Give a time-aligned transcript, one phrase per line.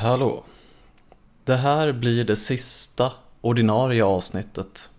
[0.00, 0.44] Hallå.
[1.44, 4.90] Det här blir det sista ordinarie avsnittet.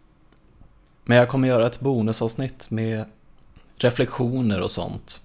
[1.03, 3.05] Men jag kommer göra ett bonusavsnitt med
[3.77, 5.21] reflektioner och sånt.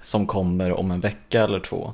[0.00, 1.92] Som kommer om en vecka eller två.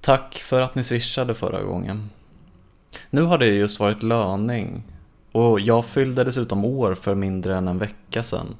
[0.00, 2.10] Tack för att ni swishade förra gången.
[3.10, 4.82] Nu har det just varit löning
[5.32, 8.56] och jag fyllde dessutom år för mindre än en vecka sedan.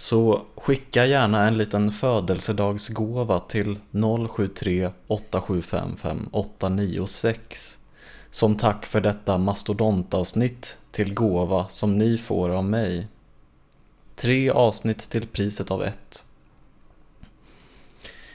[0.00, 3.78] Så skicka gärna en liten födelsedagsgåva till
[4.28, 7.78] 073 875 5896
[8.30, 13.06] som tack för detta mastodontavsnitt till gåva som ni får av mig.
[14.14, 16.24] Tre avsnitt till priset av ett.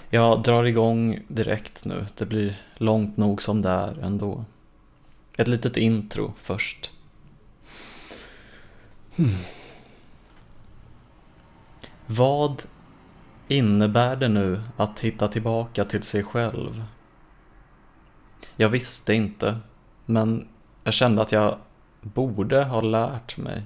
[0.10, 4.46] Jag drar igång direkt nu, det blir långt nog som det är ändå.
[5.38, 6.92] Ett litet intro först.
[9.16, 9.36] Hmm.
[12.08, 12.64] Vad
[13.48, 16.84] innebär det nu att hitta tillbaka till sig själv?
[18.56, 19.58] Jag visste inte,
[20.06, 20.48] men
[20.84, 21.58] jag kände att jag
[22.02, 23.64] borde ha lärt mig.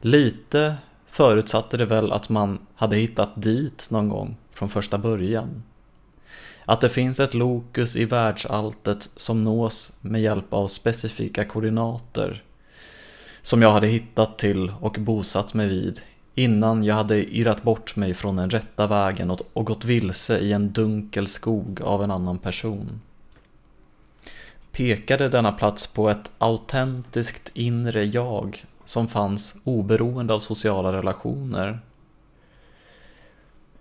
[0.00, 5.62] Lite förutsatte det väl att man hade hittat dit någon gång från första början.
[6.64, 12.44] Att det finns ett lokus i världsalltet som nås med hjälp av specifika koordinater
[13.42, 16.00] som jag hade hittat till och bosatt mig vid
[16.38, 20.72] innan jag hade irrat bort mig från den rätta vägen och gått vilse i en
[20.72, 23.00] dunkel skog av en annan person.
[24.72, 31.80] Pekade denna plats på ett autentiskt inre jag som fanns oberoende av sociala relationer?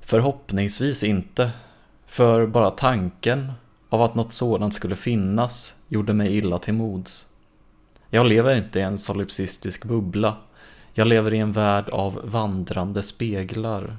[0.02, 1.52] Förhoppningsvis inte,
[2.05, 3.52] för bara tanken
[3.89, 7.27] av att något sådant skulle finnas gjorde mig illa till mods.
[8.09, 10.38] Jag lever inte i en solipsistisk bubbla
[10.97, 13.97] jag lever i en värld av vandrande speglar.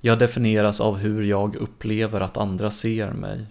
[0.00, 3.46] Jag definieras av hur jag upplever att andra ser mig.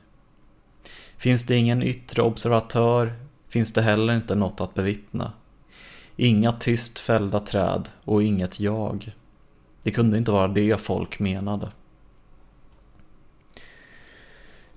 [1.18, 3.14] Finns det ingen yttre observatör
[3.50, 5.34] finns det heller inte något att bevittna.
[6.16, 9.16] Inga tyst fällda träd och inget jag.
[9.84, 11.72] Det kunde inte vara det folk menade.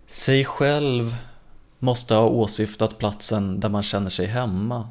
[0.06, 1.16] Sig själv
[1.78, 4.88] måste ha åsyftat platsen där man känner sig hemma.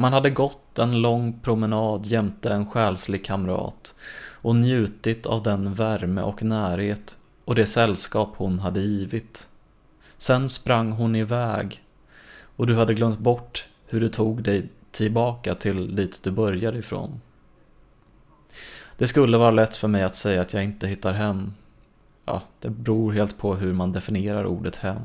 [0.00, 3.94] Man hade gått en lång promenad jämte en själslig kamrat
[4.30, 9.48] och njutit av den värme och närhet och det sällskap hon hade givit.
[10.18, 11.82] Sen sprang hon iväg
[12.56, 17.20] och du hade glömt bort hur du tog dig tillbaka till dit du började ifrån.
[18.98, 21.54] Det skulle vara lätt för mig att säga att jag inte hittar hem.
[22.24, 25.02] Ja, det beror helt på hur man definierar ordet hem.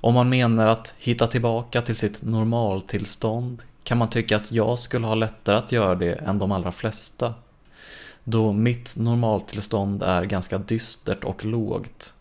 [0.00, 5.06] Om man menar att hitta tillbaka till sitt normaltillstånd kan man tycka att jag skulle
[5.06, 7.34] ha lättare att göra det än de allra flesta.
[8.24, 12.14] Då mitt normaltillstånd är ganska dystert och lågt.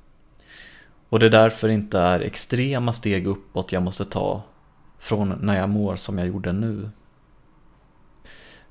[1.10, 4.42] Och det därför inte är extrema steg uppåt jag måste ta
[5.00, 6.90] från när jag mår som jag gjorde nu.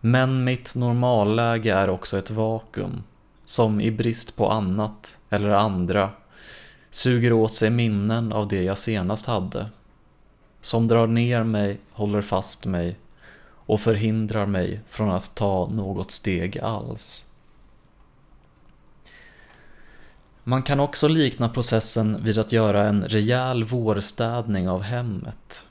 [0.01, 3.03] Men mitt normalläge är också ett vakuum
[3.45, 6.11] som i brist på annat eller andra
[6.97, 9.69] suger åt sig minnen av det jag senast hade.
[10.61, 12.99] Som drar ner mig, håller fast mig
[13.49, 17.25] och förhindrar mig från att ta något steg alls.
[20.45, 25.65] Man kan också likna processen vid att göra en rejäl vårstädning av hemmet.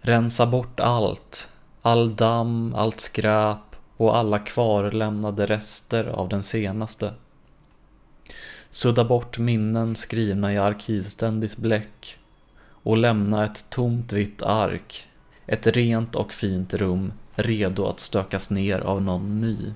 [0.00, 1.48] Rensa bort allt,
[1.82, 7.14] all damm, allt skräp och alla kvarlämnade rester av den senaste.
[8.70, 12.18] Sudda bort minnen skrivna i arkivständigt bläck
[12.82, 15.08] och lämna ett tomt vitt ark,
[15.46, 19.72] ett rent och fint rum redo att stökas ner av någon ny.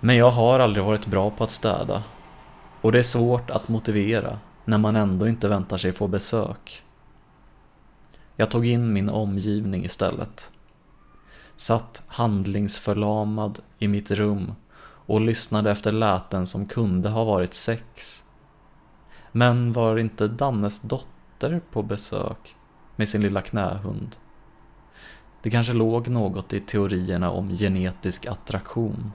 [0.00, 2.02] Men jag har aldrig varit bra på att städa
[2.80, 6.82] och det är svårt att motivera när man ändå inte väntar sig få besök.
[8.36, 10.50] Jag tog in min omgivning istället.
[11.56, 14.54] Satt handlingsförlamad i mitt rum
[15.06, 18.22] och lyssnade efter läten som kunde ha varit sex.
[19.32, 22.56] Men var inte Dannes dotter på besök
[22.96, 24.16] med sin lilla knähund?
[25.42, 29.12] Det kanske låg något i teorierna om genetisk attraktion.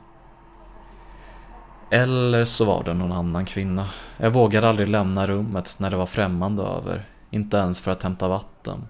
[1.92, 3.89] Eller så var det någon annan kvinna.
[4.18, 8.28] Jag vågade aldrig lämna rummet när det var främmande över, inte ens för att hämta
[8.28, 8.88] vatten.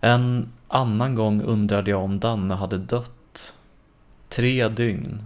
[0.00, 3.12] En annan gång undrade jag om Danne hade dött
[4.34, 5.24] Tre dygn.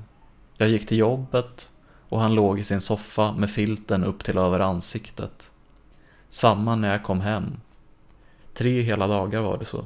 [0.56, 1.72] Jag gick till jobbet
[2.08, 5.50] och han låg i sin soffa med filten upp till över ansiktet.
[6.28, 7.60] Samma när jag kom hem.
[8.54, 9.84] Tre hela dagar var det så.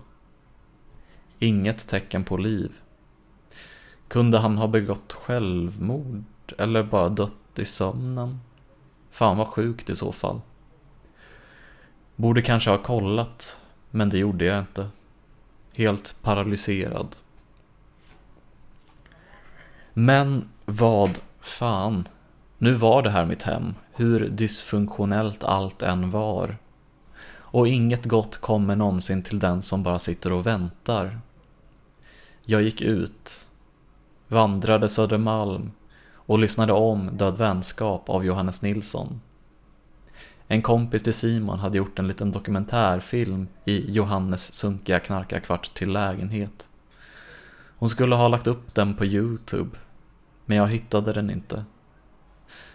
[1.39, 2.73] Inget tecken på liv.
[4.09, 6.25] Kunde han ha begått självmord
[6.59, 8.41] eller bara dött i sömnen.
[9.11, 10.41] Fan vad sjukt i så fall.
[12.17, 13.61] Borde kanske ha kollat,
[13.91, 14.89] men det gjorde jag inte.
[15.73, 17.17] Helt paralyserad.
[19.93, 22.09] Men vad fan.
[22.59, 26.56] Nu var det här mitt hem, hur dysfunktionellt allt än var.
[27.35, 31.21] Och inget gott kommer någonsin till den som bara sitter och väntar.
[32.44, 33.49] Jag gick ut,
[34.29, 35.71] vandrade Södermalm
[36.12, 39.21] och lyssnade om Död vänskap av Johannes Nilsson.
[40.49, 46.69] En kompis till Simon hade gjort en liten dokumentärfilm i Johannes sunkiga knarkarkvart till lägenhet.
[47.82, 49.79] Hon skulle ha lagt upp den på Youtube,
[50.44, 51.64] men jag hittade den inte.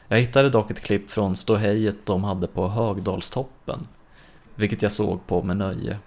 [0.07, 3.88] Jag hittade dock ett klipp från ståhejet de hade på Högdalstoppen,
[4.56, 6.00] vilket jag såg på med nöje.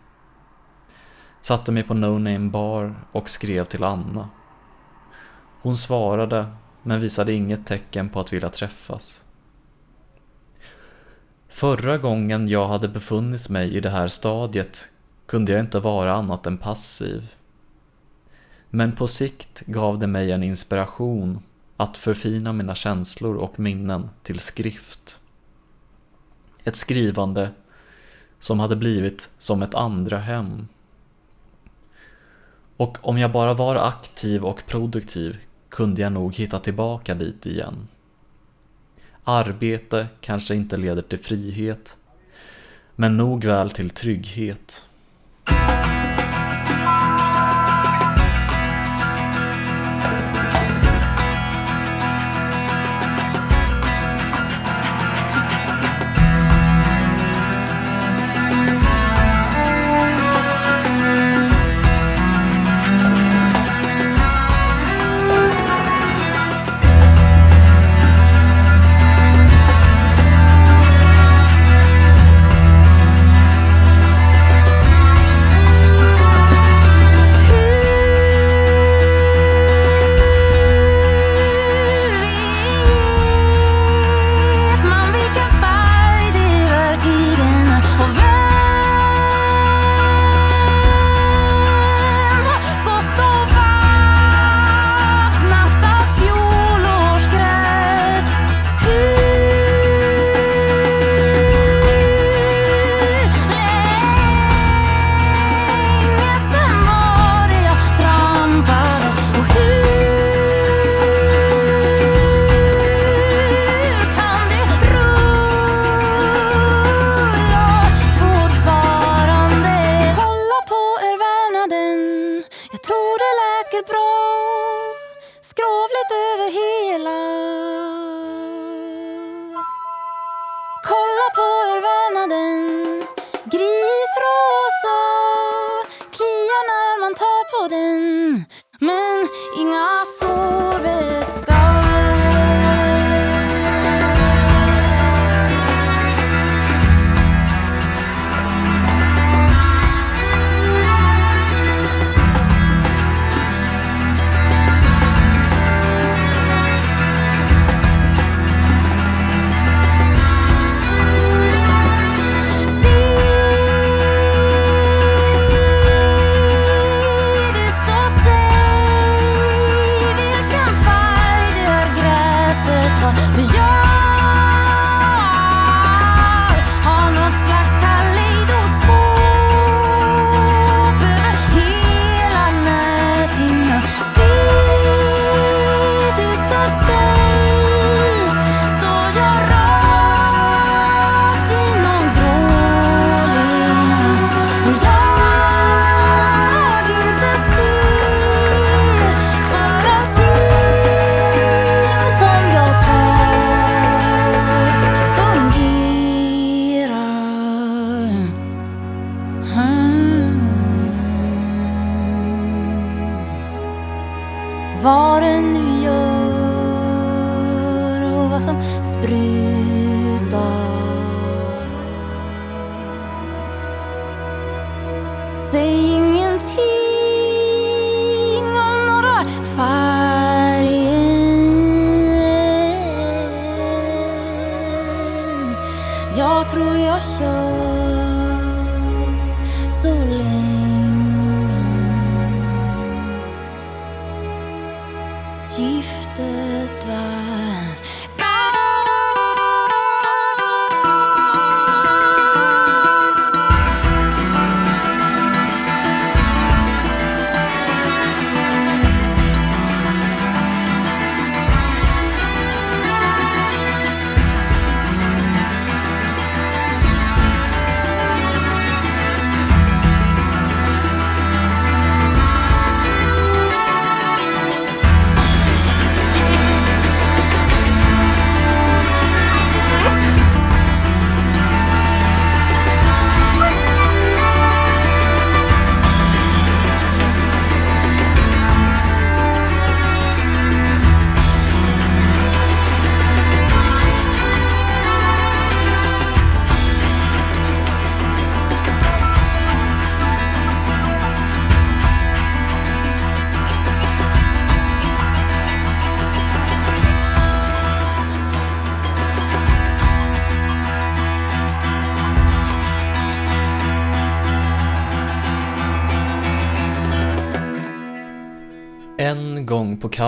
[1.43, 4.29] Satte mig på No Name Bar och skrev till Anna.
[5.62, 6.46] Hon svarade,
[6.82, 9.25] men visade inget tecken på att vilja träffas.
[11.49, 14.88] Förra gången jag hade befunnit mig i det här stadiet
[15.26, 17.40] kunde jag inte vara annat än passiv.
[18.70, 21.43] Men på sikt gav det mig en inspiration
[21.76, 25.20] att förfina mina känslor och minnen till skrift.
[26.64, 27.50] Ett skrivande
[28.40, 30.69] som hade blivit som ett andra hem.
[32.76, 35.38] Och om jag bara var aktiv och produktiv
[35.69, 37.88] kunde jag nog hitta tillbaka dit igen.
[39.25, 41.96] Arbete kanske inte leder till frihet,
[42.96, 44.87] men nog väl till trygghet.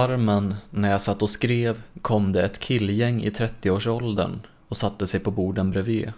[0.09, 5.21] Larmen när jag satt och skrev kom det ett killgäng i 30-årsåldern och satte sig
[5.21, 6.12] på borden bredvid.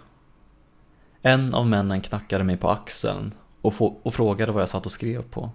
[1.21, 5.21] En av männen knackade mig på axeln och, och frågade vad jag satt och skrev
[5.21, 5.49] på.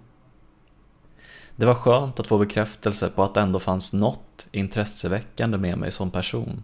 [1.55, 5.91] Det var skönt att få bekräftelse på att det ändå fanns något intresseväckande med mig
[5.91, 6.63] som person.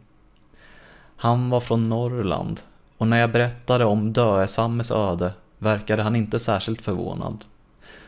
[1.16, 2.62] Han var från Norrland
[2.98, 7.46] och när jag berättade om Döesammes öde verkade han inte särskilt förvånad.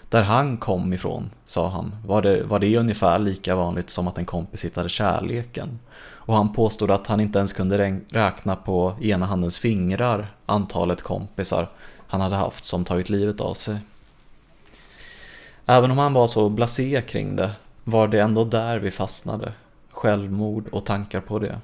[0.09, 4.17] Där han kom ifrån, sa han, var det, var det ungefär lika vanligt som att
[4.17, 5.79] en kompis hittade kärleken.
[6.01, 11.67] Och han påstod att han inte ens kunde räkna på ena handens fingrar antalet kompisar
[12.07, 13.77] han hade haft som tagit livet av sig.
[15.65, 17.51] Även om han var så blasé kring det
[17.83, 19.53] var det ändå där vi fastnade.
[19.89, 21.59] Självmord och tankar på det.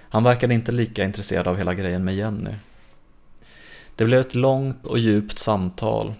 [0.00, 2.54] Han verkade inte lika intresserad av hela grejen med Jenny.
[3.94, 6.14] Det blev ett långt och djupt samtal.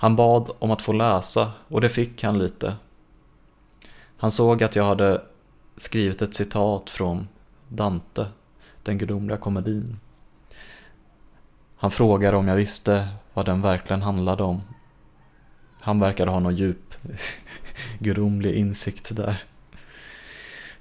[0.00, 2.76] Han bad om att få läsa och det fick han lite.
[4.16, 5.22] Han såg att jag hade
[5.76, 7.28] skrivit ett citat från
[7.68, 8.26] Dante,
[8.82, 9.98] den gudomliga komedin.
[11.76, 14.62] Han frågade om jag visste vad den verkligen handlade om.
[15.80, 16.94] Han verkade ha någon djup
[17.98, 19.42] gudomlig insikt där.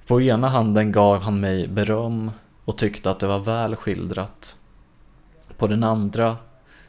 [0.08, 2.32] På ena handen gav han mig beröm
[2.66, 4.58] och tyckte att det var väl skildrat.
[5.58, 6.38] På den andra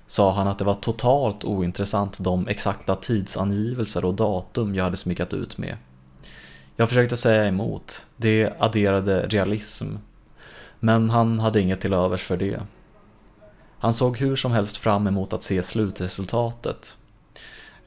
[0.08, 5.32] sa han att det var totalt ointressant de exakta tidsangivelser och datum jag hade smyckat
[5.32, 5.76] ut med.
[6.76, 9.86] Jag försökte säga emot, det adderade realism.
[10.80, 12.60] Men han hade inget till övers för det.
[13.78, 16.96] Han såg hur som helst fram emot att se slutresultatet.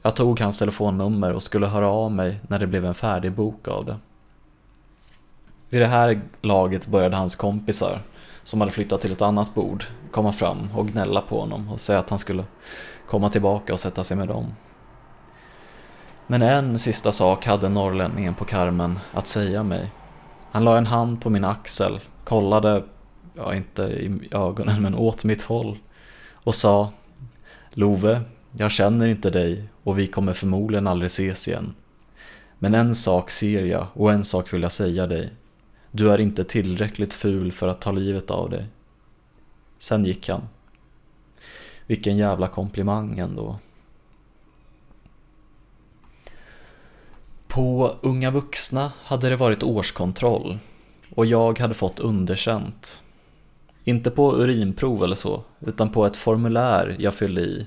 [0.02, 3.68] Jag tog hans telefonnummer och skulle höra av mig när det blev en färdig bok
[3.68, 3.96] av det.
[5.68, 8.00] Vid det här laget började hans kompisar,
[8.44, 11.98] som hade flyttat till ett annat bord, komma fram och gnälla på honom och säga
[11.98, 12.44] att han skulle
[13.06, 14.54] komma tillbaka och sätta sig med dem.
[16.26, 19.90] Men en sista sak hade norrlänningen på karmen att säga mig.
[20.50, 22.84] Han la en hand på min axel, kollade,
[23.34, 25.78] ja inte i ögonen men åt mitt håll
[26.32, 26.90] och sa
[27.70, 28.20] Love,
[28.52, 31.74] jag känner inte dig och vi kommer förmodligen aldrig ses igen.
[32.58, 35.32] Men en sak ser jag och en sak vill jag säga dig.
[35.94, 38.66] Du är inte tillräckligt ful för att ta livet av dig.
[39.78, 40.48] Sen gick han.
[41.86, 43.58] Vilken jävla komplimang ändå.
[47.48, 50.58] På Unga Vuxna hade det varit årskontroll
[51.14, 53.02] och jag hade fått underkänt.
[53.84, 57.66] Inte på urinprov eller så, utan på ett formulär jag fyllde i.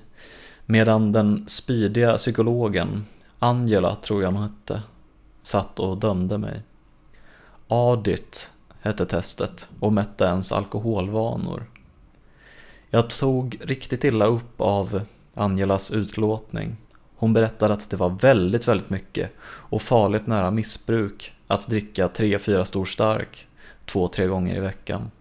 [0.66, 3.06] Medan den spydiga psykologen,
[3.40, 4.82] Angela tror jag hon hette,
[5.42, 6.62] satt och dömde mig.
[7.68, 11.66] Audit hette testet och mätte ens alkoholvanor.
[12.90, 15.02] Jag tog riktigt illa upp av
[15.34, 16.78] Angelas utlåtning.
[17.16, 22.40] Hon berättade att det var väldigt, väldigt mycket och farligt nära missbruk att dricka tre,
[22.40, 23.48] fyra stor stark
[23.86, 25.12] två, tre gånger i veckan.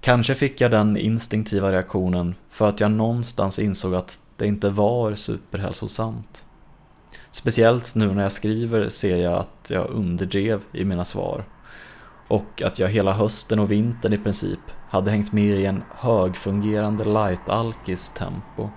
[0.00, 5.14] Kanske fick jag den instinktiva reaktionen för att jag någonstans insåg att det inte var
[5.14, 6.44] superhälsosamt.
[7.30, 11.44] Speciellt nu när jag skriver ser jag att jag underdrev i mina svar
[12.28, 17.04] och att jag hela hösten och vintern i princip hade hängt med i en högfungerande
[17.04, 18.68] light-alkis tempo.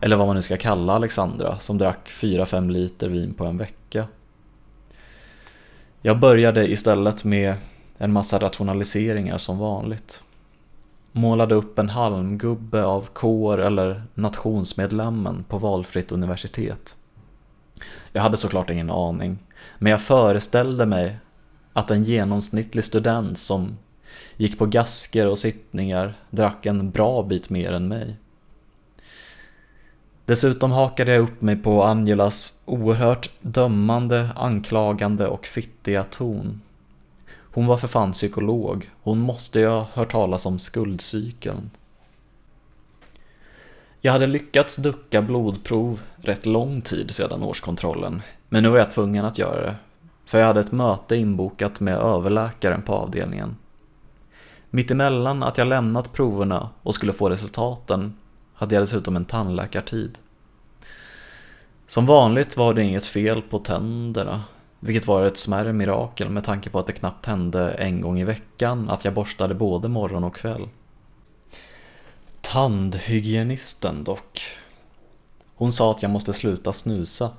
[0.00, 4.06] Eller vad man nu ska kalla Alexandra som drack 4-5 liter vin på en vecka.
[6.02, 7.54] Jag började istället med
[7.98, 10.22] en massa rationaliseringar som vanligt.
[11.12, 16.96] Målade upp en halmgubbe av kår eller nationsmedlemmen på valfritt universitet.
[18.12, 19.38] Jag hade såklart ingen aning,
[19.78, 21.18] men jag föreställde mig
[21.72, 23.78] att en genomsnittlig student som
[24.36, 28.16] gick på gasker och sittningar drack en bra bit mer än mig.
[30.24, 36.60] Dessutom hakade jag upp mig på Angelas oerhört dömande, anklagande och fittiga ton.
[37.52, 41.70] Hon var för fan psykolog, hon måste ju ha hört talas om skuldcykeln.
[44.02, 49.24] Jag hade lyckats ducka blodprov rätt lång tid sedan årskontrollen, men nu var jag tvungen
[49.24, 49.74] att göra det,
[50.26, 53.56] för jag hade ett möte inbokat med överläkaren på avdelningen.
[54.70, 58.16] Mittemellan att jag lämnat proverna och skulle få resultaten
[58.54, 60.18] hade jag dessutom en tandläkartid.
[61.86, 64.42] Som vanligt var det inget fel på tänderna,
[64.80, 68.24] vilket var ett smärre mirakel med tanke på att det knappt hände en gång i
[68.24, 70.68] veckan att jag borstade både morgon och kväll.
[72.40, 74.40] Tandhygienisten dock.
[75.54, 77.30] Hon sa att jag måste sluta snusa.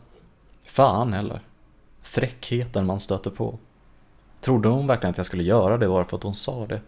[0.65, 1.41] Fan heller.
[2.01, 3.59] Fräckheten man stöter på.
[4.41, 6.81] Trodde hon verkligen att jag skulle göra det bara för att hon sa det?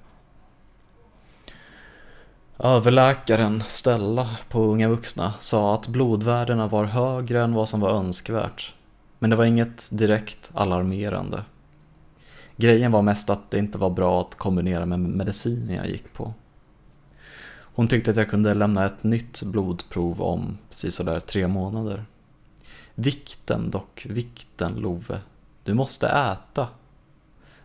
[2.59, 8.73] Överläkaren Stella på Unga Vuxna sa att blodvärdena var högre än vad som var önskvärt.
[9.19, 11.43] Men det var inget direkt alarmerande.
[12.55, 16.33] Grejen var mest att det inte var bra att kombinera med medicinen jag gick på.
[17.75, 22.05] Hon tyckte att jag kunde lämna ett nytt blodprov om sådär tre månader.
[22.95, 25.19] Vikten dock, vikten Love.
[25.63, 26.67] Du måste äta.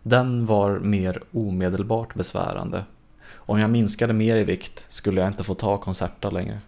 [0.03, 2.85] Den var mer omedelbart besvärande.
[3.31, 6.59] Om jag minskade mer i vikt skulle jag inte få ta konserter längre.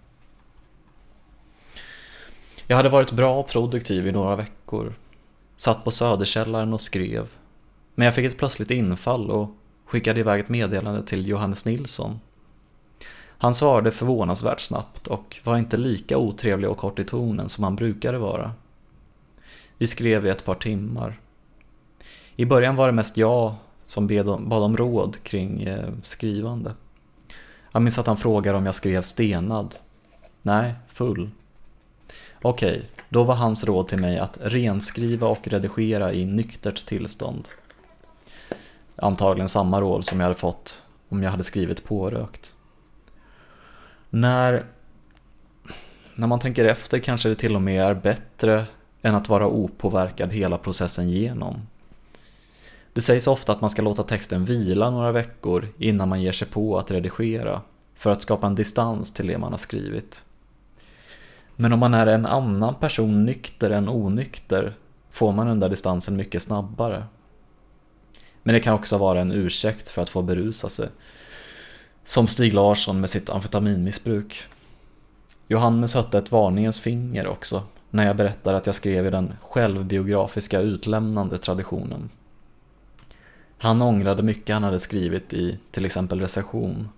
[2.67, 4.93] Jag hade varit bra och produktiv i några veckor.
[5.55, 7.29] Satt på Söderkällaren och skrev.
[7.95, 9.49] Men jag fick ett plötsligt infall och
[9.85, 12.19] skickade iväg ett meddelande till Johannes Nilsson.
[13.41, 17.75] Han svarade förvånansvärt snabbt och var inte lika otrevlig och kort i tonen som han
[17.75, 18.53] brukade vara.
[19.77, 21.19] Vi skrev i ett par timmar.
[22.35, 23.55] I början var det mest jag
[23.85, 24.07] som
[24.49, 26.73] bad om råd kring eh, skrivande.
[27.71, 29.75] Jag minns att han frågade om jag skrev stenad.
[30.41, 31.29] Nej, full.
[32.41, 37.49] Okej, då var hans råd till mig att renskriva och redigera i nyktert tillstånd.
[38.95, 42.55] Antagligen samma råd som jag hade fått om jag hade skrivit pårökt.
[44.13, 44.65] När,
[46.15, 48.65] när man tänker efter kanske det till och med är bättre
[49.01, 51.61] än att vara opåverkad hela processen genom.
[52.93, 56.47] Det sägs ofta att man ska låta texten vila några veckor innan man ger sig
[56.47, 57.61] på att redigera
[57.95, 60.23] för att skapa en distans till det man har skrivit.
[61.55, 64.73] Men om man är en annan person nykter än onykter
[65.09, 67.03] får man den där distansen mycket snabbare.
[68.43, 70.89] Men det kan också vara en ursäkt för att få berusa sig.
[72.11, 74.43] Som Stig Larsson med sitt amfetaminmissbruk.
[75.47, 80.59] Johannes hötte ett varningens finger också när jag berättade att jag skrev i den självbiografiska
[80.59, 82.09] utlämnande traditionen.
[83.57, 86.89] Han ångrade mycket han hade skrivit i till exempel recension.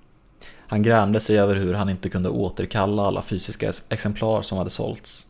[0.49, 5.27] Han grämde sig över hur han inte kunde återkalla alla fysiska exemplar som hade sålts.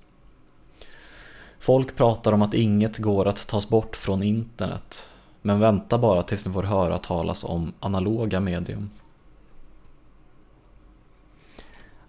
[1.59, 5.07] Folk pratar om att inget går att tas bort från internet,
[5.41, 8.89] men vänta bara tills ni får höra talas om analoga medium.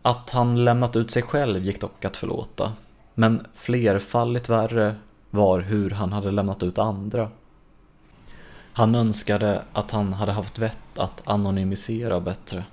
[0.06, 2.72] Att han lämnat ut sig själv gick dock att förlåta,
[3.14, 4.94] men flerfaldigt värre
[5.30, 7.30] var hur han hade lämnat ut andra.
[8.72, 12.64] Han önskade att han hade haft vett att anonymisera bättre.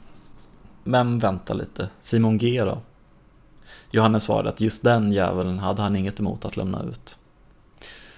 [0.84, 2.82] Men vänta lite, Simon G då?
[3.91, 7.17] Johannes svarade att just den djävulen hade han inget emot att lämna ut.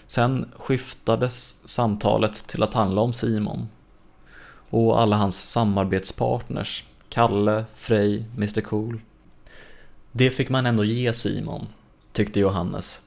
[0.08, 3.68] Sen skiftades samtalet till att handla om Simon
[4.70, 9.02] och alla hans samarbetspartners, Kalle, Frej, Mr Cool.
[10.12, 11.68] Det fick man ändå ge Simon,
[12.12, 13.02] tyckte Johannes.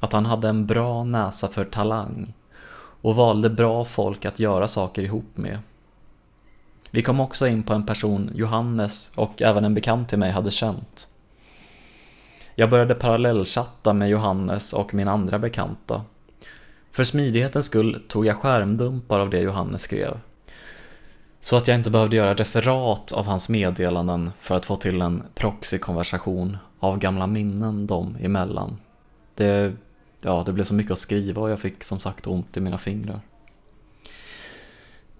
[0.00, 2.32] Att han hade en bra näsa för talang
[3.00, 5.58] och valde bra folk att göra saker ihop med.
[6.90, 10.50] Vi kom också in på en person Johannes och även en bekant till mig hade
[10.50, 11.08] känt.
[12.54, 16.02] Jag började parallellchatta med Johannes och min andra bekanta.
[16.92, 20.18] För smidighetens skull tog jag skärmdumpar av det Johannes skrev.
[21.40, 25.22] Så att jag inte behövde göra referat av hans meddelanden för att få till en
[25.34, 28.76] proxykonversation av gamla minnen dem emellan.
[29.34, 29.72] Det,
[30.20, 32.78] ja, det blev så mycket att skriva och jag fick som sagt ont i mina
[32.78, 33.20] fingrar.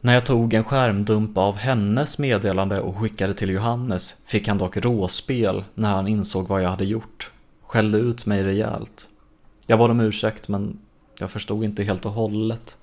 [0.01, 4.77] När jag tog en skärmdump av hennes meddelande och skickade till Johannes fick han dock
[4.77, 7.31] råspel när han insåg vad jag hade gjort.
[7.63, 9.09] Skällde ut mig rejält.
[9.67, 10.79] Jag bad om ursäkt men
[11.19, 12.77] jag förstod inte helt och hållet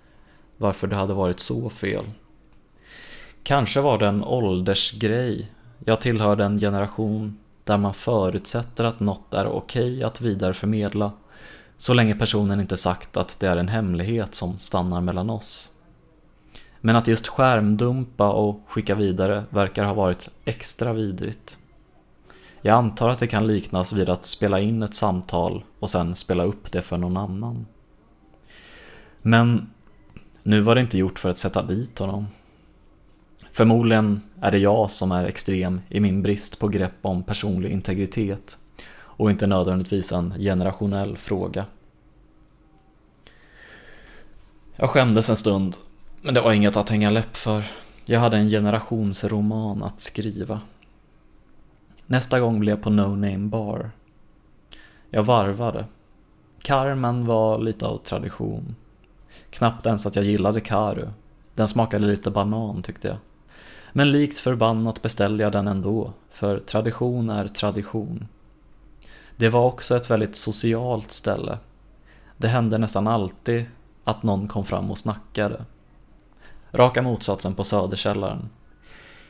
[0.58, 2.06] varför det hade varit så fel.
[3.46, 5.52] Kanske var det en åldersgrej.
[5.86, 11.12] Jag tillhör den generation där man förutsätter att något är okej att vidareförmedla
[11.78, 15.72] så länge personen inte sagt att det är en hemlighet som stannar mellan oss.
[16.82, 21.58] Men att just skärmdumpa och skicka vidare verkar ha varit extra vidrigt.
[22.62, 26.44] Jag antar att det kan liknas vid att spela in ett samtal och sen spela
[26.44, 27.66] upp det för någon annan.
[29.22, 29.70] Men
[30.44, 32.28] nu var det inte gjort för att sätta dit honom.
[33.56, 38.58] Förmodligen är det jag som är extrem i min brist på grepp om personlig integritet
[38.98, 41.66] och inte nödvändigtvis en generationell fråga.
[44.76, 45.76] Jag skämdes en stund,
[46.22, 47.64] men det var inget att hänga läpp för.
[48.06, 50.62] Jag hade en generationsroman att skriva.
[52.06, 53.92] Nästa gång blev jag på No Name Bar.
[55.10, 55.86] Jag varvade.
[56.62, 58.76] Carmen var lite av tradition.
[59.50, 61.08] Knappt ens att jag gillade Karu.
[61.54, 63.18] Den smakade lite banan tyckte jag.
[63.98, 68.28] Men likt förbannat beställde jag den ändå, för tradition är tradition.
[69.36, 71.58] Det var också ett väldigt socialt ställe.
[72.38, 73.66] Det hände nästan alltid
[74.04, 75.66] att någon kom fram och snackade.
[76.72, 78.50] Raka motsatsen på Söderkällaren.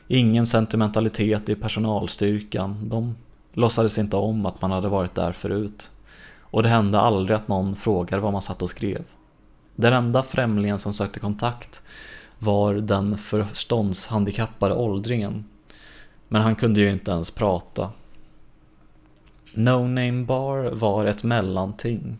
[0.08, 3.16] Ingen sentimentalitet i personalstyrkan, de
[3.52, 5.90] låtsades inte om att man hade varit där förut.
[6.40, 9.04] och det hände aldrig att någon frågade vad man satt och skrev.
[9.74, 11.82] Den enda främlingen som sökte kontakt
[12.38, 15.44] var den förståndshandikappade åldringen.
[16.28, 17.90] Men han kunde ju inte ens prata.
[19.54, 22.18] No Name Bar var ett mellanting.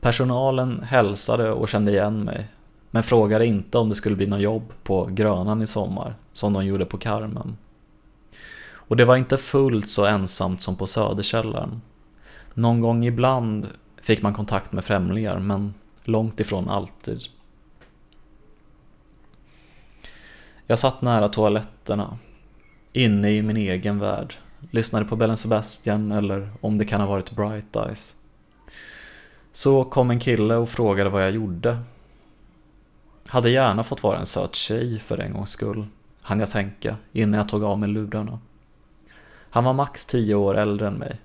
[0.00, 2.48] Personalen hälsade och kände igen mig,
[2.90, 6.66] men frågade inte om det skulle bli något jobb på Grönan i sommar, som de
[6.66, 7.56] gjorde på Carmen.
[8.72, 11.82] Och det var inte fullt så ensamt som på Söderkällaren.
[12.54, 13.68] Någon gång ibland
[14.02, 17.20] fick man kontakt med främlingar, men långt ifrån alltid.
[20.66, 22.18] Jag satt nära toaletterna,
[22.92, 24.34] inne i min egen värld,
[24.70, 28.16] lyssnade på Bellen Sebastian eller om det kan ha varit Bright Eyes.
[29.52, 31.78] Så kom en kille och frågade vad jag gjorde.
[33.26, 35.86] Hade gärna fått vara en söt tjej för en gångs skull,
[36.22, 38.38] hann jag tänka innan jag tog av mig lurarna.
[39.50, 41.20] Han var max tio år äldre än mig,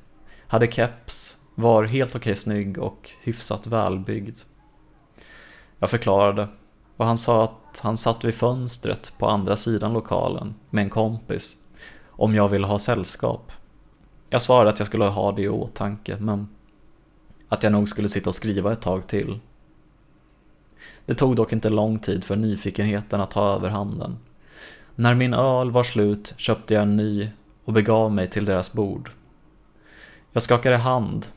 [0.48, 4.40] hade keps, var helt okej snygg och hyfsat välbyggd.
[5.80, 6.48] Jag förklarade
[6.98, 11.58] och han sa att han satt vid fönstret på andra sidan lokalen med en kompis
[12.10, 13.52] om jag ville ha sällskap.
[14.30, 16.50] Jag svarade att jag skulle ha det i åtanke men
[17.50, 19.40] att jag nog skulle sitta och skriva ett tag till.
[21.06, 24.18] Det tog dock inte lång tid för nyfikenheten att ta överhanden.
[24.96, 27.30] När min öl var slut köpte jag en ny
[27.66, 29.12] och begav mig till deras bord.
[30.32, 31.28] Jag skakade hand,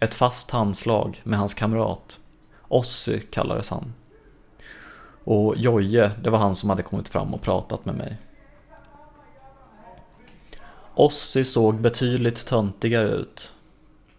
[0.00, 2.20] ett fast handslag med hans kamrat.
[2.68, 3.92] Ossi kallades han.
[5.24, 8.16] Och Joje, det var han som hade kommit fram och pratat med mig.
[10.94, 13.52] Ossi såg betydligt töntigare ut.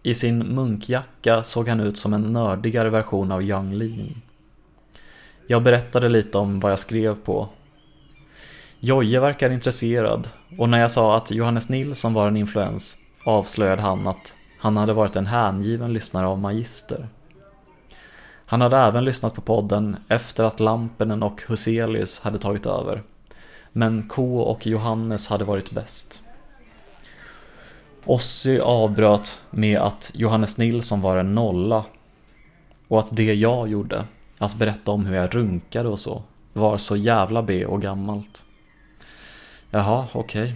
[0.02, 4.22] I sin munkjacka såg han ut som en nördigare version av Young Lean.
[5.46, 7.48] Jag berättade lite om vad jag skrev på.
[8.80, 14.06] Joje verkade intresserad och när jag sa att Johannes Nilsson var en influens avslöjade han
[14.06, 17.08] att han hade varit en hängiven lyssnare av Magister.
[18.48, 23.02] Han hade även lyssnat på podden efter att Lampinen och Huselius hade tagit över.
[23.72, 26.22] Men K och Johannes hade varit bäst.
[28.04, 31.84] Ossi avbröt med att Johannes Nilsson var en nolla
[32.88, 34.04] och att det jag gjorde,
[34.38, 38.44] att berätta om hur jag runkade och så, var så jävla B och gammalt.
[39.70, 40.42] Jaha, okej.
[40.42, 40.54] Okay.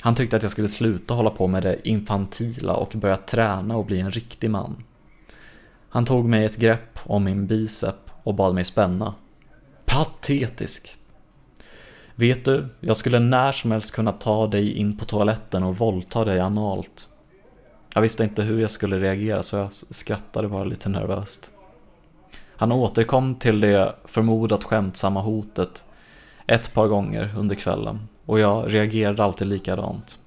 [0.00, 3.84] Han tyckte att jag skulle sluta hålla på med det infantila och börja träna och
[3.84, 4.84] bli en riktig man.
[5.96, 9.14] Han tog mig ett grepp om min bicep och bad mig spänna.
[9.84, 10.96] Patetisk,
[12.14, 16.24] Vet du, jag skulle när som helst kunna ta dig in på toaletten och våldta
[16.24, 17.08] dig analt.
[17.94, 21.50] Jag visste inte hur jag skulle reagera så jag skrattade bara lite nervöst.
[22.56, 25.84] Han återkom till det förmodat skämtsamma hotet
[26.46, 30.18] ett par gånger under kvällen och jag reagerade alltid likadant.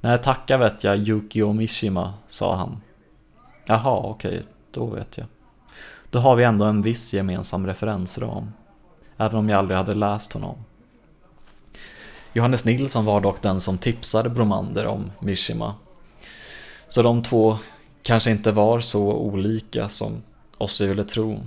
[0.00, 2.80] Nej, tacka vet jag Yukio Mishima, sa han.
[3.66, 4.42] Jaha, okej,
[4.72, 5.26] då vet jag.
[6.10, 8.52] Då har vi ändå en viss gemensam referensram.
[9.16, 10.56] Även om jag aldrig hade läst honom.
[12.32, 15.74] Johannes Nilsson var dock den som tipsade Bromander om Mishima.
[16.88, 17.58] Så de två
[18.02, 20.22] kanske inte var så olika som
[20.58, 21.40] Ossi ville tro.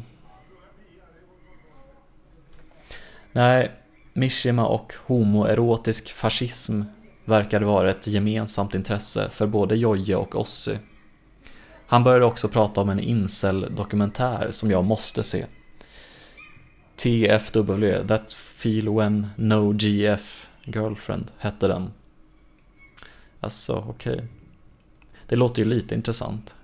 [3.32, 3.72] Nej,
[4.14, 6.82] Mishima och homoerotisk fascism
[7.26, 10.80] verkade vara ett gemensamt intresse för både Jojje och Ossi.
[11.88, 15.46] Han började också prata om en incel-dokumentär som jag måste se.
[16.96, 21.92] TFW, That Feel When No GF Girlfriend hette den.
[23.40, 24.14] Alltså, okej.
[24.14, 24.26] Okay.
[25.28, 26.56] Det låter ju lite intressant.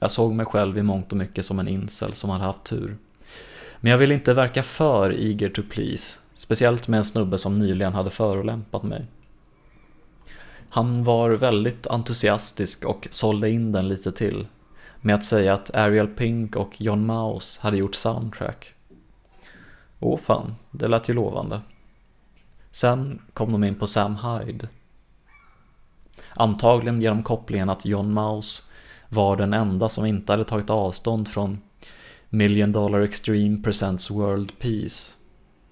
[0.00, 2.96] Jag såg mig själv i mångt och mycket som en incel som hade haft tur.
[3.80, 7.92] Men jag vill inte verka för eager to please, speciellt med en snubbe som nyligen
[7.92, 9.06] hade förolämpat mig.
[10.68, 14.46] Han var väldigt entusiastisk och sålde in den lite till
[15.06, 18.74] med att säga att Ariel Pink och John Mouse hade gjort soundtrack.
[20.00, 21.60] Åh fan, det lät ju lovande.
[22.70, 24.68] Sen kom de in på Sam Hyde.
[26.34, 28.62] Antagligen genom kopplingen att John Mouse
[29.08, 31.58] var den enda som inte hade tagit avstånd från
[32.28, 35.14] Million Dollar Extreme Presents World Peace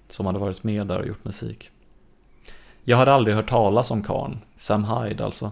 [0.09, 1.69] som hade varit med där och gjort musik.
[2.83, 5.51] Jag hade aldrig hört talas om karn, Sam Hyde alltså.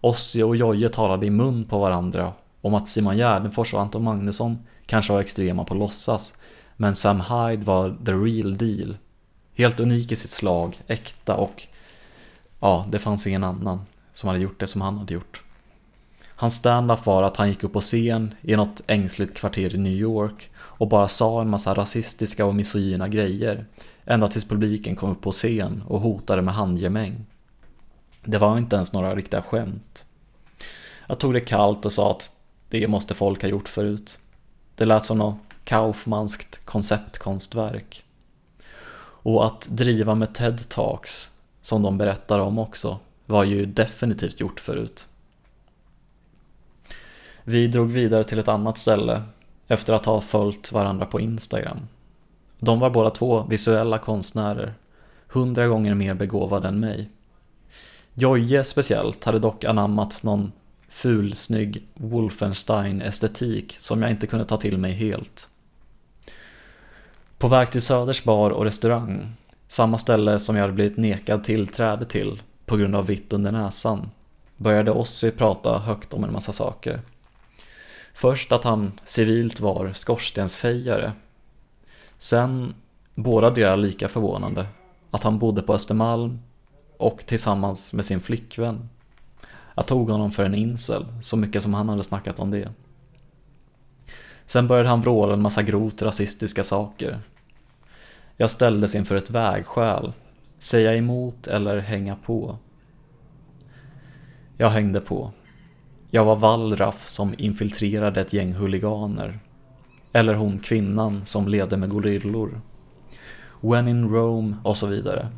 [0.00, 4.58] Ossie och Jojje talade i mun på varandra om att Simon Gärdenfors och Anton Magnusson
[4.86, 6.34] kanske var extrema på låtsas,
[6.76, 8.96] men Sam Hyde var the real deal
[9.54, 11.66] Helt unik i sitt slag, äkta och
[12.60, 13.80] ja, det fanns ingen annan
[14.12, 15.42] som hade gjort det som han hade gjort.
[16.28, 19.92] Hans standup var att han gick upp på scen i något ängsligt kvarter i New
[19.92, 23.66] York och bara sa en massa rasistiska och misogyna grejer
[24.04, 27.26] ända tills publiken kom upp på scen och hotade med handgemäng.
[28.24, 30.04] Det var inte ens några riktiga skämt.
[31.06, 32.32] Jag tog det kallt och sa att
[32.72, 34.18] det måste folk ha gjort förut.
[34.74, 38.04] Det lät som något Kaufmanskt konceptkonstverk.
[39.24, 41.30] Och att driva med TED-talks,
[41.60, 45.06] som de berättar om också, var ju definitivt gjort förut.
[47.44, 49.22] Vi drog vidare till ett annat ställe
[49.68, 51.88] efter att ha följt varandra på Instagram.
[52.58, 54.74] De var båda två visuella konstnärer,
[55.28, 57.10] hundra gånger mer begåvade än mig.
[58.14, 60.52] Jojje speciellt hade dock anammat någon
[60.92, 65.48] fulsnygg Wolfenstein-estetik som jag inte kunde ta till mig helt.
[67.38, 69.32] På väg till Söders bar och restaurang,
[69.68, 74.10] samma ställe som jag hade blivit nekad tillträde till på grund av vitt under näsan,
[74.56, 77.00] började Ossi prata högt om en massa saker.
[78.14, 81.12] Först att han civilt var skorstensfejare.
[82.18, 82.74] Sen,
[83.14, 84.66] båda delar lika förvånande,
[85.10, 86.38] att han bodde på Östermalm
[86.96, 88.88] och tillsammans med sin flickvän.
[89.74, 92.72] Jag tog honom för en incel, så mycket som han hade snackat om det.
[94.46, 97.20] Sen började han vråla en massa grovt rasistiska saker.
[98.36, 100.12] Jag ställdes inför ett vägskäl.
[100.58, 102.58] Säga emot eller hänga på.
[104.56, 105.32] Jag hängde på.
[106.10, 109.38] Jag var Wallraff som infiltrerade ett gäng huliganer.
[110.12, 112.60] Eller hon kvinnan som levde med gorillor.
[113.60, 115.28] When in Rome och så vidare.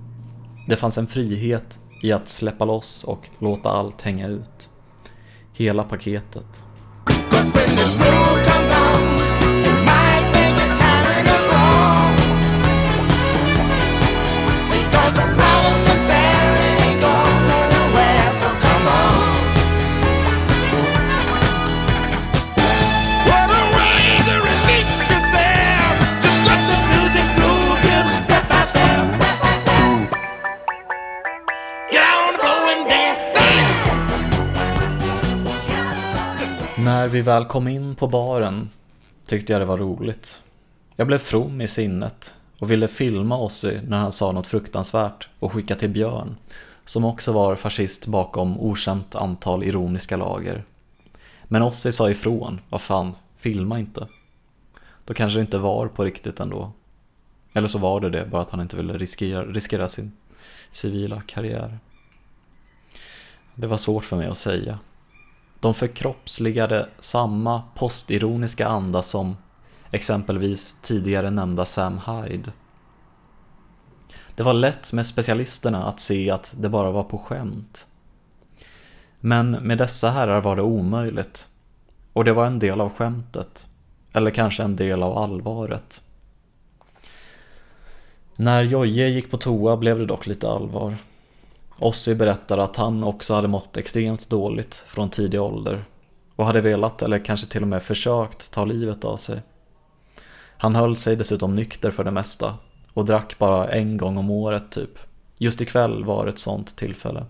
[0.69, 4.71] Det fanns en frihet i att släppa loss och låta allt hänga ut.
[5.53, 6.65] Hela paketet.
[37.05, 38.69] När vi väl kom in på baren
[39.27, 40.43] tyckte jag det var roligt.
[40.97, 45.53] Jag blev from i sinnet och ville filma Ossi när han sa något fruktansvärt och
[45.53, 46.37] skicka till Björn,
[46.85, 50.65] som också var fascist bakom okänt antal ironiska lager.
[51.45, 54.07] Men Ossi sa ifrån, vad fan, filma inte.
[55.05, 56.73] Då kanske det inte var på riktigt ändå.
[57.53, 60.13] Eller så var det det, bara att han inte ville riskera, riskera sin
[60.71, 61.79] civila karriär.
[63.55, 64.79] Det var svårt för mig att säga.
[65.65, 69.37] De förkroppsligade samma postironiska anda som
[69.91, 72.53] exempelvis tidigare nämnda Sam Hyde.
[74.35, 77.87] Det var lätt med specialisterna att se att det bara var på skämt.
[79.21, 81.49] Men med dessa herrar var det omöjligt.
[82.13, 83.67] Och det var en del av skämtet.
[84.13, 86.03] Eller kanske en del av allvaret.
[88.37, 90.97] När Jojje gick på toa blev det dock lite allvar.
[91.79, 95.85] Ossi berättade att han också hade mått extremt dåligt från tidig ålder
[96.37, 99.43] och hade velat, eller kanske till och med försökt, ta livet av sig.
[100.57, 102.55] Han höll sig dessutom nykter för det mesta
[102.93, 104.99] och drack bara en gång om året typ.
[105.39, 107.27] Just ikväll var ett sånt tillfälle.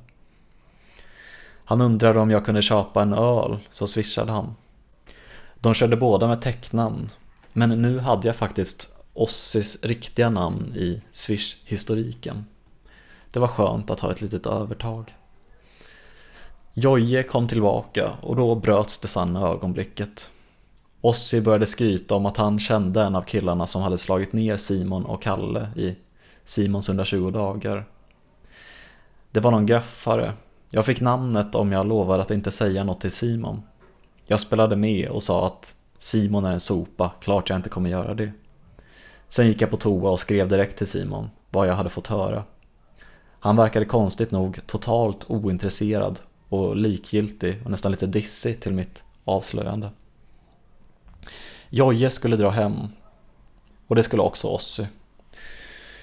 [1.65, 4.55] Han undrade om jag kunde köpa en öl, så swishade han.
[5.61, 7.11] De körde båda med tecknamn,
[7.53, 12.45] men nu hade jag faktiskt Ossis riktiga namn i swish-historiken.
[13.35, 15.15] Det var skönt att ha ett litet övertag.
[16.75, 20.31] Jojje kom tillbaka och då bröts det sanna ögonblicket.
[21.01, 25.05] Ossi började skryta om att han kände en av killarna som hade slagit ner Simon
[25.05, 25.97] och Kalle i
[26.45, 27.85] Simons 120 dagar.
[29.31, 30.33] Det var någon graffare.
[30.71, 33.63] Jag fick namnet om jag lovade att inte säga något till Simon.
[34.27, 38.15] Jag spelade med och sa att Simon är en sopa, klart jag inte kommer göra
[38.15, 38.33] det.
[39.29, 42.45] Sen gick jag på toa och skrev direkt till Simon vad jag hade fått höra.
[43.45, 49.91] Han verkade konstigt nog totalt ointresserad och likgiltig och nästan lite dissig till mitt avslöjande.
[51.71, 52.75] Jojje skulle dra hem
[53.87, 54.87] och det skulle också Ossi.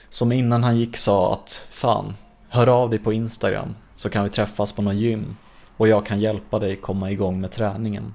[0.10, 2.16] Som innan han gick sa att fan,
[2.50, 5.36] hör av dig på Instagram så kan vi träffas på någon gym
[5.78, 8.14] och jag kan hjälpa dig komma igång med träningen.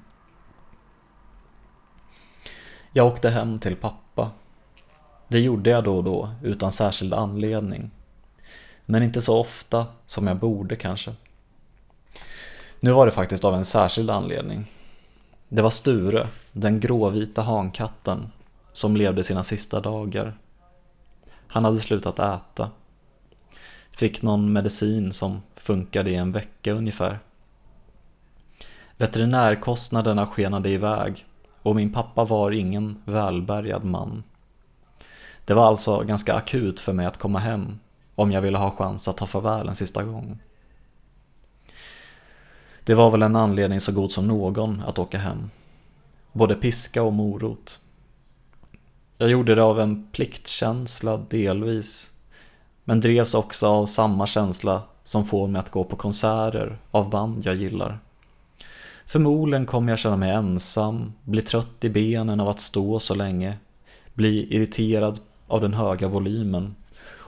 [2.92, 4.30] Jag åkte hem till pappa.
[5.28, 7.90] Det gjorde jag då och då utan särskild anledning
[8.86, 11.12] men inte så ofta som jag borde kanske.
[12.80, 14.66] Nu var det faktiskt av en särskild anledning.
[15.48, 18.32] Det var Sture, den gråvita hankatten,
[18.72, 20.38] som levde sina sista dagar.
[21.46, 22.70] Han hade slutat äta.
[23.90, 27.18] Fick någon medicin som funkade i en vecka ungefär.
[28.96, 31.26] Veterinärkostnaderna skenade iväg
[31.62, 34.22] och min pappa var ingen välbärgad man.
[35.44, 37.78] Det var alltså ganska akut för mig att komma hem
[38.16, 40.38] om jag ville ha chans att ta farväl en sista gång.
[42.84, 45.50] Det var väl en anledning så god som någon att åka hem.
[46.32, 47.80] både piska och morot.
[49.18, 52.12] Jag gjorde det av en pliktkänsla delvis,
[52.84, 57.46] men drevs också av samma känsla som får mig att gå på konserter av band
[57.46, 57.98] jag gillar.
[59.06, 63.58] Förmodligen kommer jag känna mig ensam, bli trött i benen av att stå så länge,
[64.14, 66.74] bli irriterad av den höga volymen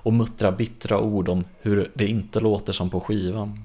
[0.02, 3.64] och muttra bittra ord om hur det inte låter som på skivan.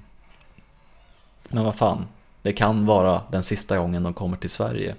[1.48, 2.06] Men vad fan,
[2.42, 4.94] det kan vara den sista gången de kommer till Sverige.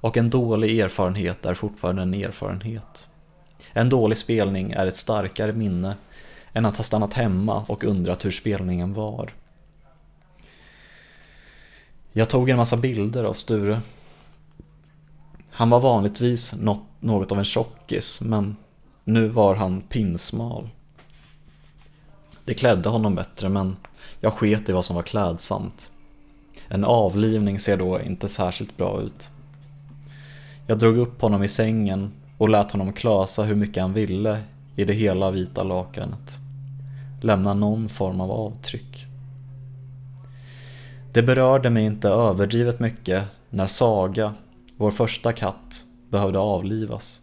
[0.00, 3.08] Och en dålig erfarenhet är fortfarande en erfarenhet.
[3.72, 5.96] En dålig spelning är ett starkare minne
[6.52, 9.30] än att ha stannat hemma och undrat hur spelningen var.
[12.12, 13.80] Jag tog en massa bilder av Sture.
[15.50, 16.54] Han var vanligtvis
[17.00, 18.56] något av en tjockis, men
[19.08, 20.68] nu var han pinsmal.
[22.44, 23.76] Det klädde honom bättre, men
[24.20, 25.90] jag sket i vad som var klädsamt.
[26.68, 29.30] En avlivning ser då inte särskilt bra ut.
[30.66, 34.42] Jag drog upp honom i sängen och lät honom klasa hur mycket han ville
[34.76, 36.38] i det hela vita lakanet.
[37.22, 39.06] Lämna någon form av avtryck.
[41.12, 44.34] Det berörde mig inte överdrivet mycket när Saga,
[44.76, 47.22] vår första katt, behövde avlivas.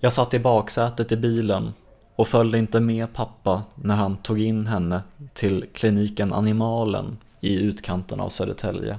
[0.00, 1.72] Jag satt i baksätet i bilen
[2.16, 5.02] och följde inte med pappa när han tog in henne
[5.34, 8.98] till kliniken Animalen i utkanten av Södertälje.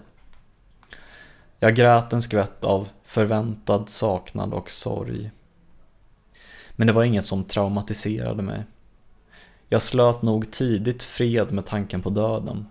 [1.60, 5.32] Jag grät en skvätt av förväntad saknad och sorg.
[6.72, 8.64] Men det var inget som traumatiserade mig.
[9.70, 12.66] Jag slöt nog tidigt fred med tanken på döden.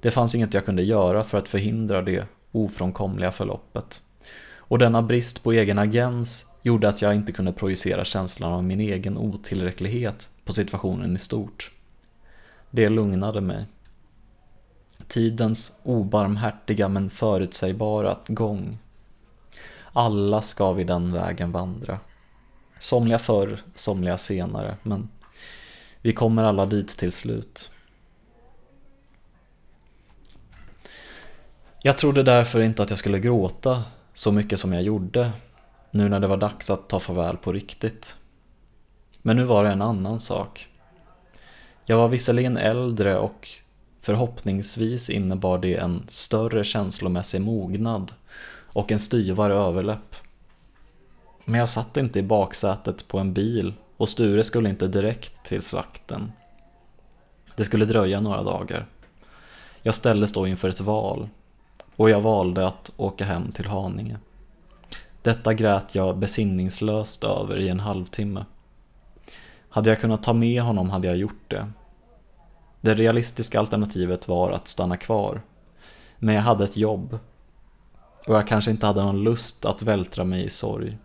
[0.00, 4.02] Det fanns inget jag kunde göra för att förhindra det ofrånkomliga förloppet.
[4.56, 8.80] Och denna brist på egen agens gjorde att jag inte kunde projicera känslan av min
[8.80, 11.70] egen otillräcklighet på situationen i stort.
[12.70, 13.66] Det lugnade mig.
[15.08, 18.78] Tidens obarmhärtiga men förutsägbara gång.
[19.92, 21.98] Alla ska vi den vägen vandra.
[22.78, 25.08] Somliga förr, somliga senare, men
[26.02, 27.70] vi kommer alla dit till slut.
[31.82, 35.32] Jag trodde därför inte att jag skulle gråta så mycket som jag gjorde
[35.90, 38.16] nu när det var dags att ta farväl på riktigt.
[39.22, 40.68] Men nu var det en annan sak.
[41.84, 43.48] Jag var visserligen äldre och
[44.00, 48.12] förhoppningsvis innebar det en större känslomässig mognad
[48.72, 50.16] och en styvare överläpp.
[51.44, 55.62] Men jag satt inte i baksätet på en bil och Sture skulle inte direkt till
[55.62, 56.32] slakten.
[57.56, 58.86] Det skulle dröja några dagar.
[59.82, 61.28] Jag ställdes då inför ett val
[61.96, 64.18] och jag valde att åka hem till Haninge.
[65.22, 68.44] Detta grät jag besinningslöst över i en halvtimme.
[69.68, 71.70] Hade jag kunnat ta med honom hade jag gjort det.
[72.80, 75.42] Det realistiska alternativet var att stanna kvar.
[76.18, 77.18] Men jag hade ett jobb.
[78.26, 80.98] Och jag kanske inte hade någon lust att vältra mig i sorg.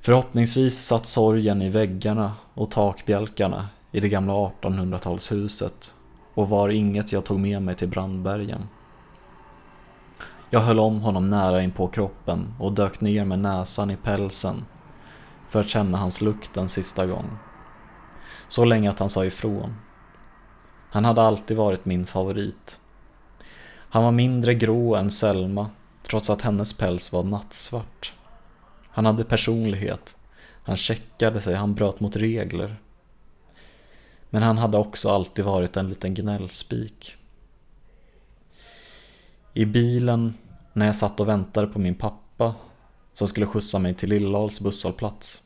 [0.00, 5.94] Förhoppningsvis satt sorgen i väggarna och takbjälkarna i det gamla 1800-talshuset
[6.34, 8.68] och var inget jag tog med mig till Brandbergen.
[10.54, 14.64] Jag höll om honom nära in på kroppen och dök ner med näsan i pälsen
[15.48, 17.38] för att känna hans lukt en sista gång.
[18.48, 19.74] Så länge att han sa ifrån.
[20.90, 22.80] Han hade alltid varit min favorit.
[23.68, 25.70] Han var mindre grå än Selma,
[26.02, 28.12] trots att hennes päls var nattsvart.
[28.88, 30.16] Han hade personlighet.
[30.64, 32.76] Han checkade sig, han bröt mot regler.
[34.30, 37.16] Men han hade också alltid varit en liten gnällspik.
[39.54, 40.34] I bilen,
[40.72, 42.54] när jag satt och väntade på min pappa
[43.12, 45.42] som skulle skjutsa mig till Lillahls busshållplats,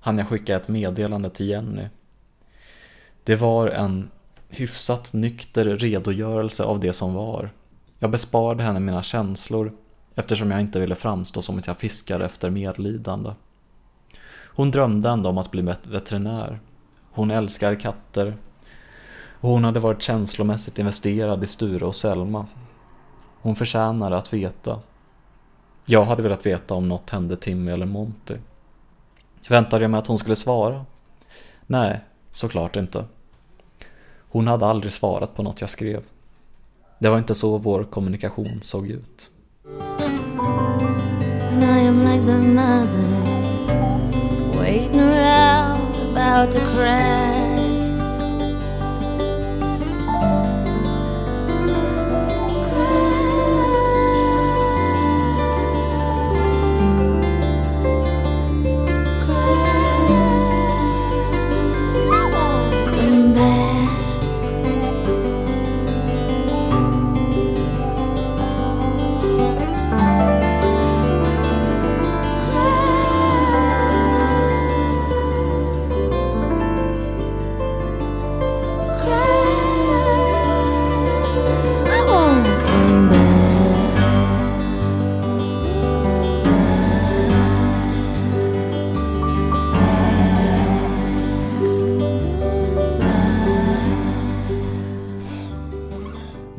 [0.00, 1.88] hann jag skicka ett meddelande till Jenny.
[3.24, 4.10] Det var en
[4.48, 7.50] hyfsat nykter redogörelse av det som var.
[7.98, 9.72] Jag besparade henne mina känslor
[10.14, 13.30] eftersom jag inte ville framstå som att jag fiskade efter medlidande.
[14.54, 16.60] Hon drömde ändå om att bli veterinär.
[17.10, 18.36] Hon älskar katter.
[19.40, 22.46] Och hon hade varit känslomässigt investerad i Sture och Selma
[23.42, 24.80] hon förtjänade att veta.
[25.84, 28.36] Jag hade velat veta om något hände Timmy eller Monty.
[29.48, 30.84] Väntade jag mig att hon skulle svara?
[31.66, 33.04] Nej, såklart inte.
[34.30, 36.02] Hon hade aldrig svarat på något jag skrev.
[36.98, 39.30] Det var inte så vår kommunikation såg ut.
[41.62, 43.20] I am like the mother
[44.56, 47.29] Waiting around about to cry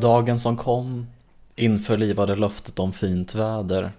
[0.01, 1.07] Dagen som kom
[1.55, 3.91] införlivade löftet om fint väder.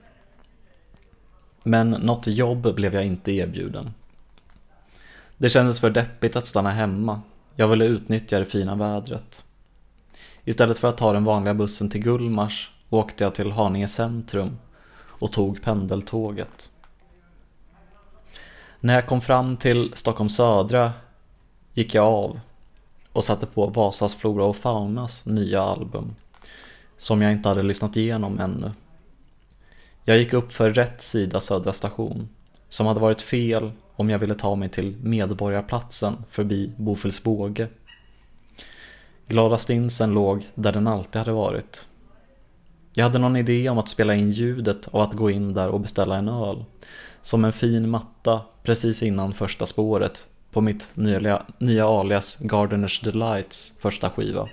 [1.62, 3.94] Men något jobb blev jag inte erbjuden.
[5.36, 7.20] Det kändes för deppigt att stanna hemma.
[7.56, 9.44] Jag ville utnyttja det fina vädret.
[10.44, 14.58] Istället för att ta den vanliga bussen till Gullmars åkte jag till Haninge centrum
[14.94, 16.70] och tog pendeltåget.
[18.80, 20.92] När jag kom fram till Stockholm södra
[21.74, 22.40] gick jag av
[23.12, 26.14] och satte på Vasas Flora och Faunas nya album
[26.96, 28.70] som jag inte hade lyssnat igenom ännu.
[30.04, 32.28] Jag gick upp för rätt sida Södra station
[32.68, 37.68] som hade varit fel om jag ville ta mig till Medborgarplatsen förbi Bofelsbåge.
[39.26, 41.88] Glada Stinsen låg där den alltid hade varit.
[42.94, 45.80] Jag hade någon idé om att spela in ljudet av att gå in där och
[45.80, 46.64] beställa en öl.
[47.22, 53.74] Som en fin matta precis innan första spåret på mitt nya, nya alias Gardeners Delights
[53.80, 54.48] första skiva.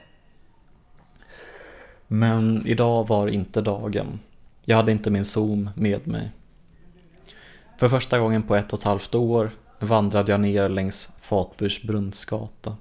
[2.08, 4.20] Men idag var inte dagen.
[4.66, 6.32] Jag hade inte min zoom med mig.
[7.78, 12.78] För första gången på ett och ett halvt år vandrade jag ner längs Fatburs brunnsgata.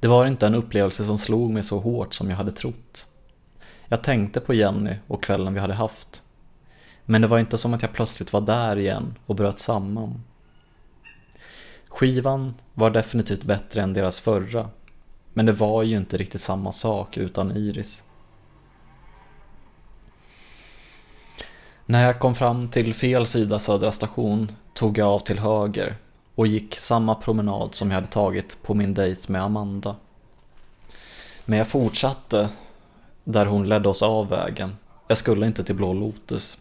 [0.00, 3.06] Det var inte en upplevelse som slog mig så hårt som jag hade trott.
[3.88, 6.22] Jag tänkte på Jenny och kvällen vi hade haft.
[7.04, 10.22] Men det var inte som att jag plötsligt var där igen och bröt samman.
[11.94, 14.70] Skivan var definitivt bättre än deras förra.
[15.32, 18.04] Men det var ju inte riktigt samma sak utan Iris.
[21.86, 25.96] När jag kom fram till fel sida Södra station tog jag av till höger
[26.34, 29.96] och gick samma promenad som jag hade tagit på min dejt med Amanda.
[31.44, 32.48] Men jag fortsatte
[33.24, 34.76] där hon ledde oss av vägen.
[35.08, 36.58] Jag skulle inte till Blå Lotus.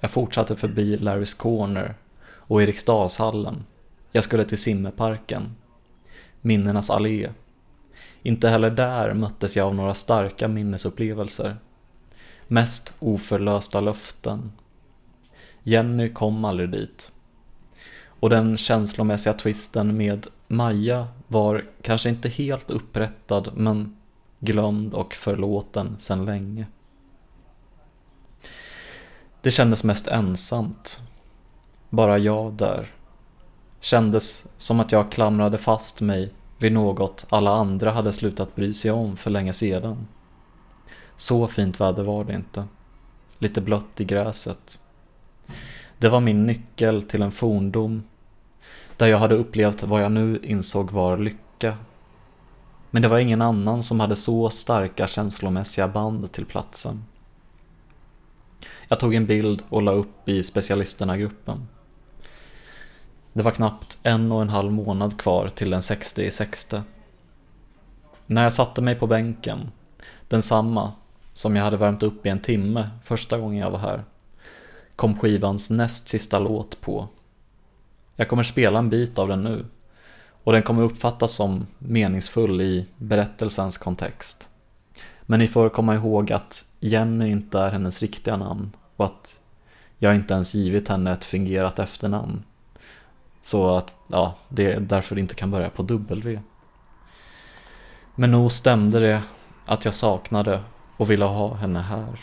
[0.00, 3.64] Jag fortsatte förbi Larrys Corner och Eriksdalshallen.
[4.12, 5.56] Jag skulle till Simmerparken.
[6.40, 7.30] Minnenas allé.
[8.22, 11.56] Inte heller där möttes jag av några starka minnesupplevelser.
[12.46, 14.52] Mest oförlösta löften.
[15.62, 17.12] Jenny kom aldrig dit.
[18.06, 23.96] Och den känslomässiga twisten med Maja var kanske inte helt upprättad men
[24.38, 26.66] glömd och förlåten sedan länge.
[29.42, 31.00] Det kändes mest ensamt.
[31.90, 32.88] Bara jag där.
[33.80, 38.90] Kändes som att jag klamrade fast mig vid något alla andra hade slutat bry sig
[38.90, 40.06] om för länge sedan.
[41.16, 42.64] Så fint väder var det inte.
[43.38, 44.80] Lite blött i gräset.
[45.98, 48.02] Det var min nyckel till en forndom
[48.96, 51.76] där jag hade upplevt vad jag nu insåg var lycka.
[52.90, 57.04] Men det var ingen annan som hade så starka känslomässiga band till platsen.
[58.88, 61.66] Jag tog en bild och la upp i specialisterna-gruppen.
[63.32, 66.82] Det var knappt en och en halv månad kvar till den 60 i sexte.
[68.26, 69.70] När jag satte mig på bänken,
[70.28, 70.92] densamma
[71.32, 74.04] som jag hade värmt upp i en timme första gången jag var här,
[74.96, 77.08] kom skivans näst sista låt på.
[78.16, 79.66] Jag kommer spela en bit av den nu
[80.44, 84.48] och den kommer uppfattas som meningsfull i berättelsens kontext.
[85.22, 89.40] Men ni får komma ihåg att Jenny inte är hennes riktiga namn och att
[89.98, 92.42] jag inte ens givit henne ett fingerat efternamn.
[93.42, 96.40] Så att, ja, det är därför det inte kan börja på W.
[98.14, 99.22] Men nog stämde det
[99.66, 100.60] att jag saknade
[100.96, 102.20] och ville ha henne här.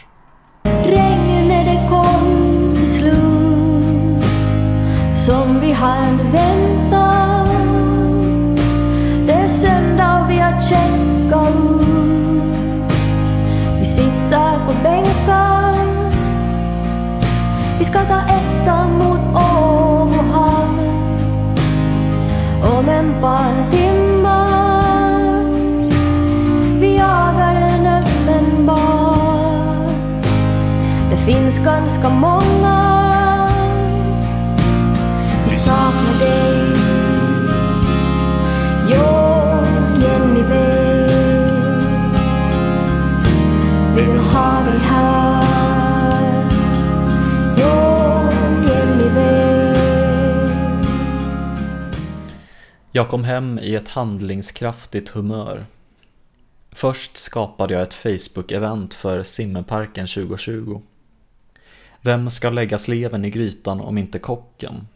[0.84, 3.38] Regnet det kom till slut
[5.28, 7.49] som vi hade väntat.
[9.28, 11.88] Det är söndag och vi har checkat ut.
[13.80, 15.76] Vi sitter på bänkar.
[17.80, 18.26] Vi ska ta
[31.57, 33.49] finns ganska många.
[35.45, 36.77] Vi saknar dig.
[38.89, 39.05] Jo,
[40.01, 41.11] Jenny vet.
[43.95, 45.43] Vi vill ha dig här.
[47.57, 48.29] Jo,
[48.69, 50.87] Jenny vet.
[52.91, 55.65] Jag kom hem i ett handlingskraftigt humör.
[56.71, 60.81] Först skapade jag ett Facebook-event för Simmerparken 2020.
[62.07, 64.87] Vem ska lägga sleven i grytan om inte kocken?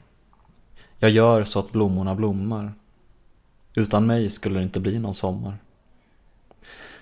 [0.99, 2.73] Jag gör så att blommorna blommar.
[3.73, 5.57] Utan mig skulle det inte bli någon sommar.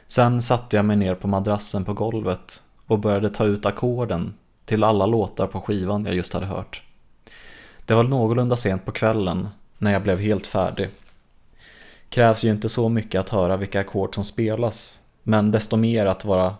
[0.07, 4.33] Sen satte jag mig ner på madrassen på golvet och började ta ut ackorden
[4.65, 6.83] till alla låtar på skivan jag just hade hört.
[7.85, 10.89] Det var någorlunda sent på kvällen när jag blev helt färdig.
[12.09, 16.25] Krävs ju inte så mycket att höra vilka ackord som spelas, men desto mer att
[16.25, 16.55] vara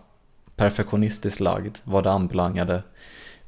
[0.56, 2.82] perfektionistiskt lagd vad det anbelangade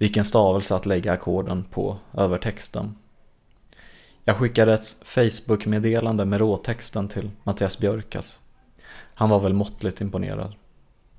[0.03, 2.94] vilken stavelse att lägga ackorden på över texten.
[4.24, 8.40] Jag skickade ett Facebook-meddelande med råtexten till Mattias Björkas.
[9.14, 10.55] Han var väl måttligt imponerad.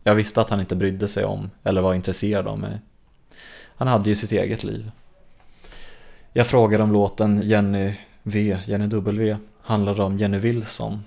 [0.03, 2.79] Jag visste att han inte brydde sig om eller var intresserad av mig.
[3.75, 4.91] Han hade ju sitt eget liv.
[6.33, 11.03] Jag frågade om låten Jenny V, Jenny W handlade om Jenny Wilson.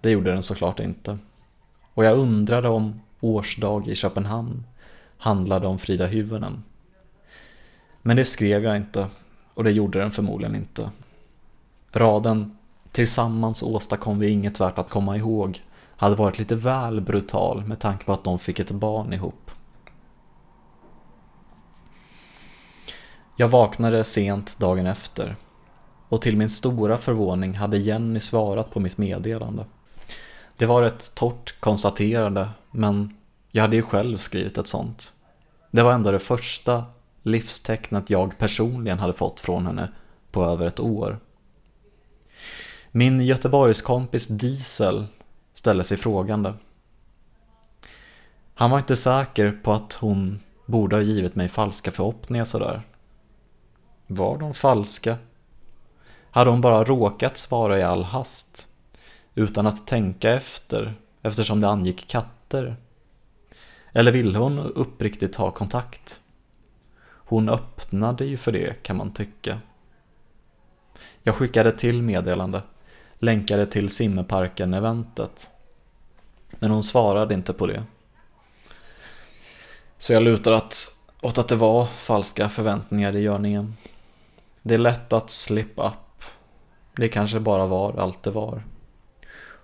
[0.00, 1.18] Det gjorde den såklart inte.
[1.94, 4.64] Och jag undrade om Årsdag i Köpenhamn
[5.18, 6.62] handlade om Frida Hyvönen.
[8.02, 9.06] Men det skrev jag inte
[9.54, 10.90] och det gjorde den förmodligen inte.
[11.92, 12.56] Raden
[12.90, 15.62] “Tillsammans åstadkom vi inget värt att komma ihåg”
[15.96, 19.50] hade varit lite väl brutal med tanke på att de fick ett barn ihop.
[23.36, 25.36] Jag vaknade sent dagen efter
[26.08, 29.64] och till min stora förvåning hade Jenny svarat på mitt meddelande.
[30.56, 33.16] Det var ett torrt konstaterande, men
[33.50, 35.12] jag hade ju själv skrivit ett sånt.
[35.70, 36.84] Det var ändå det första
[37.22, 39.88] livstecknet jag personligen hade fått från henne
[40.30, 41.18] på över ett år.
[42.90, 45.06] Min Göteborgskompis Diesel
[45.52, 46.54] ställde sig frågande.
[48.54, 52.82] Han var inte säker på att hon borde ha givit mig falska förhoppningar sådär.
[54.06, 55.16] Var de falska?
[56.30, 58.68] Hade hon bara råkat svara i all hast?
[59.34, 62.76] Utan att tänka efter, eftersom det angick katter?
[63.92, 66.21] Eller ville hon uppriktigt ha kontakt?
[67.32, 69.60] Hon öppnade ju för det kan man tycka.
[71.22, 72.62] Jag skickade till meddelande,
[73.14, 75.50] länkade till simmeparken-eventet.
[76.50, 77.84] Men hon svarade inte på det.
[79.98, 80.74] Så jag lutar att,
[81.20, 83.74] åt att det var falska förväntningar i görningen.
[84.62, 86.24] Det är lätt att slip up.
[86.96, 88.64] Det kanske bara var allt det var.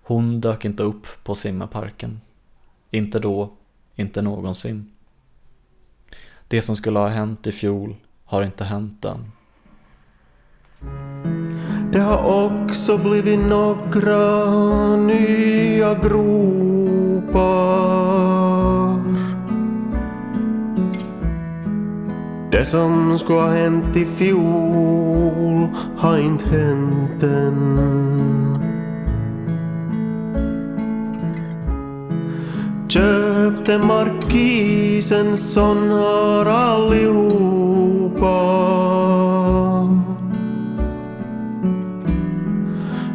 [0.03, 2.21] Hon dök inte upp på simmeparken.
[2.91, 3.53] Inte då,
[3.95, 4.93] inte någonsin.
[6.51, 9.33] Det som skulle ha hänt i fjol har inte hänt än.
[11.93, 17.39] Det har också blivit några nya gropar.
[22.51, 28.48] Det som skulle ha hänt i fjol har inte hänt än.
[32.89, 37.09] Köpte markisen sån har allihopa.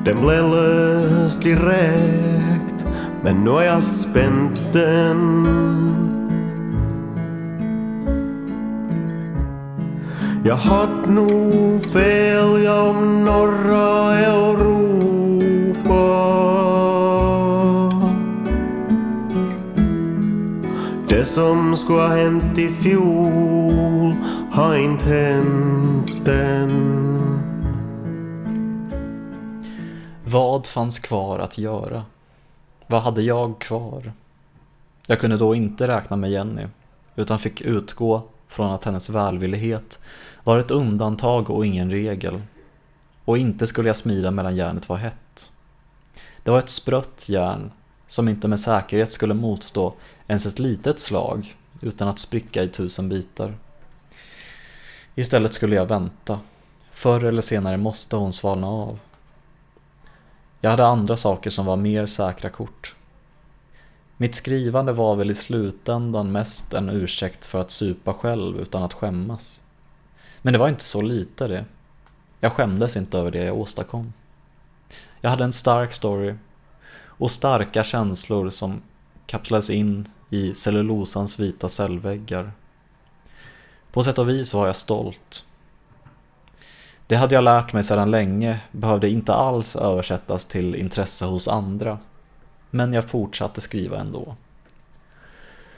[0.06, 2.86] Den blev löst direkt,
[3.24, 5.48] men nu har jag spänt den.
[10.46, 14.73] Jag hade nog fel, jag, om norra euro
[21.34, 24.16] som skulle ha hänt i fjol
[24.52, 27.00] har inte hänt än.
[30.26, 32.06] Vad fanns kvar att göra?
[32.88, 34.14] Vad hade jag kvar?
[35.08, 36.68] Jag kunde då inte räkna med Jenny,
[37.16, 40.00] utan fick utgå från att hennes välvillighet
[40.44, 42.42] var ett undantag och ingen regel.
[43.26, 45.52] Och inte skulle jag smida medan järnet var hett.
[46.44, 47.72] Det var ett sprött järn
[48.08, 49.94] som inte med säkerhet skulle motstå
[50.28, 53.58] ens ett litet slag utan att spricka i tusen bitar.
[55.16, 56.40] Istället skulle jag vänta.
[56.92, 59.00] Förr eller senare måste hon svalna av.
[60.62, 62.96] Jag hade andra saker som var mer säkra kort.
[64.18, 68.94] Mitt skrivande var väl i slutändan mest en ursäkt för att supa själv utan att
[68.94, 69.62] skämmas.
[70.42, 71.66] Men det var inte så lite det.
[72.40, 74.14] Jag skämdes inte över det jag åstadkom.
[75.22, 76.36] Jag hade en stark story
[76.96, 78.82] och starka känslor som
[79.26, 82.52] kapslades in i cellulosans vita cellväggar.
[83.92, 85.46] På sätt och vis var jag stolt.
[87.08, 92.00] Det hade jag lärt mig sedan länge behövde inte alls översättas till intresse hos andra.
[92.70, 94.36] Men jag fortsatte skriva ändå.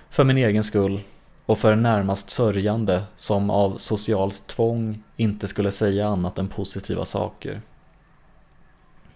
[0.09, 1.01] För min egen skull
[1.45, 7.05] och för en närmast sörjande som av socialt tvång inte skulle säga annat än positiva
[7.05, 7.61] saker.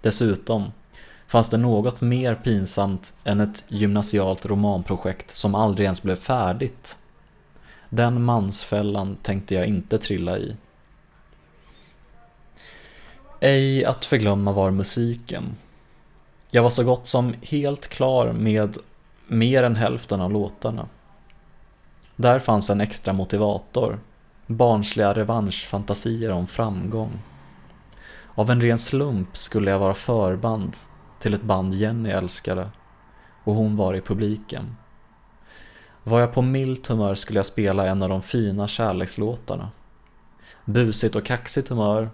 [0.02, 0.72] Dessutom
[1.30, 6.98] fanns det något mer pinsamt än ett gymnasialt romanprojekt som aldrig ens blev färdigt.
[7.90, 10.56] Den mansfällan tänkte jag inte trilla i.
[13.40, 15.56] Ej att förglömma var musiken.
[16.52, 18.78] Jag var så gott som helt klar med
[19.28, 20.88] mer än hälften av låtarna.
[22.16, 24.00] Där fanns en extra motivator,
[24.48, 27.20] barnsliga revanschfantasier om framgång.
[28.36, 30.76] Av en ren slump skulle jag vara förband
[31.20, 32.70] till ett band Jenny älskade
[33.44, 34.76] och hon var i publiken.
[36.04, 39.72] Var jag på milt humör skulle jag spela en av de fina kärlekslåtarna.
[40.66, 42.10] Busigt och kaxigt humör,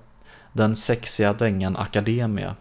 [0.54, 2.56] den sexiga dängan Academia,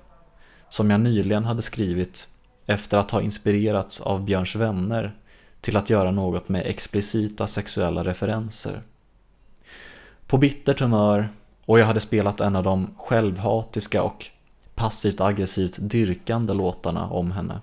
[0.68, 2.28] som jag nyligen hade skrivit
[2.66, 5.14] efter att ha inspirerats av Björns vänner
[5.60, 8.82] till att göra något med explicita sexuella referenser.
[10.26, 11.28] På bittert humör
[11.66, 14.26] och jag hade spelat en av de självhatiska och
[14.74, 17.60] passivt aggressivt dyrkande låtarna om henne.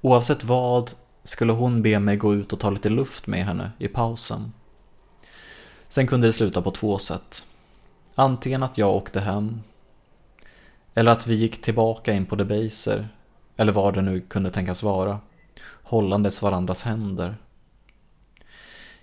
[0.00, 0.90] Oavsett vad
[1.24, 4.52] skulle hon be mig gå ut och ta lite luft med henne i pausen.
[5.88, 7.46] Sen kunde det sluta på två sätt.
[8.14, 9.60] Antingen att jag åkte hem,
[10.94, 13.08] eller att vi gick tillbaka in på Debaser,
[13.56, 15.20] eller vad det nu kunde tänkas vara,
[15.82, 17.36] hållandes varandras händer.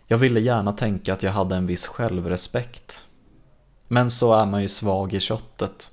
[0.08, 3.05] Jag ville gärna tänka att jag hade en viss självrespekt.
[3.88, 5.91] Men så är man ju svag i köttet.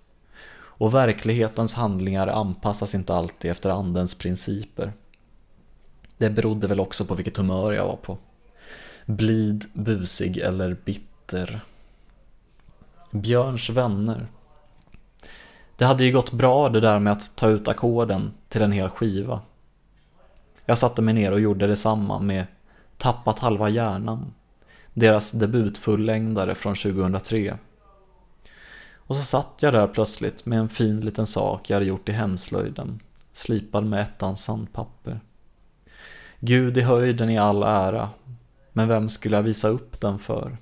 [0.77, 4.93] Och verklighetens handlingar anpassas inte alltid efter andens principer.
[6.19, 8.19] Det berodde väl också på vilket humör jag var på.
[9.07, 11.61] Blid, busig eller bitter.
[13.11, 14.27] Björns vänner.
[15.77, 18.89] Det hade ju gått bra det där med att ta ut ackorden till en hel
[18.89, 19.41] skiva.
[20.67, 22.47] Jag satte mig ner och gjorde detsamma med
[22.97, 24.35] Tappat halva hjärnan,
[24.95, 27.59] deras debutfullängdare från 2003.
[29.07, 32.13] Och så satt jag där plötsligt med en fin liten sak jag hade gjort i
[32.13, 33.01] hemslöjden,
[33.33, 35.21] slipad med ettans sandpapper.
[36.41, 38.11] Gud i höjden i all ära,
[38.73, 40.57] men vem skulle jag visa upp den för?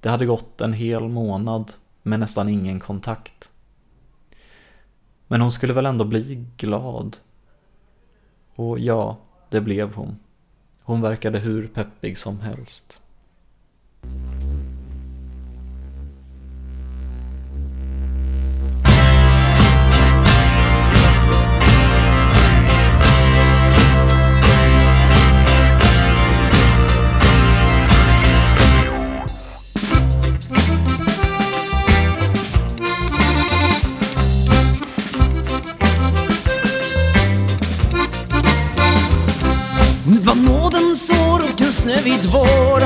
[0.00, 1.72] Det hade gått en hel månad
[2.02, 3.50] med nästan ingen kontakt.
[5.26, 7.16] Men hon skulle väl ändå bli glad?
[8.54, 10.18] Och ja, det blev hon.
[10.82, 13.02] Hon verkade hur peppig som helst.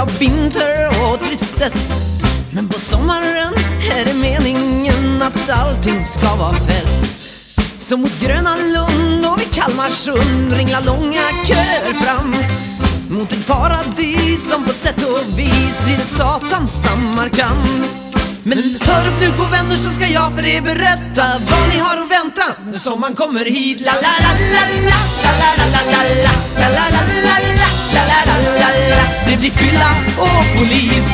[0.05, 1.90] Av vinter och tristess
[2.50, 3.55] Men på sommaren
[3.98, 7.61] är det meningen att allting ska vara fest.
[7.78, 12.34] Så mot Gröna Lund och vid Kalmarsund ringlar långa köer fram.
[13.09, 18.14] Mot ett paradis som på sätt och vis blir ett satans Samarkand
[18.47, 21.97] men hör upp nu god vänner så ska jag för er berätta vad ni har
[22.03, 25.82] att vänta när sommaren kommer hit La la la la la la la la la
[25.82, 27.11] la la la la la
[27.95, 31.09] la la la la la Det blir fylla och polis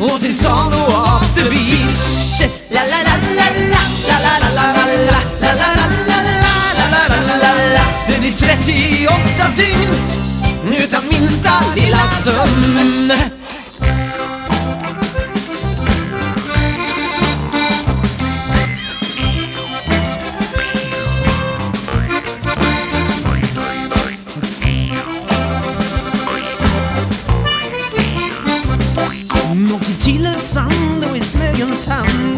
[0.00, 4.72] och sin sal och after beach La la la la la la la la la
[4.72, 9.94] la la la la la la la la la la Det blir 38 dygn
[10.84, 13.39] utan minsta lilla sömn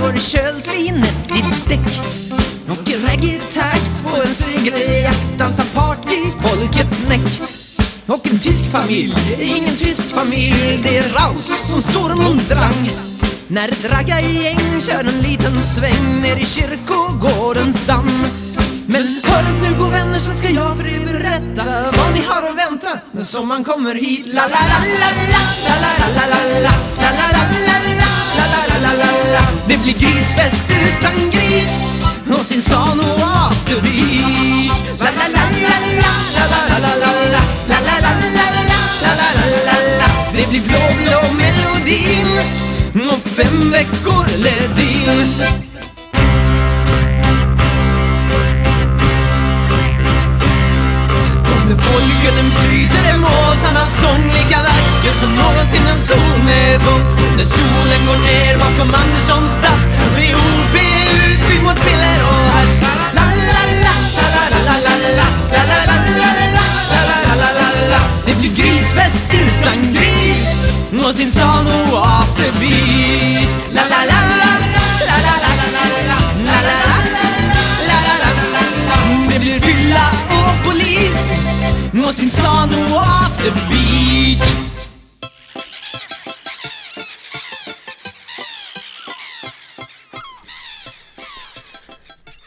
[0.02, 2.00] går i kölsvinet i däck
[2.70, 7.42] Åker i reggae-takt på en segeljakt dansar partyfolket näck.
[8.06, 10.80] Och en tysk familj, ingen tysk familj.
[10.82, 12.10] Det är Raus som står
[12.48, 12.90] drang.
[13.48, 18.26] När ett raggargäng kör en liten sväng ner i kyrkogårdens damm
[18.86, 21.64] men hör upp nu gå vänner så ska jag för er berätta
[21.96, 25.82] vad ni har att vänta när sommaren kommer hit La la la la la la
[25.82, 28.06] la la la la la la la la la
[28.38, 31.74] la la la la la Det blir grisfest utan gris
[32.38, 37.40] och sin san och afterbeach La la la la la la la la la la
[37.68, 42.38] la la la la la la la la la la Det blir blå blå melodin
[43.10, 45.71] och fem veckor ledin
[52.02, 57.02] folkölen flyter är måsarnas sång lika vacker som någonsin en solnedgång
[57.36, 59.82] När solen går ner bakom Anderssons dass
[60.14, 60.74] blir OB
[61.26, 62.78] utbytt mot piller och hasch
[63.16, 63.94] La la la la
[64.28, 65.16] la la la la la
[65.52, 66.04] la la la la
[66.52, 70.42] la la la la la Det blir grisfest utan gris
[71.04, 71.51] och sin san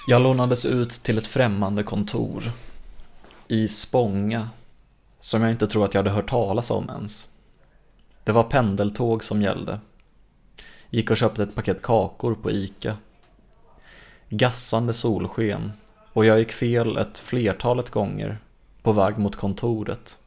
[0.08, 2.52] Jag lånades ut till ett främmande kontor
[3.48, 4.50] i Spånga
[5.20, 7.30] som jag inte tror att jag hade hört talas om ens.
[8.24, 9.80] Det var pendeltåg som gällde.
[10.90, 12.98] Gick och köpte ett paket kakor på Ica.
[14.30, 15.72] Gassande solsken
[16.14, 18.38] och jag gick fel ett flertalet gånger
[18.82, 20.18] på väg mot kontoret.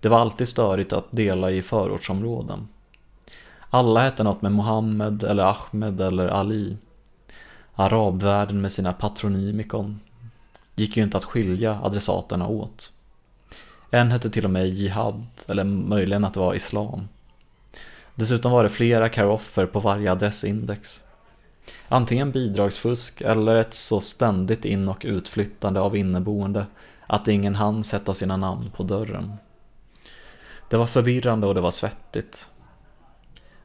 [0.00, 2.68] Det var alltid störigt att dela i förortsområden.
[3.70, 6.76] Alla hette något med Mohammed eller Ahmed eller Ali.
[7.74, 10.00] Arabvärlden med sina patronymikon
[10.74, 12.92] gick ju inte att skilja adressaterna åt.
[13.90, 17.08] En hette till och med Jihad, eller möjligen att det var Islam.
[18.14, 21.04] Dessutom var det flera karoffer på varje adressindex.
[21.88, 26.66] Antingen bidragsfusk eller ett så ständigt in- och utflyttande av inneboende
[27.06, 29.32] att ingen hann sätta sina namn på dörren.
[30.68, 32.50] Det var förvirrande och det var svettigt.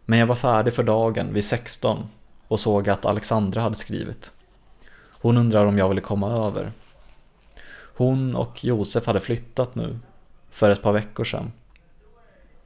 [0.06, 2.10] Men jag var färdig för dagen vid 16
[2.50, 4.32] och såg att Alexandra hade skrivit.
[5.22, 6.72] Hon undrar om jag ville komma över.
[7.96, 10.00] Hon och Josef hade flyttat nu,
[10.50, 11.52] för ett par veckor sedan.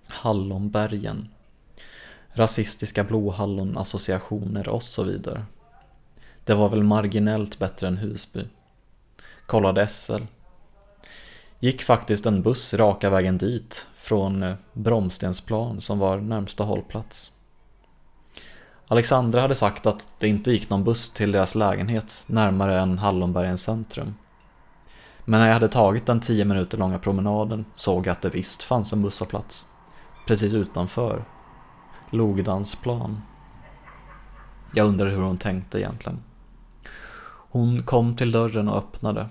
[0.08, 1.30] Hallonbergen.
[2.34, 5.46] Rasistiska blåhallonassociationer och så vidare.
[6.46, 8.48] Det var väl marginellt bättre än Husby.
[9.46, 10.22] Kollade SL.
[11.60, 17.33] Gick faktiskt en buss raka vägen dit från Bromstensplan som var närmsta hållplats.
[18.88, 23.64] Alexandra hade sagt att det inte gick någon buss till deras lägenhet närmare än Hallonbergens
[23.64, 24.16] centrum.
[25.26, 28.64] Men när jag hade tagit den tio minuter långa promenaden såg jag att det visst
[28.64, 29.66] fanns en busshållplats.
[30.28, 31.26] Precis utanför.
[32.10, 33.22] Logdansplan.
[34.74, 36.24] Jag undrade hur hon tänkte egentligen.
[37.50, 39.30] Hon kom till dörren och öppnade.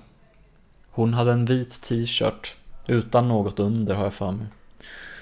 [0.91, 4.47] Hon hade en vit t-shirt, utan något under har jag för mig.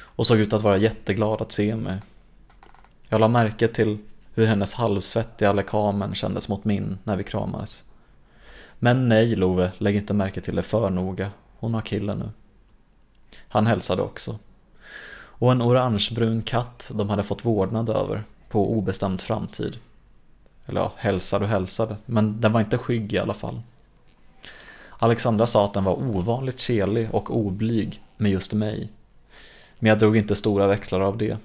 [0.02, 2.00] Och såg ut att vara jätteglad att se mig.
[3.08, 3.98] Jag la märke till
[4.40, 7.84] hur hennes halvsvettiga lekamen kändes mot min när vi kramades.
[8.78, 11.30] Men nej Love, lägg inte märke till det för noga.
[11.58, 12.28] Hon har killen nu.
[13.48, 14.38] Han hälsade också.
[15.12, 19.76] Och en orangebrun katt de hade fått vårdnad över på obestämd framtid.
[20.66, 23.60] Eller ja, hälsade och hälsade, men den var inte skygg i alla fall.
[24.98, 28.88] Alexandra sa att den var ovanligt kelig och oblyg med just mig.
[29.78, 31.36] Men jag drog inte stora växlar av det.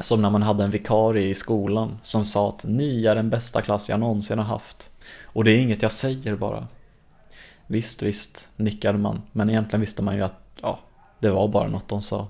[0.00, 3.62] Som när man hade en vikarie i skolan som sa att ni är den bästa
[3.62, 4.90] klass jag någonsin har haft.
[5.24, 6.68] Och det är inget jag säger bara.
[7.66, 10.78] Visst, visst, nickade man, men egentligen visste man ju att ja,
[11.18, 12.26] det var bara något de sa.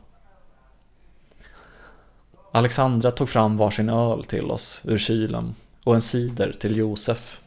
[2.53, 5.55] Alexandra tog fram varsin öl till oss ur kylen
[5.85, 7.41] och en cider till Josef.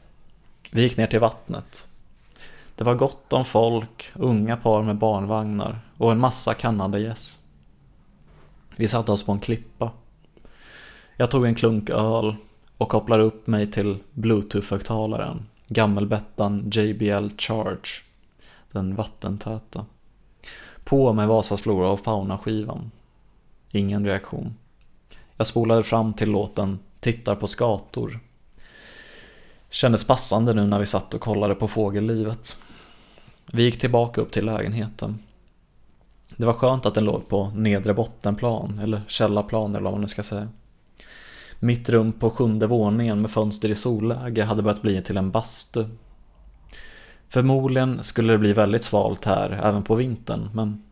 [0.72, 1.88] Vi gick ner till vattnet.
[2.76, 7.40] Det var gott om folk, unga par med barnvagnar och en massa kannade gäss.
[8.76, 9.92] Vi satte oss på en klippa.
[11.22, 12.36] Jag tog en klunk öl
[12.78, 18.04] och kopplade upp mig till bluetooth-högtalaren, gammelbettan JBL Charge,
[18.72, 19.86] den vattentäta.
[20.84, 22.92] På med Vasas flora och fauna-skivan.
[23.72, 24.56] Ingen reaktion.
[25.38, 28.20] Jag spolade fram till låten Tittar på skator.
[29.70, 32.58] Kändes passande nu när vi satt och kollade på fågellivet.
[33.52, 35.20] Vi gick tillbaka upp till lägenheten.
[36.38, 40.08] Det var skönt att den låg på nedre bottenplan, eller källarplan eller vad man nu
[40.08, 40.48] ska säga.
[41.60, 45.86] Mitt rum på sjunde våningen med fönster i solläge hade börjat bli till en bastu.
[47.30, 50.84] Förmodligen skulle det bli väldigt svalt här även på vintern, men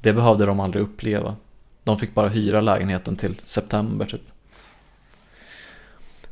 [0.00, 1.36] det behövde de aldrig uppleva.
[1.84, 4.32] De fick bara hyra lägenheten till september typ.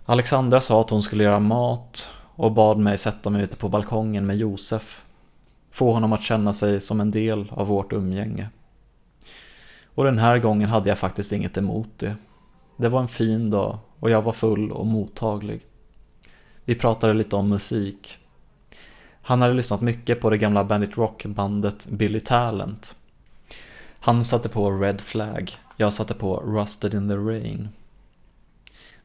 [0.05, 4.27] Alexandra sa att hon skulle göra mat och bad mig sätta mig ute på balkongen
[4.27, 5.05] med Josef.
[5.71, 8.49] Få honom att känna sig som en del av vårt umgänge.
[9.95, 12.17] Och den här gången hade jag faktiskt inget emot det.
[12.77, 15.61] Det var en fin dag och jag var full och mottaglig.
[16.65, 18.19] Vi pratade lite om musik.
[19.23, 22.97] Han hade lyssnat mycket på det gamla Bandit Rock-bandet Billy Talent.
[24.01, 27.69] Han satte på Red Flag, jag satte på Rusted in the Rain.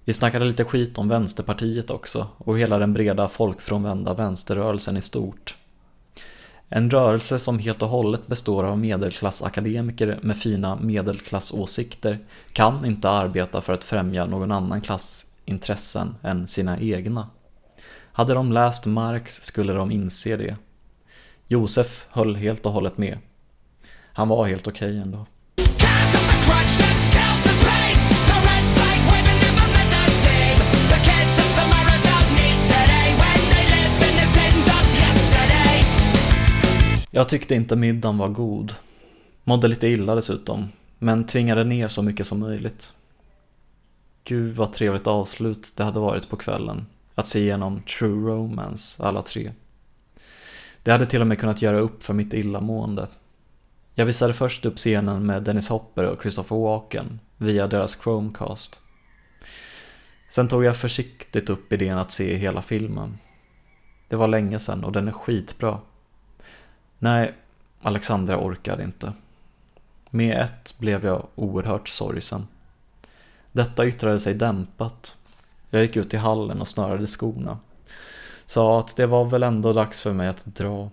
[0.05, 5.57] Vi snackade lite skit om Vänsterpartiet också och hela den breda folkfrånvända vänsterrörelsen i stort.
[6.71, 12.19] En rörelse som helt och hållet består av medelklassakademiker med fina medelklassåsikter
[12.53, 17.29] kan inte arbeta för att främja någon annan klass intressen än sina egna.
[18.11, 20.55] Hade de läst Marx skulle de inse det.
[21.47, 23.17] Josef höll helt och hållet med.
[24.13, 25.25] Han var helt okej okay ändå.
[37.11, 38.73] Jag tyckte inte middagen var god.
[39.43, 42.93] Mådde lite illa dessutom, men tvingade ner så mycket som möjligt.
[44.23, 46.85] Gud vad trevligt avslut det hade varit på kvällen.
[47.15, 49.51] att se igenom True Romance, alla tre.
[50.83, 53.07] Det hade till och med kunnat göra upp för mitt illamående.
[53.93, 58.81] Jag visade först upp scenen med Dennis Hopper och Christopher Walken via deras Chromecast.
[60.29, 63.17] Sen tog jag försiktigt upp idén att se hela filmen.
[64.07, 65.79] Det var länge sedan och den är skitbra.
[66.99, 67.33] Nej,
[67.81, 69.13] Alexandra orkade inte.
[70.09, 72.47] Med ett blev jag oerhört sorgsen.
[73.51, 75.17] Detta yttrade sig dämpat.
[75.69, 77.59] Jag gick ut i hallen och snörade skorna.
[78.45, 80.89] Sa att det var väl ändå dags för mig att dra.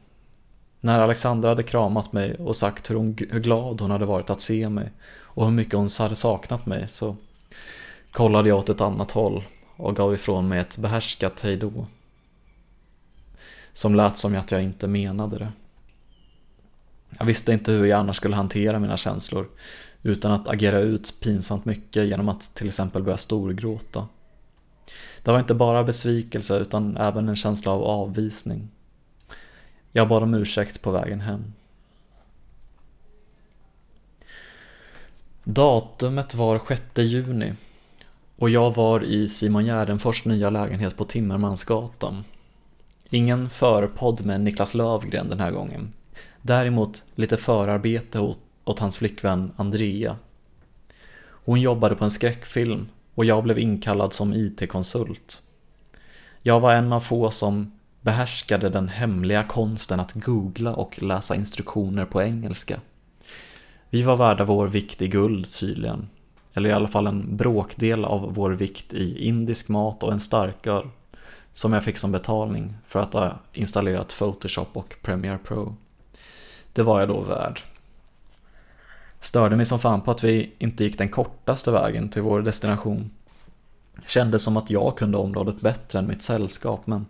[0.80, 4.40] När Alexandra hade kramat mig och sagt hur, hon, hur glad hon hade varit att
[4.40, 7.16] se mig och hur mycket hon hade saknat mig så
[8.10, 9.44] kollade jag åt ett annat håll
[9.76, 11.86] och gav ifrån mig ett behärskat hejdå.
[13.72, 15.52] Som lät som att jag inte menade det.
[17.18, 19.48] Jag visste inte hur jag annars skulle hantera mina känslor
[20.02, 24.08] utan att agera ut pinsamt mycket genom att till exempel börja storgråta.
[25.22, 28.68] Det var inte bara besvikelse utan även en känsla av avvisning.
[29.92, 31.52] Jag bad om ursäkt på vägen hem.
[35.44, 37.54] Datumet var 6 juni
[38.36, 42.24] och jag var i Simon Gärdenfors nya lägenhet på Timmermansgatan.
[43.10, 45.92] Ingen förpodd med Niklas Lövgren den här gången.
[46.46, 50.16] Däremot lite förarbete åt, åt hans flickvän Andrea.
[51.20, 55.42] Hon jobbade på en skräckfilm och jag blev inkallad som IT-konsult.
[56.42, 62.04] Jag var en av få som behärskade den hemliga konsten att googla och läsa instruktioner
[62.04, 62.80] på engelska.
[63.90, 66.08] Vi var värda vår vikt i guld tydligen.
[66.54, 70.88] Eller i alla fall en bråkdel av vår vikt i indisk mat och en starköl.
[71.52, 75.76] Som jag fick som betalning för att ha installerat Photoshop och Premiere Pro.
[76.76, 77.60] Det var jag då värd.
[79.20, 83.10] Störde mig som fan på att vi inte gick den kortaste vägen till vår destination.
[84.06, 87.06] Kände som att jag kunde området bättre än mitt sällskap men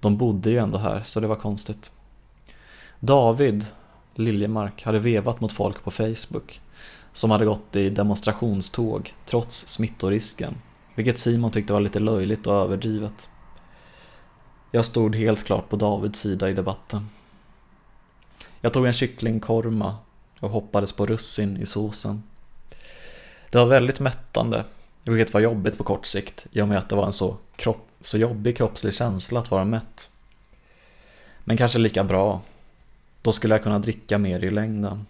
[0.00, 1.92] de bodde ju ändå här så det var konstigt.
[3.00, 3.66] David
[4.14, 6.60] Liljemark hade vevat mot folk på Facebook
[7.12, 10.54] som hade gått i demonstrationståg trots smittorisken,
[10.94, 13.28] vilket Simon tyckte var lite löjligt och överdrivet.
[14.70, 17.08] Jag stod helt klart på Davids sida i debatten.
[18.60, 19.96] Jag tog en kycklingkorma
[20.40, 22.22] och hoppades på russin i såsen.
[23.50, 24.64] Det var väldigt mättande,
[25.04, 27.88] vilket var jobbigt på kort sikt i och med att det var en så, kropp,
[28.00, 30.10] så jobbig kroppslig känsla att vara mätt.
[31.44, 32.42] Men kanske lika bra.
[33.22, 35.06] Då skulle jag kunna dricka mer i längden.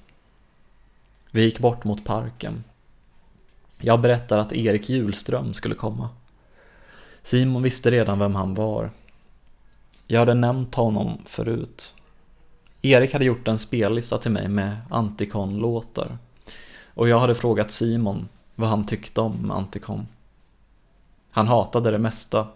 [1.30, 2.64] Vi gick bort mot parken.
[3.80, 6.08] Jag berättade att Erik Julström skulle komma.
[7.22, 8.90] Simon visste redan vem han var.
[10.06, 11.94] Jag hade nämnt honom förut.
[12.82, 16.18] Erik hade gjort en spellista till mig med Anticon-låtar.
[16.94, 20.06] Och jag hade frågat Simon vad han tyckte om Anticon.
[21.30, 22.48] Han hatade det mesta,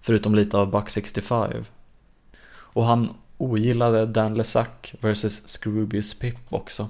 [0.00, 1.64] förutom lite av Buck 65.
[2.48, 4.68] Och han ogillade Dan Lesac
[5.00, 6.88] vs Scroobius Pip också.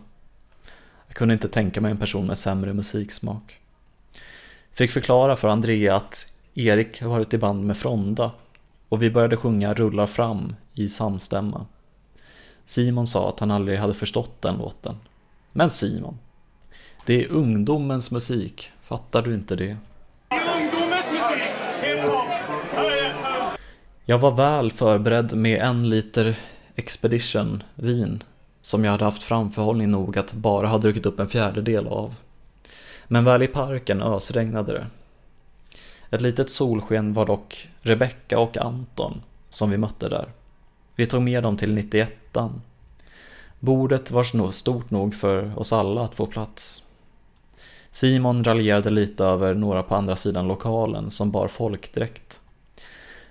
[1.06, 3.60] Jag kunde inte tänka mig en person med sämre musiksmak.
[4.72, 8.30] Fick förklara för Andrea att Erik varit i band med Fronda
[8.88, 11.66] och vi började sjunga Rullar fram i samstämma.
[12.66, 14.96] Simon sa att han aldrig hade förstått den låten.
[15.52, 16.18] Men Simon,
[17.06, 19.76] det är ungdomens musik, fattar du inte det?
[24.04, 26.38] Jag var väl förberedd med en liter
[26.74, 28.22] Expedition vin
[28.60, 32.14] som jag hade haft framförhållning nog att bara ha druckit upp en fjärdedel av.
[33.08, 34.86] Men väl i parken ösregnade det.
[36.10, 40.28] Ett litet solsken var dock Rebecca och Anton som vi mötte där.
[40.96, 42.36] Vi tog med dem till 91
[43.60, 46.82] Bordet var stort nog för oss alla att få plats.
[47.90, 52.40] Simon raljerade lite över några på andra sidan lokalen som bar folkdräkt.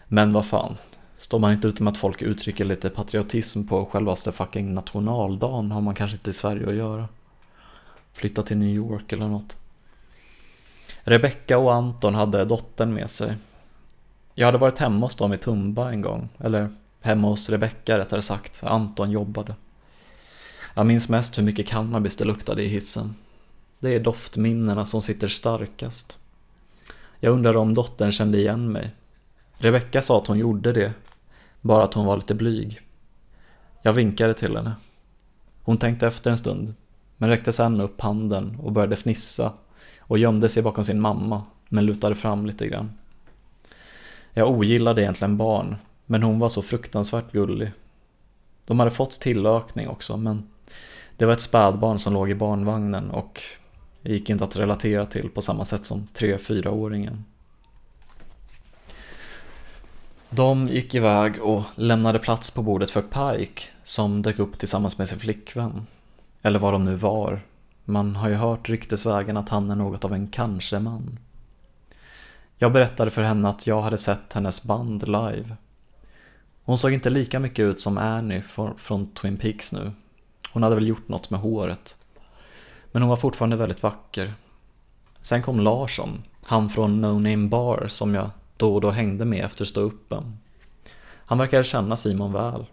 [0.07, 0.78] Men vad fan,
[1.18, 5.82] står man inte ute med att folk uttrycker lite patriotism på självaste fucking nationaldagen har
[5.82, 7.07] man kanske inte i Sverige att göra.
[8.13, 9.57] Flytta till New York eller något.
[11.03, 13.36] Rebecca och Anton hade dottern med sig.
[14.34, 16.70] Jag hade varit hemma hos dem i Tumba en gång, eller
[17.05, 19.55] hemma hos Rebecka rättare sagt, Anton jobbade.
[20.75, 23.15] Jag minns mest hur mycket cannabis det luktade i hissen.
[23.79, 26.19] Det är doftminnena som sitter starkast.
[27.19, 28.91] Jag undrar om dottern kände igen mig.
[29.57, 30.93] Rebecka sa att hon gjorde det,
[31.61, 32.81] bara att hon var lite blyg.
[33.81, 34.75] Jag vinkade till henne.
[35.63, 36.73] Hon tänkte efter en stund,
[37.17, 39.53] men räckte sedan upp handen och började fnissa
[39.99, 42.91] och gömde sig bakom sin mamma, men lutade fram lite grann.
[44.33, 45.75] Jag ogillade egentligen barn,
[46.05, 47.71] men hon var så fruktansvärt gullig.
[48.65, 50.49] De hade fått tillökning också, men
[51.17, 53.41] det var ett spädbarn som låg i barnvagnen och
[54.01, 57.23] gick inte att relatera till på samma sätt som 3-4-åringen.
[60.29, 65.09] De gick iväg och lämnade plats på bordet för Pike som dök upp tillsammans med
[65.09, 65.87] sin flickvän.
[66.41, 67.41] Eller vad de nu var.
[67.85, 71.19] Man har ju hört ryktesvägen att han är något av en kanske-man.
[72.57, 75.55] Jag berättade för henne att jag hade sett hennes band live.
[76.66, 78.41] Hon såg inte lika mycket ut som Annie
[78.78, 79.91] från Twin Peaks nu.
[80.51, 81.97] Hon hade väl gjort något med håret.
[82.91, 84.34] Men hon var fortfarande väldigt vacker.
[85.22, 89.45] Sen kom Larsson, han från No Name Bar som jag då och då hängde med
[89.45, 90.38] efter ståuppen.
[91.26, 92.66] Han verkade känna Simon väl.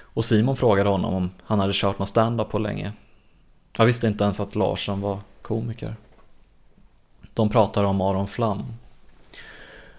[0.00, 2.92] Och Simon frågade honom om han hade kört någon stand-up på länge.
[3.76, 5.96] Jag visste inte ens att Larsson var komiker.
[7.34, 8.64] De pratade om Aron Flam.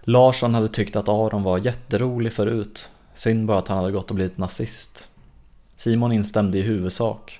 [0.01, 2.91] Larsson hade tyckt att Aron var jätterolig förut.
[3.15, 5.09] Synd bara att han hade gått och blivit nazist.
[5.75, 7.39] Simon instämde i huvudsak.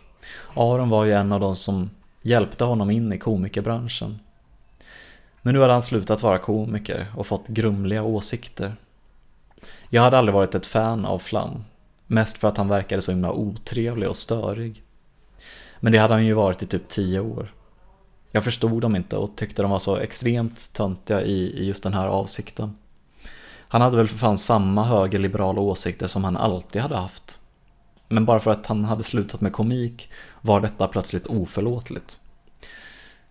[0.54, 1.90] Aron var ju en av de som
[2.22, 4.20] hjälpte honom in i komikerbranschen.
[5.42, 8.76] Men nu hade han slutat vara komiker och fått grumliga åsikter.
[9.90, 11.64] Jag hade aldrig varit ett fan av Flam.
[12.08, 14.84] Mest för att han verkade så himla otrevlig och störig.
[15.80, 17.54] Men det hade han ju varit i typ tio år.
[18.32, 21.94] Jag förstod dem inte och tyckte de var så extremt töntiga i, i just den
[21.94, 22.76] här avsikten.
[23.76, 27.40] Han hade väl för fan samma högerliberala åsikter som han alltid hade haft.
[28.08, 30.10] Men bara för att han hade slutat med komik
[30.42, 32.20] var detta plötsligt oförlåtligt.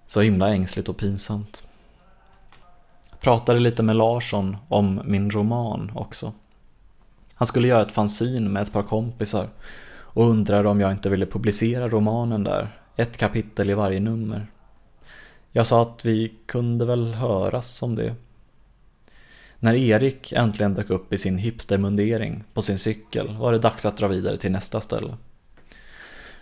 [0.06, 1.64] Så himla ängsligt och pinsamt.
[3.20, 6.32] Pratade lite med Larsson om min roman också.
[7.34, 9.48] Han skulle göra ett fanzine med ett par kompisar
[9.92, 14.46] och undrade om jag inte ville publicera romanen där, ett kapitel i varje nummer.
[15.52, 18.14] Jag sa att vi kunde väl höras om det.
[19.64, 23.96] När Erik äntligen dök upp i sin hipstermundering på sin cykel var det dags att
[23.96, 25.16] dra vidare till nästa ställe.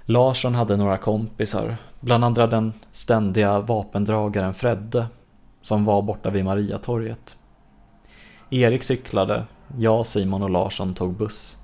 [0.05, 5.07] Larsson hade några kompisar, bland andra den ständiga vapendragaren Fredde
[5.61, 7.37] som var borta vid Mariatorget.
[8.51, 9.47] Erik cyklade,
[9.79, 11.59] jag, Simon och Larsson tog buss.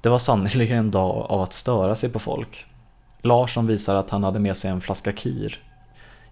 [0.00, 2.66] Det var sannerligen en dag av att störa sig på folk.
[3.20, 5.71] Larsson visar att han hade med sig en flaska kir.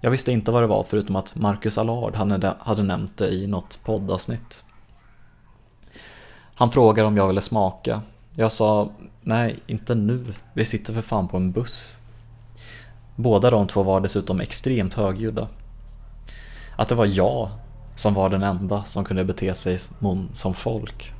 [0.01, 2.15] Jag visste inte vad det var förutom att Marcus Allard
[2.61, 4.65] hade nämnt det i något poddavsnitt.
[6.55, 8.03] Han frågade om jag ville smaka.
[8.35, 10.25] Jag sa nej, inte nu.
[10.53, 11.99] Vi sitter för fan på en buss.
[13.17, 15.49] Båda de två var dessutom extremt högljudda.
[16.77, 17.49] Att det var jag
[17.95, 19.79] som var den enda som kunde bete sig
[20.33, 21.13] som folk.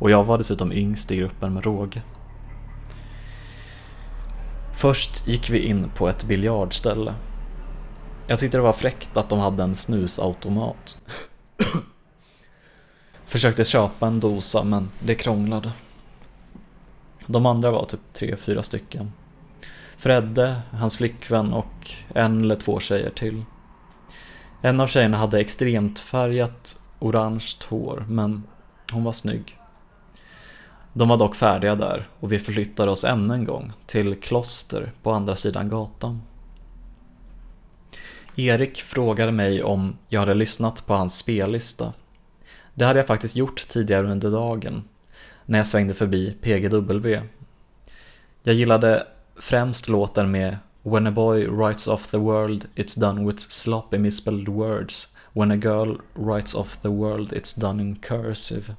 [0.00, 2.02] Och jag var dessutom yngst i gruppen med råge.
[4.74, 7.14] Först gick vi in på ett biljardställe.
[8.30, 10.98] Jag tyckte det var fräckt att de hade en snusautomat.
[13.26, 15.72] Försökte köpa en dosa men det krånglade.
[17.26, 19.12] De andra var typ tre, fyra stycken.
[19.96, 23.44] Fredde, hans flickvän och en eller två tjejer till.
[24.62, 28.42] En av tjejerna hade extremt färgat orange hår, men
[28.92, 29.58] hon var snygg.
[30.92, 35.12] De var dock färdiga där och vi förflyttade oss ännu en gång till Kloster på
[35.12, 36.22] andra sidan gatan.
[38.46, 41.92] Erik frågade mig om jag hade lyssnat på hans spellista.
[42.74, 44.84] Det hade jag faktiskt gjort tidigare under dagen,
[45.46, 47.22] när jag svängde förbi PGW.
[48.42, 53.48] Jag gillade främst låten med When a boy writes off the world, it's done with
[53.48, 55.14] sloppy misspelled words.
[55.32, 58.74] When a girl writes off the world, it's done in cursive.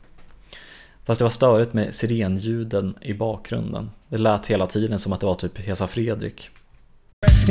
[1.05, 3.91] Fast det var störigt med sirenljuden i bakgrunden.
[4.09, 6.49] Det lät hela tiden som att det var typ Hesa Fredrik.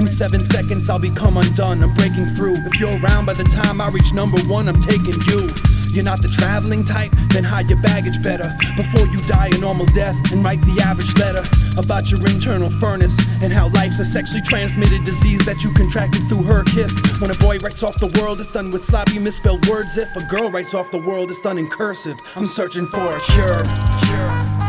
[0.01, 2.57] In seven seconds I'll become undone, I'm breaking through.
[2.65, 5.49] If you're around by the time I reach number one, I'm taking you.
[5.93, 8.57] You're not the traveling type, then hide your baggage better.
[8.77, 11.43] Before you die a normal death and write the average letter
[11.77, 16.45] About your internal furnace and how life's a sexually transmitted disease that you contracted through
[16.45, 16.99] her kiss.
[17.21, 19.99] When a boy writes off the world, it's done with sloppy misspelled words.
[19.99, 22.19] If a girl writes off the world, it's done in cursive.
[22.37, 23.63] I'm searching for a cure,
[24.07, 24.60] cure.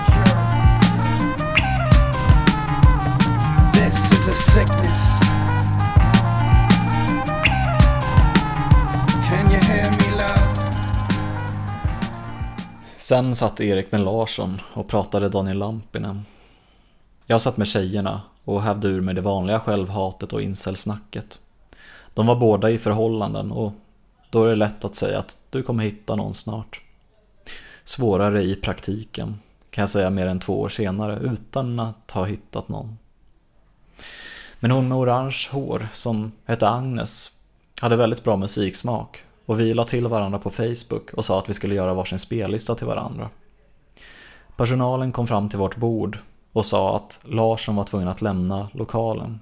[4.22, 5.22] Is a sickness
[12.98, 16.26] Sen satt Erik med Larsson och pratade Daniel Lampinen.
[17.26, 21.40] Jag satt med tjejerna och hävde ur med det vanliga självhatet och incelsnacket.
[22.14, 23.74] De var båda i förhållanden och
[24.30, 26.82] då är det lätt att säga att du kommer hitta någon snart.
[27.84, 32.70] Svårare i praktiken, kan jag säga mer än två år senare, utan att ha hittat
[32.70, 32.98] någon.
[34.64, 37.32] Men hon med orange hår, som hette Agnes,
[37.82, 41.54] hade väldigt bra musiksmak och vi la till varandra på Facebook och sa att vi
[41.54, 43.30] skulle göra varsin spellista till varandra.
[44.58, 46.18] Personalen kom fram till vårt bord
[46.52, 49.40] och sa att Larsson var tvungen att lämna lokalen.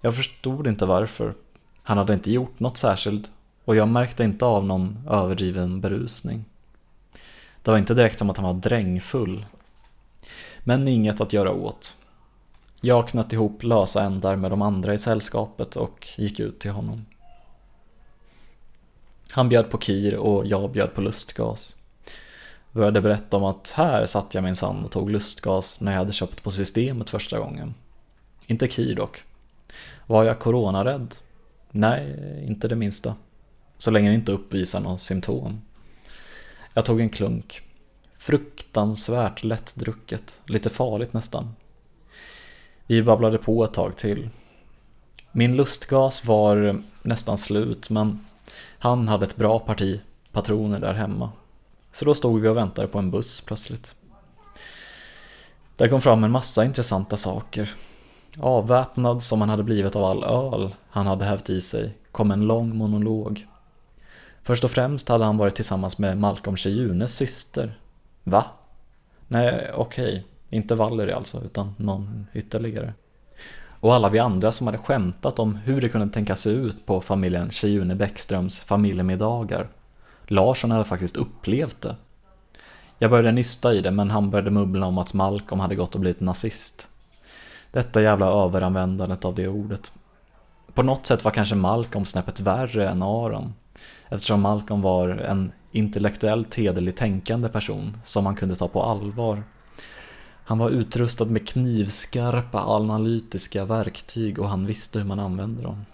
[0.00, 1.34] Jag förstod inte varför.
[1.82, 3.30] Han hade inte gjort något särskilt
[3.64, 6.44] och jag märkte inte av någon överdriven berusning.
[7.62, 9.46] Det var inte direkt som att han var drängfull.
[10.64, 11.96] Men inget att göra åt.
[12.84, 17.06] Jag knöt ihop lösa ändar med de andra i sällskapet och gick ut till honom.
[19.30, 21.78] Han bjöd på kir och jag bjöd på lustgas.
[22.72, 26.42] Började berätta om att här satt jag minsann och tog lustgas när jag hade köpt
[26.42, 27.74] på systemet första gången.
[28.46, 29.22] Inte kir dock.
[30.06, 31.14] Var jag coronarädd?
[31.70, 33.14] Nej, inte det minsta.
[33.78, 35.60] Så länge det inte uppvisar något symptom.
[36.74, 37.62] Jag tog en klunk.
[38.18, 41.54] Fruktansvärt lättdrucket, lite farligt nästan.
[42.86, 44.28] Vi babblade på ett tag till.
[45.32, 48.24] Min lustgas var nästan slut men
[48.78, 50.00] han hade ett bra parti
[50.32, 51.32] patroner där hemma.
[51.92, 53.94] Så då stod vi och väntade på en buss plötsligt.
[55.76, 57.70] Där kom fram en massa intressanta saker.
[58.40, 62.46] Avväpnad som han hade blivit av all öl han hade hävt i sig kom en
[62.46, 63.46] lång monolog.
[64.42, 67.78] Först och främst hade han varit tillsammans med Malcolm Chejunes syster.
[68.24, 68.44] Va?
[69.28, 70.04] Nej, okej.
[70.04, 70.22] Okay.
[70.54, 72.94] Inte Valerie alltså, utan någon ytterligare.
[73.80, 77.00] Och alla vi andra som hade skämtat om hur det kunde tänka sig ut på
[77.00, 79.68] familjen Chejune Bäckströms familjemiddagar.
[80.26, 81.96] Larsson hade faktiskt upplevt det.
[82.98, 86.00] Jag började nysta i det men han började mubbla om att Malcolm hade gått och
[86.00, 86.88] blivit nazist.
[87.70, 89.92] Detta jävla överanvändandet av det ordet.
[90.74, 93.54] På något sätt var kanske Malcolm snäppet värre än Aron.
[94.08, 99.42] Eftersom Malcolm var en intellektuellt hederlig tänkande person som man kunde ta på allvar.
[100.46, 105.84] Han var utrustad med knivskarpa analytiska verktyg och han visste hur man använde dem.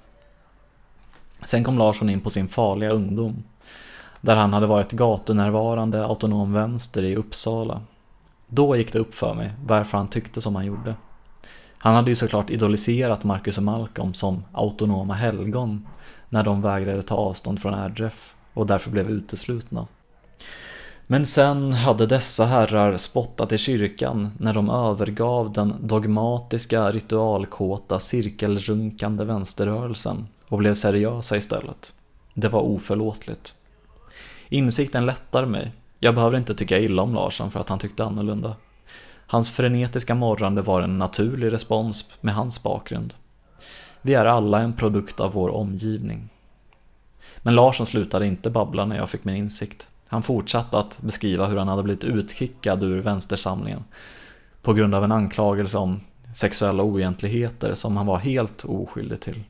[1.45, 3.43] Sen kom Larsson in på sin farliga ungdom.
[4.21, 7.83] Där han hade varit gatunärvarande autonom vänster i Uppsala.
[8.47, 10.95] Då gick det upp för mig varför han tyckte som han gjorde.
[11.79, 15.87] Han hade ju såklart idoliserat Marcus och Malcolm som autonoma helgon
[16.29, 19.87] när de vägrade ta avstånd från RF och därför blev uteslutna.
[21.13, 29.25] Men sen hade dessa herrar spottat i kyrkan när de övergav den dogmatiska, ritualkåta, cirkelrunkande
[29.25, 31.93] vänsterrörelsen och blev seriösa istället.
[32.35, 33.55] Det var oförlåtligt.
[34.49, 35.73] Insikten lättar mig.
[35.99, 38.57] Jag behöver inte tycka illa om Larsson för att han tyckte annorlunda.
[39.27, 43.15] Hans frenetiska morrande var en naturlig respons med hans bakgrund.
[44.03, 46.29] Vi är alla en produkt av vår omgivning.
[47.43, 49.90] Men Larsson slutade inte babbla när jag fick min insikt.
[50.11, 53.85] Han fortsatte att beskriva hur han hade blivit utkickad ur vänstersamlingen
[54.63, 56.01] på grund av en anklagelse om
[56.35, 59.43] sexuella oegentligheter som han var helt oskyldig till.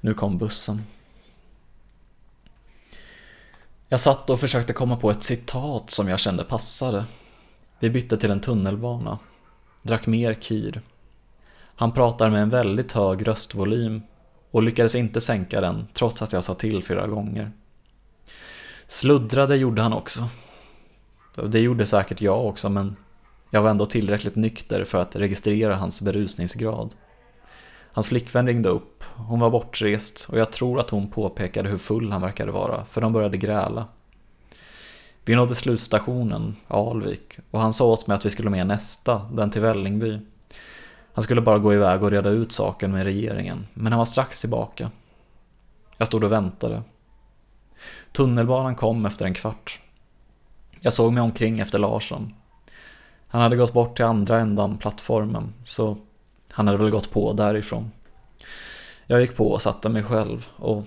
[0.00, 0.82] Nu kom bussen.
[3.88, 7.04] Jag satt och försökte komma på ett citat som jag kände passade.
[7.78, 9.18] Vi bytte till en tunnelbana.
[9.82, 10.82] Drack mer kir.
[11.74, 14.02] Han pratar med en väldigt hög röstvolym
[14.50, 17.52] och lyckades inte sänka den trots att jag sa till flera gånger.
[18.90, 20.28] Sluddrade gjorde han också.
[21.48, 22.96] Det gjorde säkert jag också men
[23.50, 26.94] jag var ändå tillräckligt nykter för att registrera hans berusningsgrad.
[27.92, 32.12] Hans flickvän ringde upp, hon var bortrest och jag tror att hon påpekade hur full
[32.12, 33.86] han verkade vara för de började gräla.
[35.24, 39.50] Vi nådde slutstationen, Alvik, och han sa åt mig att vi skulle med nästa, den
[39.50, 40.18] till Vällingby.
[41.12, 44.40] Han skulle bara gå iväg och reda ut saken med regeringen, men han var strax
[44.40, 44.90] tillbaka.
[45.96, 46.82] Jag stod och väntade.
[48.12, 49.80] Tunnelbanan kom efter en kvart.
[50.80, 52.34] Jag såg mig omkring efter Larsson.
[53.28, 55.96] Han hade gått bort till andra ändan plattformen, så
[56.50, 57.90] han hade väl gått på därifrån.
[59.06, 60.84] Jag gick på och satte mig själv och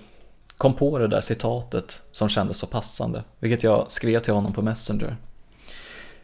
[0.56, 4.62] kom på det där citatet som kändes så passande, vilket jag skrev till honom på
[4.62, 5.16] Messenger.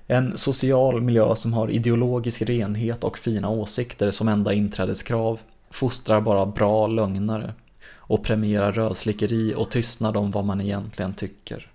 [0.07, 5.41] En social miljö som har ideologisk renhet och fina åsikter som enda inträdeskrav
[5.71, 7.55] fostrar bara bra lögnare
[8.11, 11.71] och premierar rövslickeri och tystnad om vad man egentligen tycker.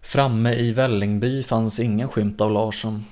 [0.00, 3.04] Framme i Vällingby fanns ingen skymt av Larsson.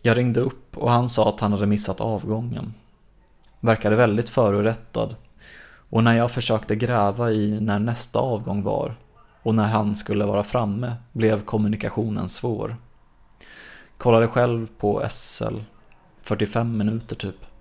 [0.00, 2.74] Jag ringde upp och han sa att han hade missat avgången.
[3.60, 5.16] Verkade väldigt förorättad
[5.90, 8.96] och när jag försökte gräva i när nästa avgång var
[9.42, 12.76] och när han skulle vara framme blev kommunikationen svår.
[13.98, 15.56] Kollade själv på SL,
[16.22, 17.51] 45 minuter typ.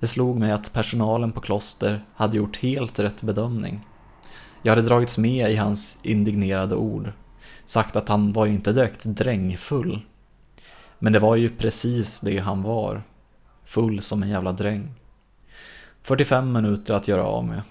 [0.00, 3.86] Det slog mig att personalen på kloster hade gjort helt rätt bedömning.
[4.62, 7.12] Jag hade dragits med i hans indignerade ord,
[7.66, 10.00] sagt att han var ju inte direkt drängfull.
[10.98, 13.02] Men det var ju precis det han var,
[13.64, 14.94] full som en jävla dräng.
[16.02, 17.62] 45 minuter att göra av med.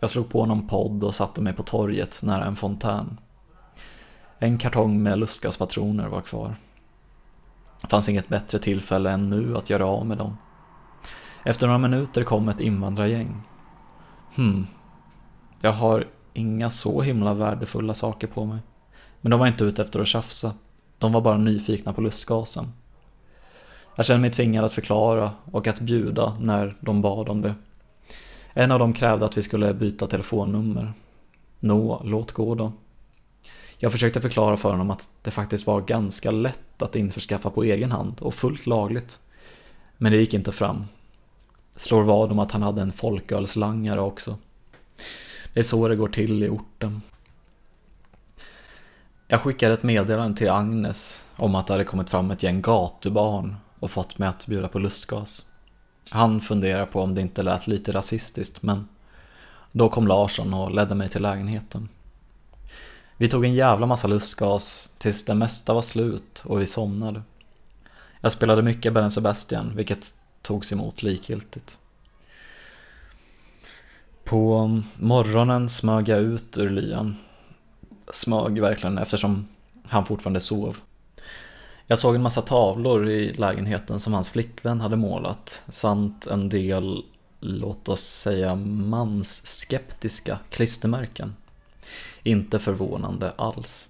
[0.00, 3.18] Jag slog på någon podd och satte mig på torget nära en fontän.
[4.38, 6.56] En kartong med lustgaspatroner var kvar.
[7.82, 10.36] Det fanns inget bättre tillfälle än nu att göra av med dem.
[11.46, 13.42] Efter några minuter kom ett invandrargäng.
[14.34, 14.66] Hmm.
[15.60, 18.58] Jag har inga så himla värdefulla saker på mig.
[19.20, 20.54] Men de var inte ute efter att tjafsa.
[20.98, 22.72] De var bara nyfikna på lustgasen.
[23.96, 27.54] Jag kände mig tvingad att förklara och att bjuda när de bad om det.
[28.52, 30.92] En av dem krävde att vi skulle byta telefonnummer.
[31.60, 32.72] Nå, låt gå då.
[33.78, 37.92] Jag försökte förklara för honom att det faktiskt var ganska lätt att införskaffa på egen
[37.92, 39.20] hand och fullt lagligt.
[39.96, 40.84] Men det gick inte fram.
[41.76, 44.36] Slår vad om att han hade en folkölslangare också.
[45.52, 47.02] Det är så det går till i orten.
[49.28, 53.56] Jag skickade ett meddelande till Agnes om att det hade kommit fram ett gäng gatubarn
[53.78, 55.46] och fått mig att bjuda på lustgas.
[56.10, 58.88] Han funderar på om det inte lät lite rasistiskt men
[59.72, 61.88] då kom Larsson och ledde mig till lägenheten.
[63.16, 67.22] Vi tog en jävla massa lustgas tills det mesta var slut och vi somnade.
[68.20, 70.14] Jag spelade mycket Ben Sebastian, vilket
[70.46, 71.78] togs emot likgiltigt.
[74.24, 77.16] På morgonen smög jag ut ur lyan.
[78.12, 79.48] Smög verkligen eftersom
[79.84, 80.76] han fortfarande sov.
[81.86, 87.04] Jag såg en massa tavlor i lägenheten som hans flickvän hade målat samt en del,
[87.40, 91.36] låt oss säga mansskeptiska klistermärken.
[92.22, 93.88] Inte förvånande alls.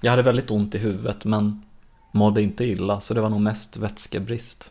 [0.00, 1.62] Jag hade väldigt ont i huvudet men
[2.12, 4.70] mådde inte illa så det var nog mest vätskebrist.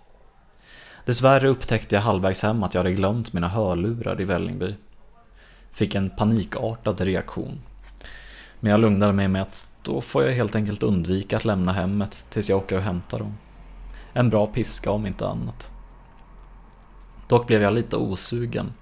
[1.06, 4.76] Dessvärre upptäckte jag halvvägs hem att jag hade glömt mina hörlurar i Vällingby.
[5.72, 7.60] Fick en panikartad reaktion.
[8.60, 12.28] Men jag lugnade mig med att då får jag helt enkelt undvika att lämna hemmet
[12.30, 13.38] tills jag åker och hämtar dem.
[14.14, 15.72] En bra piska om inte annat.
[17.28, 18.74] Dock blev jag lite osugen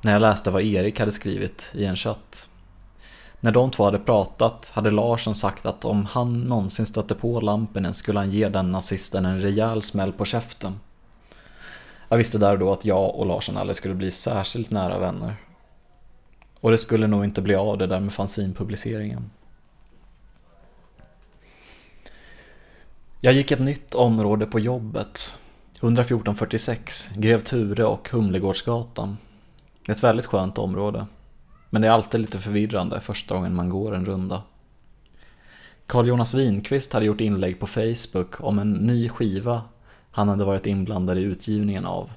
[0.00, 2.48] när jag läste vad Erik hade skrivit i en chatt.
[3.40, 7.94] När de två hade pratat hade Larsson sagt att om han någonsin stötte på Lampinen
[7.94, 10.80] skulle han ge den nazisten en rejäl smäll på käften.
[12.08, 15.36] Jag visste där och då att jag och Larsson aldrig skulle bli särskilt nära vänner.
[16.60, 19.30] Och det skulle nog inte bli av det där med fanzinpubliceringen.
[23.20, 25.38] Jag gick ett nytt område på jobbet.
[25.80, 29.16] 11446, Grev Ture och Humlegårdsgatan.
[29.88, 31.06] Ett väldigt skönt område.
[31.70, 34.42] Men det är alltid lite förvirrande första gången man går en runda.
[35.86, 39.62] Carl Jonas Winqvist hade gjort inlägg på Facebook om en ny skiva
[40.16, 42.10] han hade varit inblandad i utgivningen av.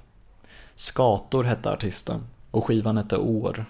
[0.75, 2.21] Skator hette artisten
[2.51, 3.65] och skivan hette År.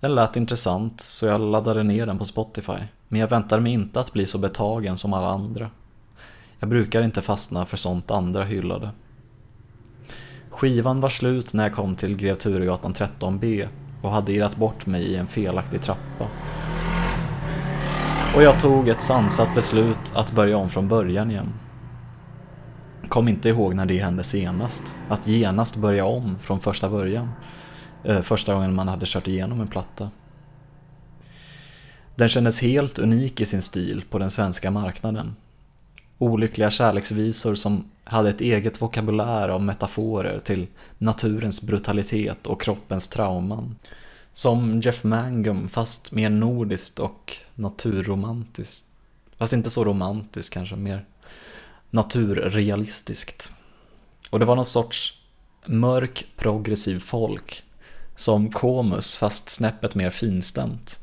[0.00, 2.78] Den lät intressant så jag laddade ner den på Spotify,
[3.08, 5.70] men jag väntade mig inte att bli så betagen som alla andra.
[6.58, 8.90] Jag brukar inte fastna för sånt andra hyllade.
[10.50, 13.68] Skivan var slut när jag kom till Grev Turegatan 13B
[14.02, 16.28] och hade irrat bort mig i en felaktig trappa.
[18.36, 21.52] Och jag tog ett sansat beslut att börja om från början igen.
[23.08, 24.94] Kom inte ihåg när det hände senast.
[25.08, 27.28] Att genast börja om från första början.
[28.04, 30.10] Eh, första gången man hade kört igenom en platta.
[32.14, 35.36] Den kändes helt unik i sin stil på den svenska marknaden.
[36.18, 40.66] Olyckliga kärleksvisor som hade ett eget vokabulär av metaforer till
[40.98, 43.76] naturens brutalitet och kroppens trauman.
[44.34, 48.88] Som Jeff Mangum fast mer nordiskt och naturromantiskt.
[49.36, 51.04] Fast inte så romantiskt kanske, mer
[51.94, 53.52] naturrealistiskt.
[54.30, 55.22] Och det var någon sorts
[55.64, 57.62] mörk progressiv folk
[58.16, 61.00] som Komus fast snäppet mer finstämt.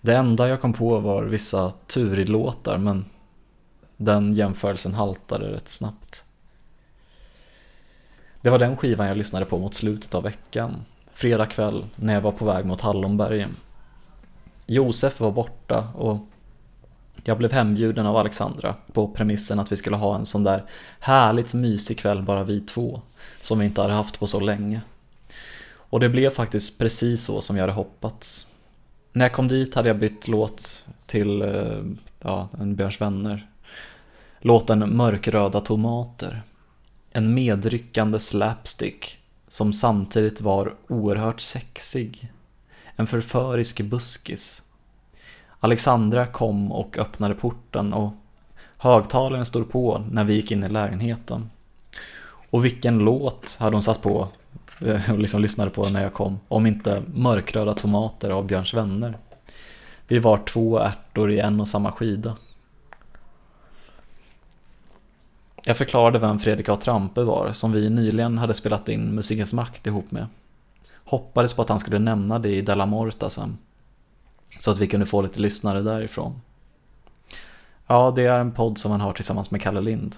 [0.00, 3.04] Det enda jag kom på var vissa Turid-låtar men
[3.96, 6.22] den jämförelsen haltade rätt snabbt.
[8.40, 12.20] Det var den skivan jag lyssnade på mot slutet av veckan, fredag kväll när jag
[12.20, 13.56] var på väg mot Hallonbergen.
[14.66, 16.26] Josef var borta och
[17.24, 20.64] jag blev hembjuden av Alexandra på premissen att vi skulle ha en sån där
[21.00, 23.02] härligt mysig kväll bara vi två,
[23.40, 24.80] som vi inte hade haft på så länge.
[25.92, 28.46] Och det blev faktiskt precis så som jag hade hoppats.
[29.12, 31.82] När jag kom dit hade jag bytt låt till eh,
[32.20, 33.48] ja, en Björns vänner.
[34.40, 36.42] Låten Mörkröda tomater.
[37.10, 39.18] En medryckande slapstick
[39.48, 42.32] som samtidigt var oerhört sexig.
[42.96, 44.62] En förförisk buskis.
[45.64, 48.12] Alexandra kom och öppnade porten och
[48.76, 51.50] högtalaren stod på när vi gick in i lägenheten.
[52.50, 54.28] Och vilken låt hade hon satt på
[54.80, 56.40] eh, och liksom lyssnade på när jag kom.
[56.48, 59.18] Om inte Mörkröda tomater av Björns vänner.
[60.08, 62.36] Vi var två ärtor i en och samma skida.
[65.64, 66.76] Jag förklarade vem Fredrik A.
[66.76, 70.26] Trampe var, som vi nyligen hade spelat in Musikens makt ihop med.
[71.04, 73.58] Hoppades på att han skulle nämna det i Della Morta sen.
[74.58, 76.40] Så att vi kunde få lite lyssnare därifrån.
[77.86, 80.16] Ja, det är en podd som han har tillsammans med Kalle Lind.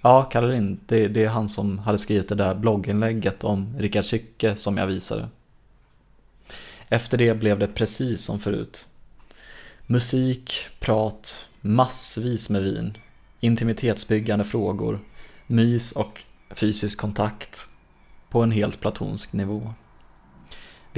[0.00, 4.04] Ja, Kalle Lind, det, det är han som hade skrivit det där blogginlägget om Rickard
[4.04, 5.28] Kycke som jag visade.
[6.88, 8.86] Efter det blev det precis som förut.
[9.86, 12.98] Musik, prat, massvis med vin,
[13.40, 15.00] intimitetsbyggande frågor,
[15.46, 17.66] mys och fysisk kontakt
[18.30, 19.74] på en helt platonsk nivå.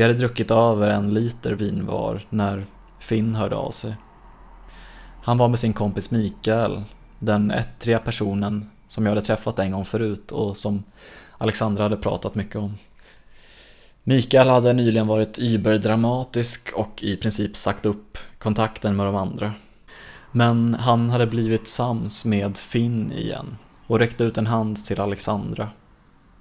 [0.01, 2.67] Vi hade druckit över en liter vin var när
[2.99, 3.97] Finn hörde av sig.
[5.23, 6.83] Han var med sin kompis Mikael,
[7.19, 10.85] den ettriga personen som jag hade träffat en gång förut och som
[11.39, 12.79] Alexandra hade pratat mycket om.
[14.05, 19.53] Mikael hade nyligen varit überdramatisk och i princip sagt upp kontakten med de andra.
[20.33, 23.57] Men han hade blivit sams med Finn igen
[23.87, 25.69] och räckte ut en hand till Alexandra.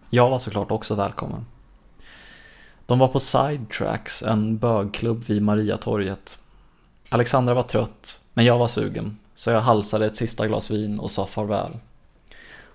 [0.10, 1.46] Jag var såklart också välkommen.
[2.90, 6.40] De var på Sidetracks, en bögklubb vid Mariatorget.
[7.10, 11.12] Alexandra var trött, men jag var sugen, så jag halsade ett sista glas vin och
[11.12, 11.72] sa farväl.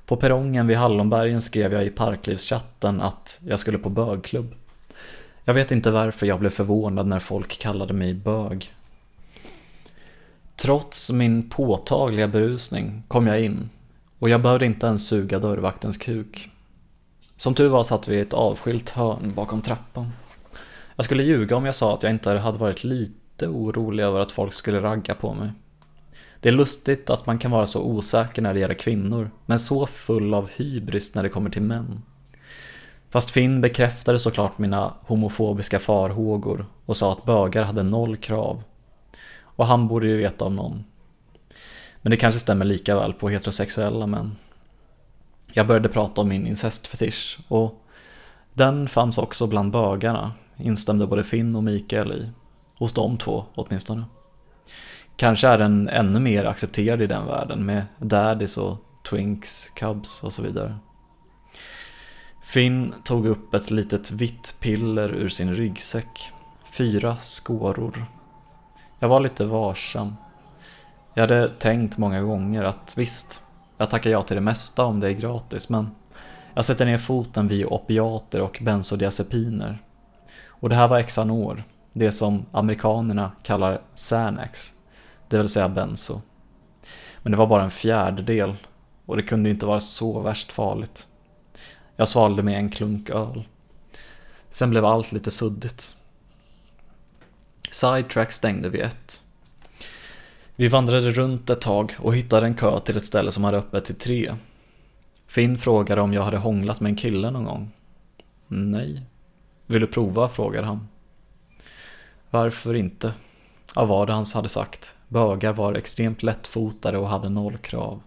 [0.06, 4.54] På perrongen vid Hallonbergen skrev jag i parklivschatten att jag skulle på bögklubb.
[5.44, 8.72] Jag vet inte varför jag blev förvånad när folk kallade mig bög.
[10.56, 13.70] Trots min påtagliga berusning kom jag in
[14.18, 16.50] och jag behövde inte ens suga dörrvaktens kuk.
[17.36, 20.12] Som tur var satt vi i ett avskilt hörn bakom trappan.
[20.96, 24.32] Jag skulle ljuga om jag sa att jag inte hade varit lite orolig över att
[24.32, 25.50] folk skulle ragga på mig.
[26.40, 29.86] Det är lustigt att man kan vara så osäker när det gäller kvinnor, men så
[29.86, 32.02] full av hybris när det kommer till män.
[33.10, 38.62] Fast Finn bekräftade såklart mina homofobiska farhågor och sa att bögar hade noll krav.
[39.40, 40.84] Och han borde ju veta om någon.
[42.02, 44.36] Men det kanske stämmer lika väl på heterosexuella män.
[45.56, 47.84] Jag började prata om min incestfetisch och
[48.52, 52.30] den fanns också bland bögarna, instämde både Finn och Mikael i.
[52.78, 54.04] Hos de två åtminstone.
[55.16, 58.76] Kanske är den ännu mer accepterad i den världen med daddies och
[59.10, 60.76] twinks, cubs och så vidare.
[62.42, 66.32] Finn tog upp ett litet vitt piller ur sin ryggsäck.
[66.70, 68.06] Fyra skåror.
[68.98, 70.16] Jag var lite varsam.
[71.14, 73.42] Jag hade tänkt många gånger att visst,
[73.84, 75.90] jag tackar ja till det mesta om det är gratis, men
[76.54, 79.82] jag sätter ner foten vid opiater och bensodiazepiner.
[80.46, 81.62] Och det här var Xanor,
[81.92, 84.72] det som amerikanerna kallar Xanax,
[85.28, 86.20] det vill säga benzo.
[87.22, 88.56] Men det var bara en fjärdedel
[89.06, 91.08] och det kunde inte vara så värst farligt.
[91.96, 93.48] Jag svalde med en klunk öl.
[94.50, 95.96] Sen blev allt lite suddigt.
[97.70, 99.22] Sidetrack stängde vid ett.
[100.56, 103.84] Vi vandrade runt ett tag och hittade en kö till ett ställe som hade öppet
[103.84, 104.34] till tre.
[105.26, 107.72] Finn frågade om jag hade hånglat med en kille någon gång.
[108.46, 109.02] Nej.
[109.66, 110.28] Vill du prova?
[110.28, 110.88] frågade han.
[112.30, 113.12] Varför inte?
[113.74, 114.96] Av vad han hade sagt.
[115.08, 118.02] Bögar var extremt lättfotade och hade noll krav.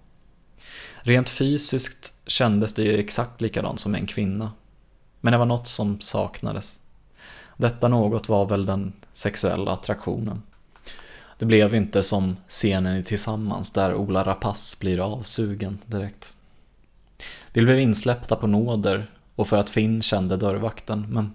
[1.02, 4.52] Rent fysiskt kändes det ju exakt likadant som en kvinna.
[5.22, 6.80] Men det var något som saknades.
[7.58, 10.42] Detta något var väl den sexuella attraktionen.
[11.38, 16.36] Det blev inte som scenen i Tillsammans där Ola Rapace blir avsugen direkt.
[17.54, 21.32] Vi blev insläppta på nåder och för att Finn kände dörrvakten men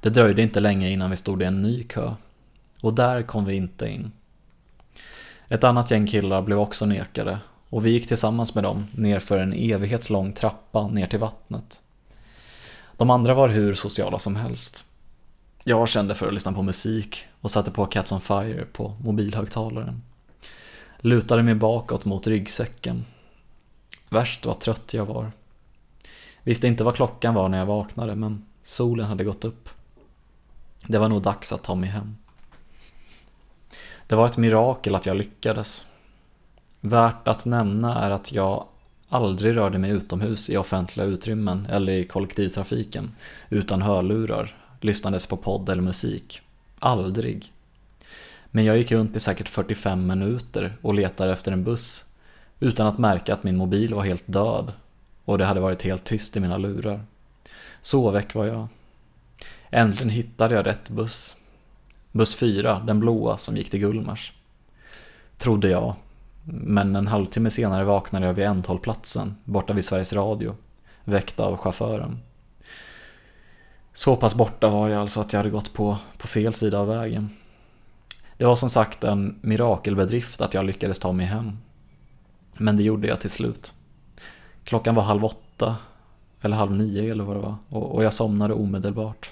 [0.00, 2.14] det dröjde inte länge innan vi stod i en ny kö.
[2.80, 4.12] Och där kom vi inte in.
[5.48, 9.52] Ett annat gäng killar blev också nekade och vi gick tillsammans med dem nerför en
[9.52, 11.80] evighetslång trappa ner till vattnet.
[12.96, 14.84] De andra var hur sociala som helst.
[15.64, 20.02] Jag kände för att lyssna på musik och satte på Cats on Fire på mobilhögtalaren.
[20.98, 23.04] Lutade mig bakåt mot ryggsäcken.
[24.08, 25.32] Värst vad trött jag var.
[26.42, 29.68] Visste inte vad klockan var när jag vaknade men solen hade gått upp.
[30.86, 32.16] Det var nog dags att ta mig hem.
[34.06, 35.86] Det var ett mirakel att jag lyckades.
[36.80, 38.66] Värt att nämna är att jag
[39.08, 43.14] aldrig rörde mig utomhus i offentliga utrymmen eller i kollektivtrafiken
[43.48, 46.42] utan hörlurar, lyssnades på podd eller musik.
[46.78, 47.52] Aldrig.
[48.50, 52.04] Men jag gick runt i säkert 45 minuter och letade efter en buss
[52.60, 54.72] utan att märka att min mobil var helt död
[55.24, 57.04] och det hade varit helt tyst i mina lurar.
[57.80, 58.68] Så väck var jag.
[59.70, 61.36] Äntligen hittade jag rätt buss.
[62.12, 64.32] Buss 4, den blåa som gick till Gullmars.
[65.38, 65.94] Trodde jag,
[66.44, 70.56] men en halvtimme senare vaknade jag vid ändhållplatsen borta vid Sveriges Radio,
[71.04, 72.18] väckt av chauffören.
[73.96, 76.88] Så pass borta var jag alltså att jag hade gått på, på fel sida av
[76.88, 77.30] vägen.
[78.36, 81.58] Det var som sagt en mirakelbedrift att jag lyckades ta mig hem.
[82.52, 83.72] Men det gjorde jag till slut.
[84.64, 85.76] Klockan var halv åtta,
[86.40, 89.30] eller halv nio eller vad det var, och, och jag somnade omedelbart.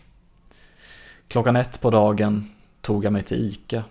[1.28, 2.51] Klockan ett på dagen
[2.81, 3.85] tog jag mig till ICA.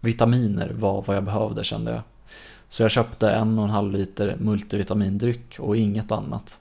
[0.00, 2.02] Vitaminer var vad jag behövde kände jag.
[2.68, 6.60] Så jag köpte en och en halv liter multivitamindryck och inget annat.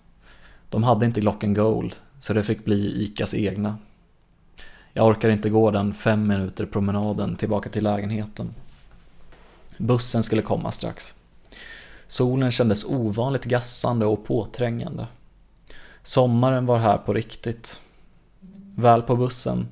[0.69, 3.77] De hade inte Glocken Gold, så det fick bli ICAs egna.
[4.93, 8.53] Jag orkar inte gå den fem minuter promenaden tillbaka till lägenheten.
[9.77, 11.13] Bussen skulle komma strax.
[12.07, 15.07] Solen kändes ovanligt gassande och påträngande.
[16.03, 17.81] Sommaren var här på riktigt.
[18.75, 19.67] Väl på bussen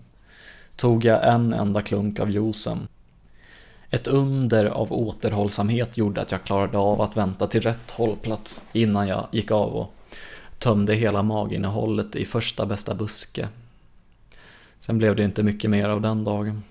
[0.76, 2.88] tog jag en enda klunk av juicen.
[3.90, 9.08] Ett under av återhållsamhet gjorde att jag klarade av att vänta till rätt hållplats innan
[9.08, 9.94] jag gick av och
[10.64, 13.48] tömde hela maginnehållet i första bästa buske.
[14.80, 16.64] Sen blev det inte mycket mer av den dagen.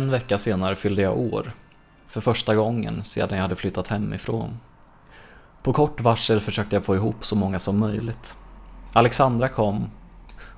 [0.00, 1.52] En vecka senare fyllde jag år.
[2.06, 4.58] För första gången sedan jag hade flyttat hemifrån.
[5.62, 8.36] På kort varsel försökte jag få ihop så många som möjligt.
[8.92, 9.90] Alexandra kom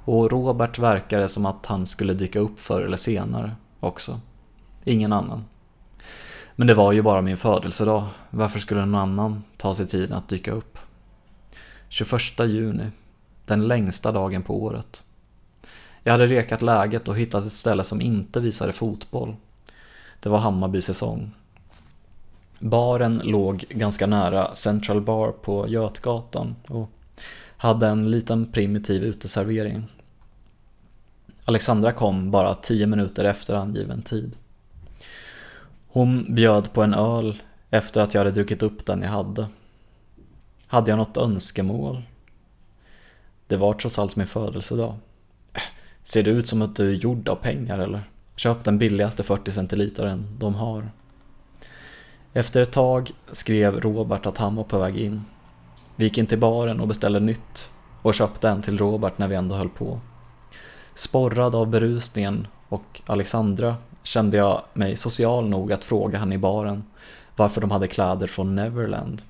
[0.04, 4.20] och Robert verkade som att han skulle dyka upp förr eller senare också.
[4.84, 5.44] Ingen annan.
[6.56, 10.28] Men det var ju bara min födelsedag, varför skulle någon annan ta sig tiden att
[10.28, 10.78] dyka upp?
[11.88, 12.90] 21 juni,
[13.46, 15.04] den längsta dagen på året.
[16.02, 19.36] Jag hade rekat läget och hittat ett ställe som inte visade fotboll.
[20.20, 21.30] Det var Hammarby säsong.
[22.58, 26.90] Baren låg ganska nära Central Bar på Götgatan och
[27.56, 29.84] hade en liten primitiv uteservering.
[31.44, 34.32] Alexandra kom bara tio minuter efter angiven tid.
[35.88, 39.46] Hon bjöd på en öl efter att jag hade druckit upp den jag hade.
[40.66, 42.02] Hade jag något önskemål?
[43.46, 44.94] Det var trots allt min födelsedag.
[46.02, 48.02] Ser det ut som att du är gjord av pengar eller?
[48.36, 50.90] Köp den billigaste 40 centilitaren de har.
[52.32, 55.24] Efter ett tag skrev Robert att han var på väg in.
[55.96, 57.70] Vi gick in till baren och beställde nytt
[58.02, 60.00] och köpte en till Robert när vi ändå höll på.
[60.94, 66.84] Sporrad av berusningen och Alexandra kände jag mig social nog att fråga han i baren
[67.36, 69.22] varför de hade kläder från Neverland.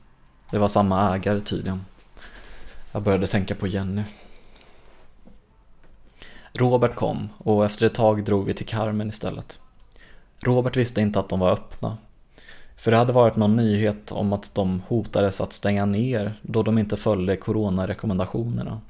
[0.51, 1.85] Det var samma ägare tydligen.
[2.93, 4.03] Jag började tänka på Jenny.
[6.53, 9.59] Robert kom och efter ett tag drog vi till Carmen istället.
[10.41, 11.99] Robert visste inte att de var öppna.
[12.77, 16.79] För det hade varit någon nyhet om att de hotades att stänga ner då de
[16.79, 18.81] inte följde coronarekommendationerna.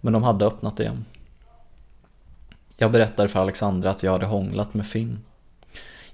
[0.00, 1.04] Men de hade öppnat igen.
[2.76, 5.18] Jag berättade för Alexandra att jag hade hånglat med Finn.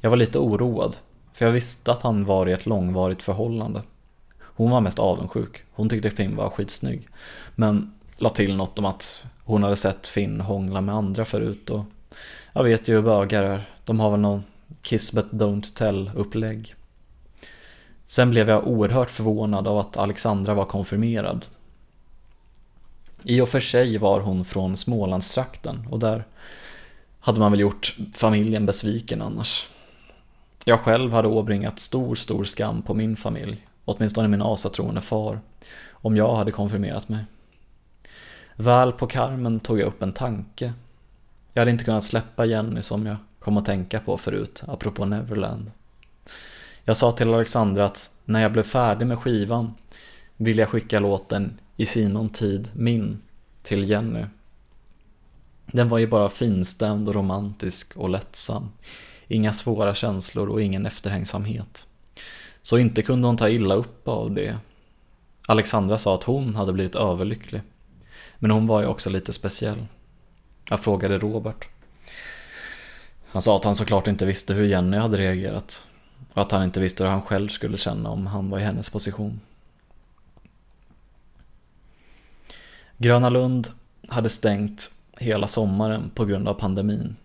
[0.00, 0.96] Jag var lite oroad,
[1.32, 3.82] för jag visste att han var i ett långvarigt förhållande.
[4.40, 7.08] Hon var mest avundsjuk, hon tyckte Finn var skitsnygg.
[7.54, 11.84] Men la till något om att hon hade sett Finn hångla med andra förut och
[12.52, 14.42] jag vet ju hur bögar är, de har väl någon
[14.82, 16.74] kiss but don't tell upplägg.
[18.06, 21.46] Sen blev jag oerhört förvånad av att Alexandra var konfirmerad.
[23.22, 26.24] I och för sig var hon från Smålandstrakten och där
[27.20, 29.66] hade man väl gjort familjen besviken annars.
[30.64, 35.40] Jag själv hade åbringat stor, stor skam på min familj, åtminstone min asatroende far,
[35.90, 37.24] om jag hade konfirmerat mig.
[38.60, 40.72] Väl på karmen tog jag upp en tanke.
[41.52, 45.70] Jag hade inte kunnat släppa Jenny som jag kom att tänka på förut, apropå Neverland.
[46.84, 49.74] Jag sa till Alexandra att när jag blev färdig med skivan
[50.36, 53.22] ville jag skicka låten I sinom tid min
[53.62, 54.24] till Jenny.
[55.66, 58.68] Den var ju bara finstämd och romantisk och lättsam.
[59.28, 61.86] Inga svåra känslor och ingen efterhängsamhet.
[62.62, 64.58] Så inte kunde hon ta illa upp av det.
[65.48, 67.62] Alexandra sa att hon hade blivit överlycklig.
[68.38, 69.86] Men hon var ju också lite speciell.
[70.68, 71.68] Jag frågade Robert.
[73.26, 75.86] Han sa att han såklart inte visste hur Jenny hade reagerat.
[76.32, 78.90] Och att han inte visste hur han själv skulle känna om han var i hennes
[78.90, 79.40] position.
[82.96, 83.68] Gröna Lund
[84.08, 87.16] hade stängt hela sommaren på grund av pandemin.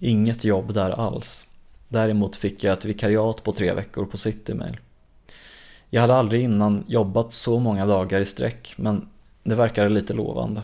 [0.00, 1.46] Inget jobb där alls.
[1.88, 4.80] Däremot fick jag ett vikariat på tre veckor på Citymail.
[5.90, 9.08] Jag hade aldrig innan jobbat så många dagar i sträck, men
[9.46, 10.62] det verkade lite lovande.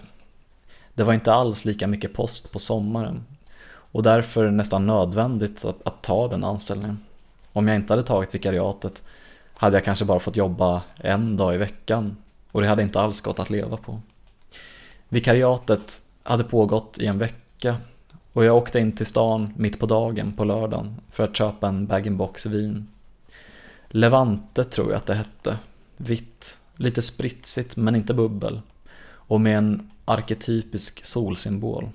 [0.94, 3.24] Det var inte alls lika mycket post på sommaren
[3.64, 6.98] och därför nästan nödvändigt att, att ta den anställningen.
[7.52, 9.04] Om jag inte hade tagit vikariatet
[9.54, 12.16] hade jag kanske bara fått jobba en dag i veckan
[12.52, 14.00] och det hade inte alls gått att leva på.
[15.08, 17.76] Vikariatet hade pågått i en vecka
[18.32, 21.86] och jag åkte in till stan mitt på dagen på lördagen för att köpa en
[21.86, 22.88] bag-in-box vin.
[23.88, 25.58] Levante tror jag att det hette.
[25.96, 28.60] Vitt, lite spritsigt men inte bubbel.
[29.32, 31.88] Och med en arketypisk solsymbol.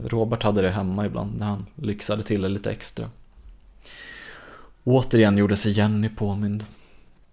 [0.00, 3.10] Robert hade det hemma ibland när han lyxade till det lite extra.
[4.84, 6.64] Återigen gjorde sig Jenny påmind.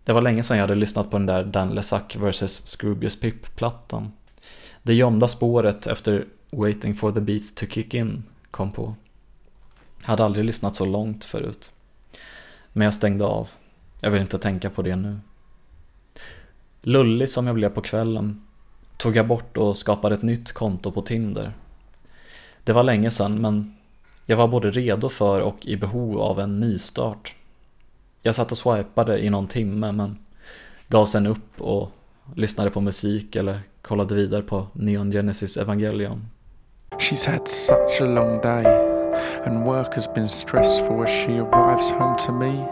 [0.03, 4.11] Det var länge sedan jag hade lyssnat på den där Dan Lesac vs Scroobius Pip-plattan.
[4.84, 8.95] Det gömda spåret efter Waiting for the beat to kick in kom på.
[10.02, 11.72] Jag hade aldrig lyssnat så långt förut.
[12.73, 13.49] Men jag stängde av.
[13.99, 15.19] Jag vill inte tänka på det nu.
[16.82, 18.41] Lullig som jag blev på kvällen
[18.97, 21.53] tog jag bort och skapade ett nytt konto på Tinder.
[22.63, 23.76] Det var länge sedan men
[24.26, 27.35] jag var både redo för och i behov av en nystart.
[28.22, 30.17] Jag satt och swipade i någon timme men
[30.88, 31.91] gav sen upp och
[32.35, 36.27] lyssnade på musik eller kollade vidare på Neon Genesis Evangelion.
[36.99, 38.65] She's had such a long day,
[39.45, 42.65] and work has been stressful as she arrives home to me.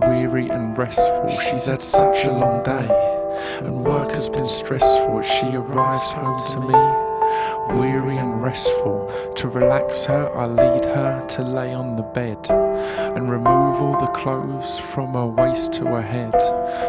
[0.00, 3.11] Weary and restful, she's had such a long day,
[3.64, 7.02] and work has been stressful she arrives home to me.
[7.78, 13.30] Weary and restful, to relax her, I lead her to lay on the bed and
[13.30, 16.32] remove all the clothes from her waist to her head.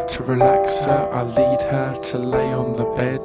[0.10, 3.22] To relax her, I lead her to lay on the bed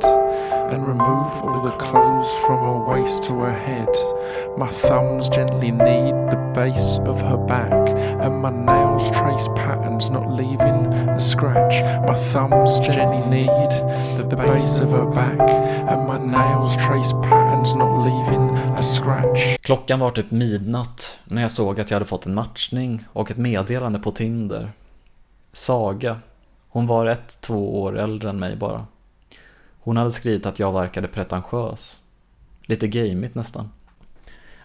[0.73, 3.89] and remove all the clothes from her waist to her head.
[4.57, 7.73] My thumbs gently knead the base of her back,
[8.21, 11.83] and my nails trace patterns, not leaving a scratch.
[12.09, 13.71] My thumbs gently need
[14.17, 15.41] the, the base of her back,
[15.91, 19.59] and my nails trace patterns, not leaving a scratch.
[19.61, 23.37] Klockan var typ midnatt när jag såg att jag hade fått en matchning och ett
[23.37, 24.71] meddelande på Tinder.
[25.53, 26.21] Saga.
[26.69, 28.87] Hon var ett, två år äldre än mig bara.
[29.81, 32.03] Hon hade skrivit att jag verkade pretentiös.
[32.63, 33.71] Lite gamigt nästan.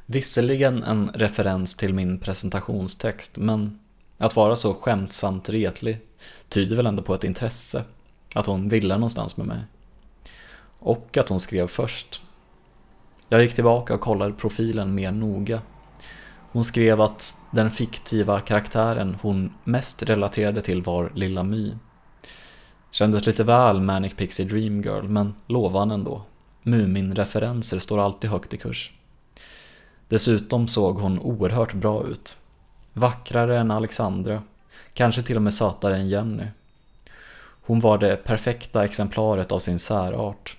[0.05, 3.79] Visserligen en referens till min presentationstext, men
[4.17, 5.99] att vara så skämtsamt retlig
[6.49, 7.83] tyder väl ändå på ett intresse.
[8.35, 9.59] Att hon ville någonstans med mig.
[10.79, 12.21] Och att hon skrev först.
[13.29, 15.61] Jag gick tillbaka och kollade profilen mer noga.
[16.51, 21.73] Hon skrev att den fiktiva karaktären hon mest relaterade till var Lilla My.
[22.91, 26.21] Kändes lite väl Manic Pixie Dream Girl, men lovande ändå.
[26.63, 28.91] Mumin-referenser står alltid högt i kurs.
[30.13, 32.37] Dessutom såg hon oerhört bra ut.
[32.93, 34.43] Vackrare än Alexandra,
[34.93, 36.43] kanske till och med sötare än Jenny.
[37.65, 40.57] Hon var det perfekta exemplaret av sin särart.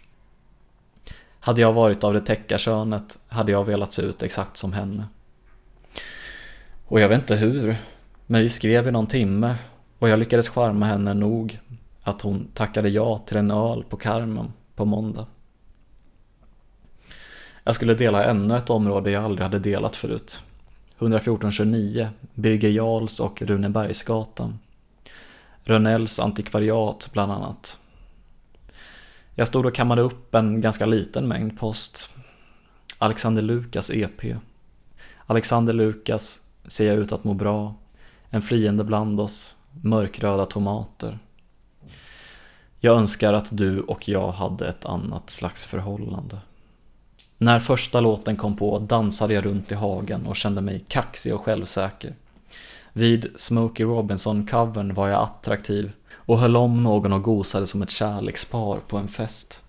[1.40, 5.06] Hade jag varit av det täckarkönet hade jag velat se ut exakt som henne.
[6.86, 7.76] Och jag vet inte hur,
[8.26, 9.56] men vi skrev i någon timme
[9.98, 11.60] och jag lyckades charma henne nog
[12.02, 15.26] att hon tackade ja till en öl på Carmen på måndag.
[17.64, 20.42] Jag skulle dela ännu ett område jag aldrig hade delat förut.
[20.98, 24.58] 11429, Birger Jarls och Runebergsgatan.
[25.62, 27.78] Rönnells antikvariat bland annat.
[29.34, 32.08] Jag stod och kammade upp en ganska liten mängd post.
[32.98, 34.36] Alexander Lukas EP.
[35.26, 37.74] Alexander Lukas, ser jag ut att må bra.
[38.30, 39.56] En flyende bland oss.
[39.82, 41.18] Mörkröda tomater.
[42.80, 46.38] Jag önskar att du och jag hade ett annat slags förhållande.
[47.38, 51.40] När första låten kom på dansade jag runt i hagen och kände mig kaxig och
[51.40, 52.14] självsäker.
[52.92, 58.78] Vid Smokey Robinson-covern var jag attraktiv och höll om någon och gosade som ett kärlekspar
[58.88, 59.62] på en fest.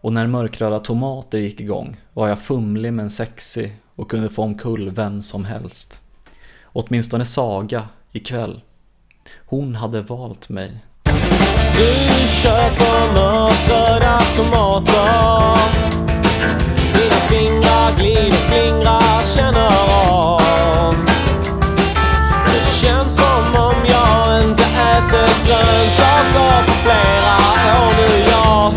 [0.00, 4.90] Och när mörkröda tomater gick igång var jag fumlig men sexig och kunde få omkull
[4.90, 6.02] vem som helst.
[6.64, 8.60] Åtminstone Saga ikväll.
[9.46, 10.84] Hon hade valt mig.
[11.76, 15.76] Du köper mörkröda tomater
[17.28, 19.66] Fingrar glider, slingrar, känner
[20.10, 20.94] av
[22.46, 27.34] Det känns som om jag inte ätit grönsaker på flera
[27.78, 28.72] år nu Jag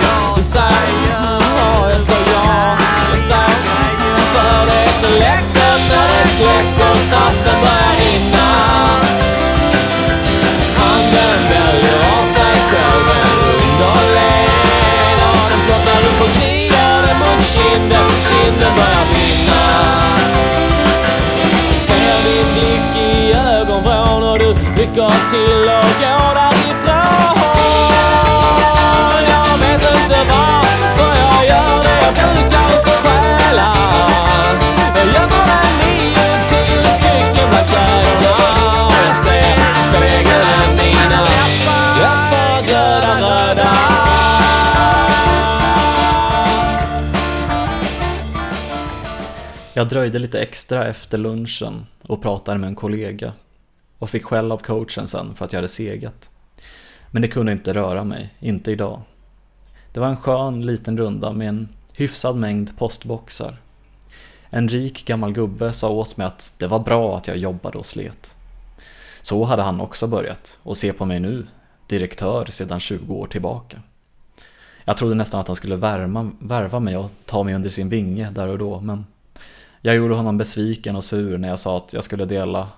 [0.45, 1.41] säger ja,
[1.89, 2.77] jag sa ja
[3.09, 3.59] Jag säger
[4.33, 8.18] för det är så läckert när det kläcker saften börjar rinna.
[18.29, 19.61] Kinden börjar brinna.
[21.75, 27.37] Ser din blick i ögonvrån och du rycker till och går därifrån.
[29.29, 31.99] Jag vet inte varför jag gör det.
[32.03, 33.98] Jag brukar inte stjäla.
[49.79, 53.33] Jag dröjde lite extra efter lunchen och pratade med en kollega
[53.97, 56.29] och fick skäll av coachen sen för att jag hade segat.
[57.11, 59.01] Men det kunde inte röra mig, inte idag.
[59.93, 63.57] Det var en skön liten runda med en hyfsad mängd postboxar.
[64.49, 67.85] En rik gammal gubbe sa åt mig att det var bra att jag jobbade och
[67.85, 68.35] slet.
[69.21, 71.47] Så hade han också börjat och se på mig nu,
[71.87, 73.77] direktör sedan 20 år tillbaka.
[74.85, 78.29] Jag trodde nästan att han skulle värma, värva mig och ta mig under sin vinge
[78.31, 79.05] där och då, men
[79.81, 82.69] jag gjorde honom besviken och sur när jag sa att jag skulle dela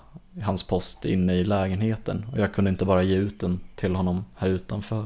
[0.41, 4.25] hans post inne i lägenheten och jag kunde inte bara ge ut den till honom
[4.35, 5.05] här utanför.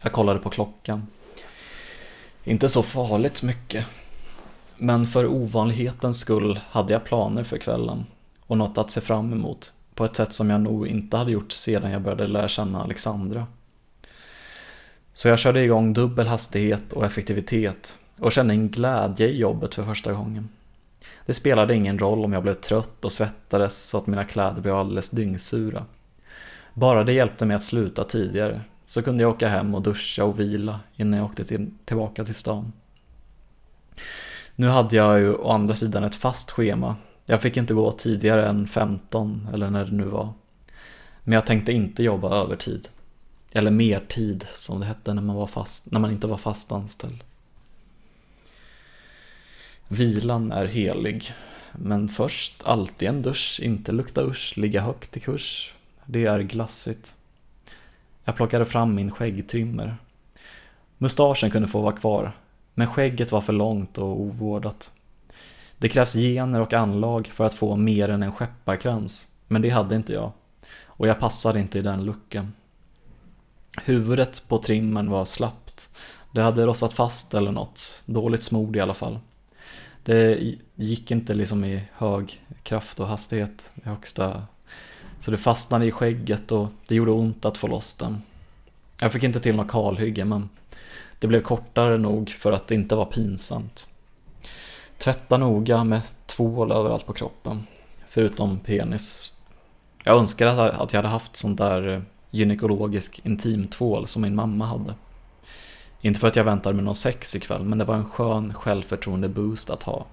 [0.00, 1.06] Jag kollade på klockan.
[2.44, 3.86] Inte så farligt mycket.
[4.76, 8.06] Men för ovanlighetens skull hade jag planer för kvällen
[8.46, 11.52] och något att se fram emot på ett sätt som jag nog inte hade gjort
[11.52, 13.46] sedan jag började lära känna Alexandra.
[15.14, 19.84] Så jag körde igång dubbel hastighet och effektivitet och kände en glädje i jobbet för
[19.84, 20.48] första gången.
[21.26, 24.74] Det spelade ingen roll om jag blev trött och svettades så att mina kläder blev
[24.74, 25.84] alldeles dyngsura.
[26.74, 30.40] Bara det hjälpte mig att sluta tidigare, så kunde jag åka hem och duscha och
[30.40, 32.72] vila innan jag åkte till, tillbaka till stan.
[34.56, 36.96] Nu hade jag ju å andra sidan ett fast schema.
[37.26, 40.32] Jag fick inte gå tidigare än 15 eller när det nu var.
[41.22, 42.88] Men jag tänkte inte jobba övertid.
[43.52, 46.72] Eller mer tid som det hette när man, var fast, när man inte var fast
[46.72, 47.24] anställd.
[49.88, 51.32] Vilan är helig.
[51.72, 55.74] Men först alltid en dusch, inte lukta usch, ligga högt i kurs.
[56.06, 57.14] Det är glassigt.
[58.24, 59.96] Jag plockade fram min skäggtrimmer.
[60.98, 62.32] Mustaschen kunde få vara kvar,
[62.74, 64.90] men skägget var för långt och ovårdat.
[65.78, 69.96] Det krävs gener och anlag för att få mer än en skepparkrans, men det hade
[69.96, 70.32] inte jag.
[70.86, 72.52] och jag passade inte i den luckan.
[73.84, 75.90] Huvudet på trimmen var slappt.
[76.32, 79.18] Det hade rostat fast eller något, dåligt smord i alla fall.
[80.06, 84.42] Det gick inte liksom i hög kraft och hastighet i högsta...
[85.20, 88.22] Så det fastnade i skägget och det gjorde ont att få loss den.
[89.00, 90.48] Jag fick inte till något kalhygge men
[91.18, 93.88] det blev kortare nog för att det inte var pinsamt.
[94.98, 97.66] Tvätta noga med tvål överallt på kroppen,
[98.08, 99.34] förutom penis.
[100.04, 104.94] Jag önskar att jag hade haft sånt där gynekologisk intimtvål som min mamma hade.
[106.06, 109.28] Inte för att jag väntade med någon sex ikväll, men det var en skön självförtroende
[109.28, 110.06] boost att ha.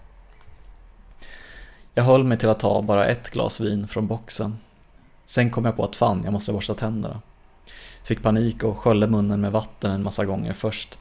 [1.94, 4.58] Jag höll mig till att ta bara ett glas vin från boxen.
[5.26, 7.22] Sen kom jag på att fan, jag måste borsta tänderna.
[8.04, 11.00] Fick panik och sköljde munnen med vatten en massa gånger först.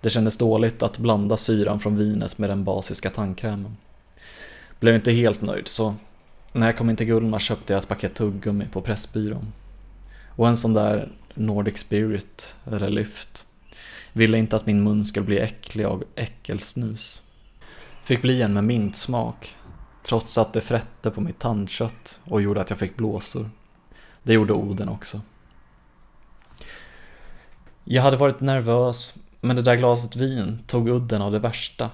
[0.00, 3.76] Det kändes dåligt att blanda syran från vinet med den basiska tandkrämen.
[4.80, 5.94] Blev inte helt nöjd så
[6.52, 9.52] när jag kom in till Gullmar köpte jag ett paket tuggummi på Pressbyrån.
[10.28, 13.46] Och en sån där Nordic Spirit, eller Lyft.
[14.12, 17.22] Ville inte att min mun skulle bli äcklig av äckelsnus.
[18.04, 19.56] Fick bli en med mintsmak,
[20.02, 23.50] trots att det frätte på mitt tandkött och gjorde att jag fick blåsor.
[24.22, 25.20] Det gjorde Oden också.
[27.84, 31.90] Jag hade varit nervös, men det där glaset vin tog udden av det värsta.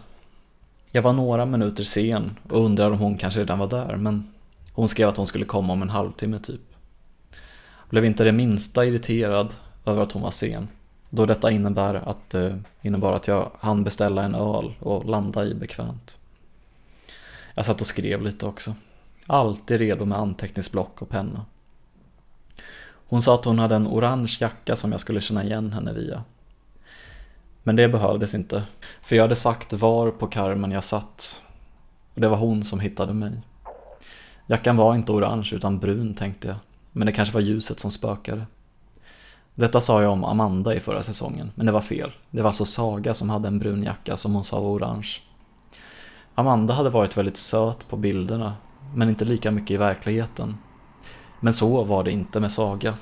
[0.91, 4.33] Jag var några minuter sen och undrade om hon kanske redan var där, men
[4.73, 6.61] hon skrev att hon skulle komma om en halvtimme typ.
[7.91, 9.55] Blev inte det minsta irriterad
[9.85, 10.69] över att hon var sen,
[11.11, 15.55] då detta innebär att, eh, innebar att jag hann beställa en öl och landa i
[15.55, 16.19] bekvämt.
[17.55, 18.75] Jag satt och skrev lite också.
[19.27, 21.45] Alltid redo med anteckningsblock och penna.
[23.09, 26.25] Hon sa att hon hade en orange jacka som jag skulle känna igen henne via.
[27.63, 28.63] Men det behövdes inte,
[29.03, 31.43] för jag hade sagt var på karmen jag satt.
[32.15, 33.33] Och det var hon som hittade mig.
[34.47, 36.57] Jackan var inte orange utan brun tänkte jag,
[36.93, 38.47] men det kanske var ljuset som spökade.
[39.59, 42.13] Detta sa jag om Amanda i förra säsongen, men det var fel.
[42.31, 45.09] Det var alltså Saga som hade en brun jacka som hon sa var orange.
[46.35, 48.55] Amanda hade varit väldigt söt på bilderna,
[48.95, 50.57] men inte lika mycket i verkligheten.
[51.41, 52.95] Men så var det inte med Saga.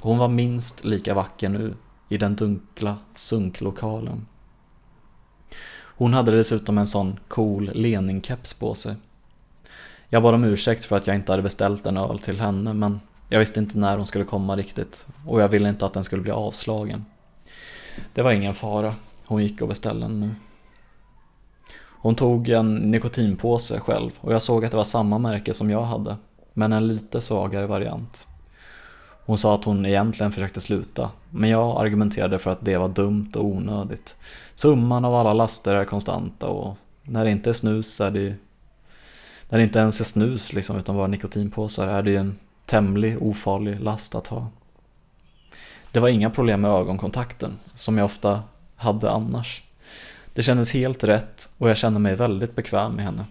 [0.00, 1.74] Hon var minst lika vacker nu,
[2.08, 4.26] i den dunkla sunklokalen.
[5.74, 8.96] Hon hade dessutom en sån cool Lenin-keps på sig.
[10.08, 13.00] Jag bad om ursäkt för att jag inte hade beställt en öl till henne, men
[13.28, 16.22] jag visste inte när hon skulle komma riktigt och jag ville inte att den skulle
[16.22, 17.04] bli avslagen.
[18.12, 18.94] Det var ingen fara,
[19.26, 20.30] hon gick och beställde den nu.
[22.04, 25.82] Hon tog en nikotinpåse själv och jag såg att det var samma märke som jag
[25.82, 26.16] hade,
[26.52, 28.26] men en lite svagare variant.
[29.26, 33.30] Hon sa att hon egentligen försökte sluta, men jag argumenterade för att det var dumt
[33.34, 34.16] och onödigt.
[34.54, 38.34] Summan av alla laster är konstanta och när det inte är snus är det ju...
[39.48, 43.22] när det inte ens är snus liksom, utan bara nikotinpåsar är det ju en tämlig
[43.22, 44.50] ofarlig last att ha.
[45.92, 48.42] Det var inga problem med ögonkontakten, som jag ofta
[48.76, 49.62] hade annars.
[50.32, 53.24] Det kändes helt rätt och jag kände mig väldigt bekväm med henne.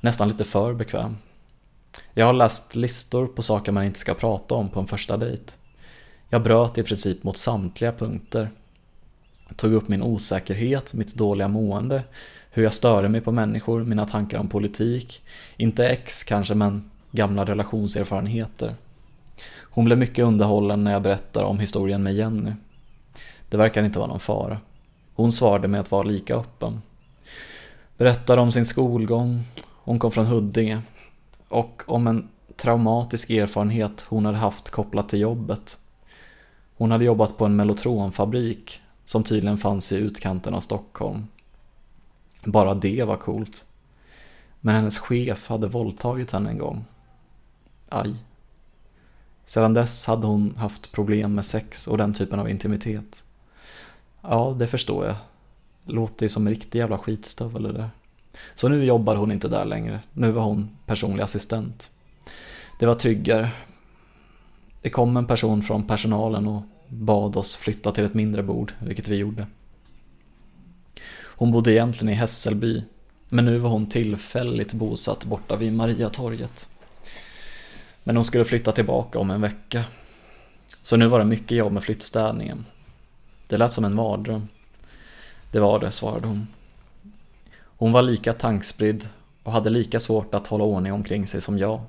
[0.00, 1.16] Nästan lite för bekväm.
[2.14, 5.52] Jag har läst listor på saker man inte ska prata om på en första dejt.
[6.28, 8.50] Jag bröt i princip mot samtliga punkter.
[9.56, 12.02] tog upp min osäkerhet, mitt dåliga mående,
[12.50, 15.22] hur jag störde mig på människor, mina tankar om politik.
[15.56, 18.74] Inte ex kanske, men gamla relationserfarenheter.
[19.60, 22.52] Hon blev mycket underhållen när jag berättade om historien med Jenny.
[23.48, 24.58] Det verkar inte vara någon fara.
[25.14, 26.82] Hon svarade med att vara lika öppen.
[27.96, 30.80] Berättade om sin skolgång, hon kom från Huddinge,
[31.48, 35.78] och om en traumatisk erfarenhet hon hade haft kopplat till jobbet.
[36.76, 41.26] Hon hade jobbat på en mellotronfabrik som tydligen fanns i utkanten av Stockholm.
[42.44, 43.64] Bara det var coolt.
[44.60, 46.84] Men hennes chef hade våldtagit henne en gång.
[47.92, 48.14] Aj.
[49.44, 53.24] Sedan dess hade hon haft problem med sex och den typen av intimitet.
[54.20, 55.16] Ja, det förstår jag.
[55.84, 57.90] Låter ju som en riktig jävla skitstövel det där.
[58.54, 60.00] Så nu jobbar hon inte där längre.
[60.12, 61.90] Nu var hon personlig assistent.
[62.78, 63.50] Det var tryggare.
[64.82, 69.08] Det kom en person från personalen och bad oss flytta till ett mindre bord, vilket
[69.08, 69.46] vi gjorde.
[71.14, 72.82] Hon bodde egentligen i Hässelby,
[73.28, 76.68] men nu var hon tillfälligt bosatt borta vid Mariatorget.
[78.04, 79.84] Men hon skulle flytta tillbaka om en vecka.
[80.82, 82.66] Så nu var det mycket jobb med flyttstädningen.
[83.46, 84.48] Det lät som en mardröm.
[85.50, 86.46] Det var det, svarade hon.
[87.60, 89.08] Hon var lika tankspridd
[89.42, 91.80] och hade lika svårt att hålla ordning omkring sig som jag.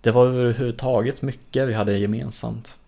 [0.00, 2.78] Det var överhuvudtaget mycket vi hade gemensamt.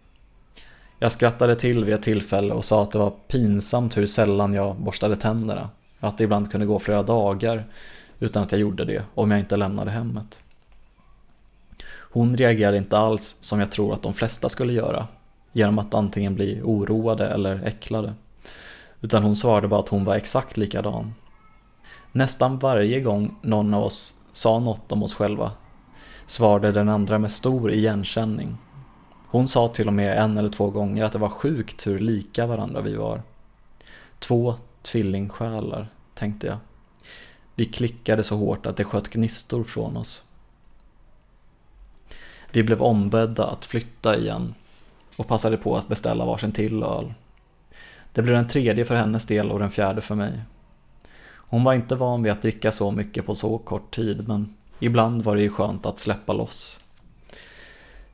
[0.98, 4.76] Jag skrattade till vid ett tillfälle och sa att det var pinsamt hur sällan jag
[4.76, 5.70] borstade tänderna.
[6.00, 7.64] Att det ibland kunde gå flera dagar
[8.20, 10.42] utan att jag gjorde det om jag inte lämnade hemmet.
[12.16, 15.06] Hon reagerade inte alls som jag tror att de flesta skulle göra,
[15.52, 18.14] genom att antingen bli oroade eller äcklade.
[19.00, 21.14] Utan hon svarade bara att hon var exakt likadan.
[22.12, 25.52] Nästan varje gång någon av oss sa något om oss själva
[26.26, 28.56] svarade den andra med stor igenkänning.
[29.28, 32.46] Hon sa till och med en eller två gånger att det var sjukt hur lika
[32.46, 33.22] varandra vi var.
[34.18, 36.56] Två tvillingsjälar, tänkte jag.
[37.54, 40.22] Vi klickade så hårt att det sköt gnistor från oss.
[42.56, 44.54] Vi blev ombedda att flytta igen
[45.16, 47.14] och passade på att beställa varsin till öl.
[48.12, 50.40] Det blev den tredje för hennes del och den fjärde för mig.
[51.26, 55.24] Hon var inte van vid att dricka så mycket på så kort tid men ibland
[55.24, 56.80] var det ju skönt att släppa loss.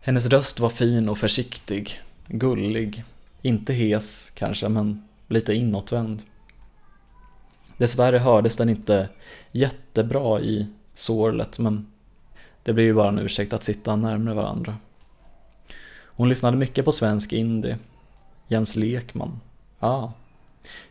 [0.01, 3.05] Hennes röst var fin och försiktig, gullig,
[3.43, 6.23] inte hes kanske men lite inåtvänd.
[7.77, 9.09] Dessvärre hördes den inte
[9.53, 11.92] jättebra i sorlet men
[12.63, 14.77] det blir ju bara en ursäkt att sitta närmare varandra.
[16.05, 17.79] Hon lyssnade mycket på svensk indie.
[18.49, 19.41] Jens Lekman.
[19.79, 20.13] Ja, ah,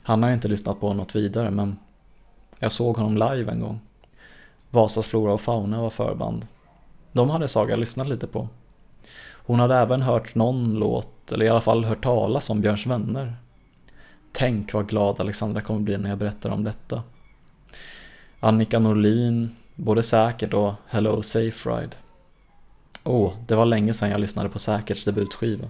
[0.02, 1.77] han har jag inte lyssnat på något vidare men
[2.60, 3.80] jag såg honom live en gång.
[4.69, 6.48] Vasas flora och fauna var förband.
[7.11, 8.48] De hade Saga lyssnat lite på.
[9.34, 13.35] Hon hade även hört någon låt, eller i alla fall hört talas om Björns vänner.
[14.31, 17.03] Tänk vad glad Alexandra kommer bli när jag berättar om detta.
[18.39, 21.95] Annika Norlin, både Säkert och Hello Safe Ride.
[23.03, 25.67] Åh, oh, det var länge sedan jag lyssnade på Säkerts debutskiva.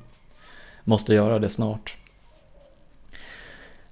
[0.83, 1.97] Måste göra det snart.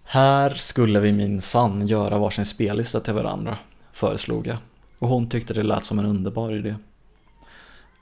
[0.04, 3.58] Här skulle vi minsann göra varsin spellista till varandra,
[3.92, 4.58] föreslog jag.
[5.00, 6.76] Och hon tyckte det lät som en underbar idé.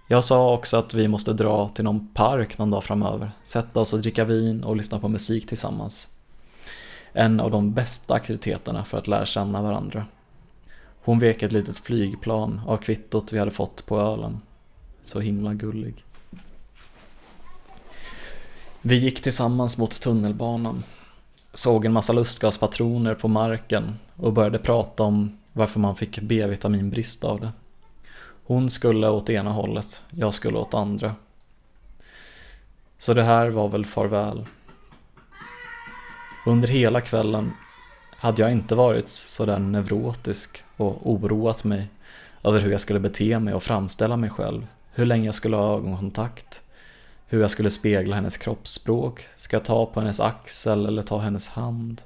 [0.07, 3.93] Jag sa också att vi måste dra till någon park någon dag framöver, sätta oss
[3.93, 6.07] och dricka vin och lyssna på musik tillsammans.
[7.13, 10.05] En av de bästa aktiviteterna för att lära känna varandra.
[11.07, 14.41] Hon vek ett litet flygplan av kvittot vi hade fått på ölen.
[15.03, 16.05] Så himla gullig.
[18.81, 20.83] Vi gick tillsammans mot tunnelbanan,
[21.53, 27.39] såg en massa lustgaspatroner på marken och började prata om varför man fick B-vitaminbrist av
[27.39, 27.51] det.
[28.43, 31.15] Hon skulle åt ena hållet, jag skulle åt andra.
[32.97, 34.45] Så det här var väl farväl.
[36.45, 37.51] Under hela kvällen
[38.17, 41.87] hade jag inte varit sådär neurotisk och oroat mig
[42.43, 45.77] över hur jag skulle bete mig och framställa mig själv, hur länge jag skulle ha
[45.77, 46.61] ögonkontakt,
[47.27, 51.47] hur jag skulle spegla hennes kroppsspråk, ska jag ta på hennes axel eller ta hennes
[51.47, 52.01] hand?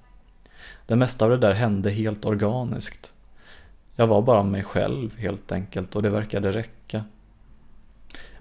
[0.88, 3.14] Det mesta av det där hände helt organiskt.
[3.96, 7.04] Jag var bara mig själv helt enkelt och det verkade räcka.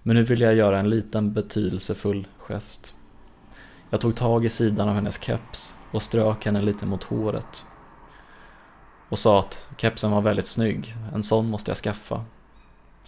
[0.02, 2.94] Men nu ville jag göra en liten betydelsefull gest.
[3.90, 7.64] Jag tog tag i sidan av hennes keps och strök henne lite mot håret.
[9.08, 12.24] Och sa att kepsen var väldigt snygg, en sån måste jag skaffa.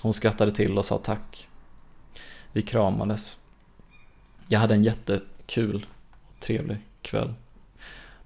[0.01, 1.49] Hon skrattade till och sa tack.
[2.53, 3.37] Vi kramades.
[4.49, 7.35] Jag hade en jättekul och trevlig kväll.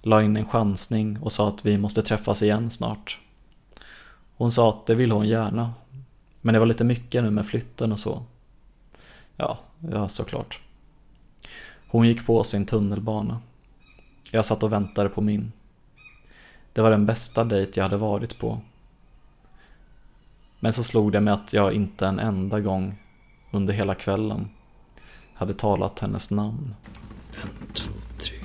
[0.03, 3.21] La in en chansning och sa att vi måste träffas igen snart.
[4.37, 5.75] Hon sa att det ville hon gärna.
[6.41, 8.23] Men det var lite mycket nu med flytten och så.
[9.37, 9.59] Ja,
[9.91, 10.61] ja såklart.
[11.89, 13.41] Hon gick på sin tunnelbana.
[14.31, 15.53] Jag satt och väntade på min.
[16.73, 18.61] Det var den bästa dejt jag hade varit på.
[20.61, 23.03] Men så slog det mig att jag inte en enda gång
[23.51, 24.49] under hela kvällen
[25.35, 26.75] hade talat hennes namn.
[27.43, 28.36] En, två, tre.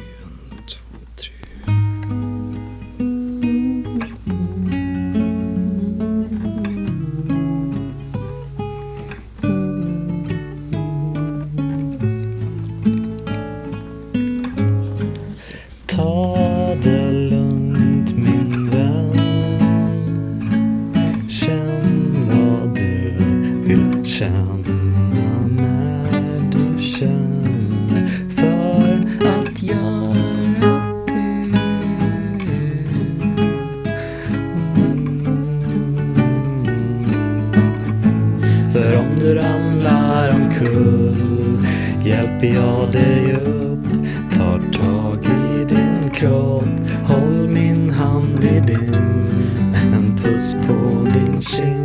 [42.47, 43.85] jag dig upp,
[44.34, 46.63] tar tag i din kropp.
[47.03, 48.95] Håll min hand i din,
[49.73, 51.81] en puss på din kind.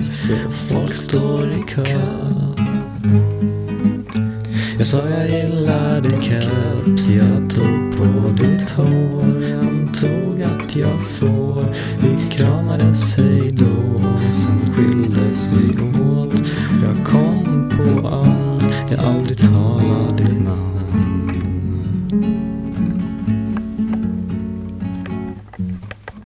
[0.00, 0.30] dans
[0.68, 1.84] folk står i kö.
[4.76, 9.44] Jag sa jag gillar din keps, jag tog på ditt hår.
[9.60, 11.64] Antog att jag får,
[12.02, 13.29] vi kramades hej.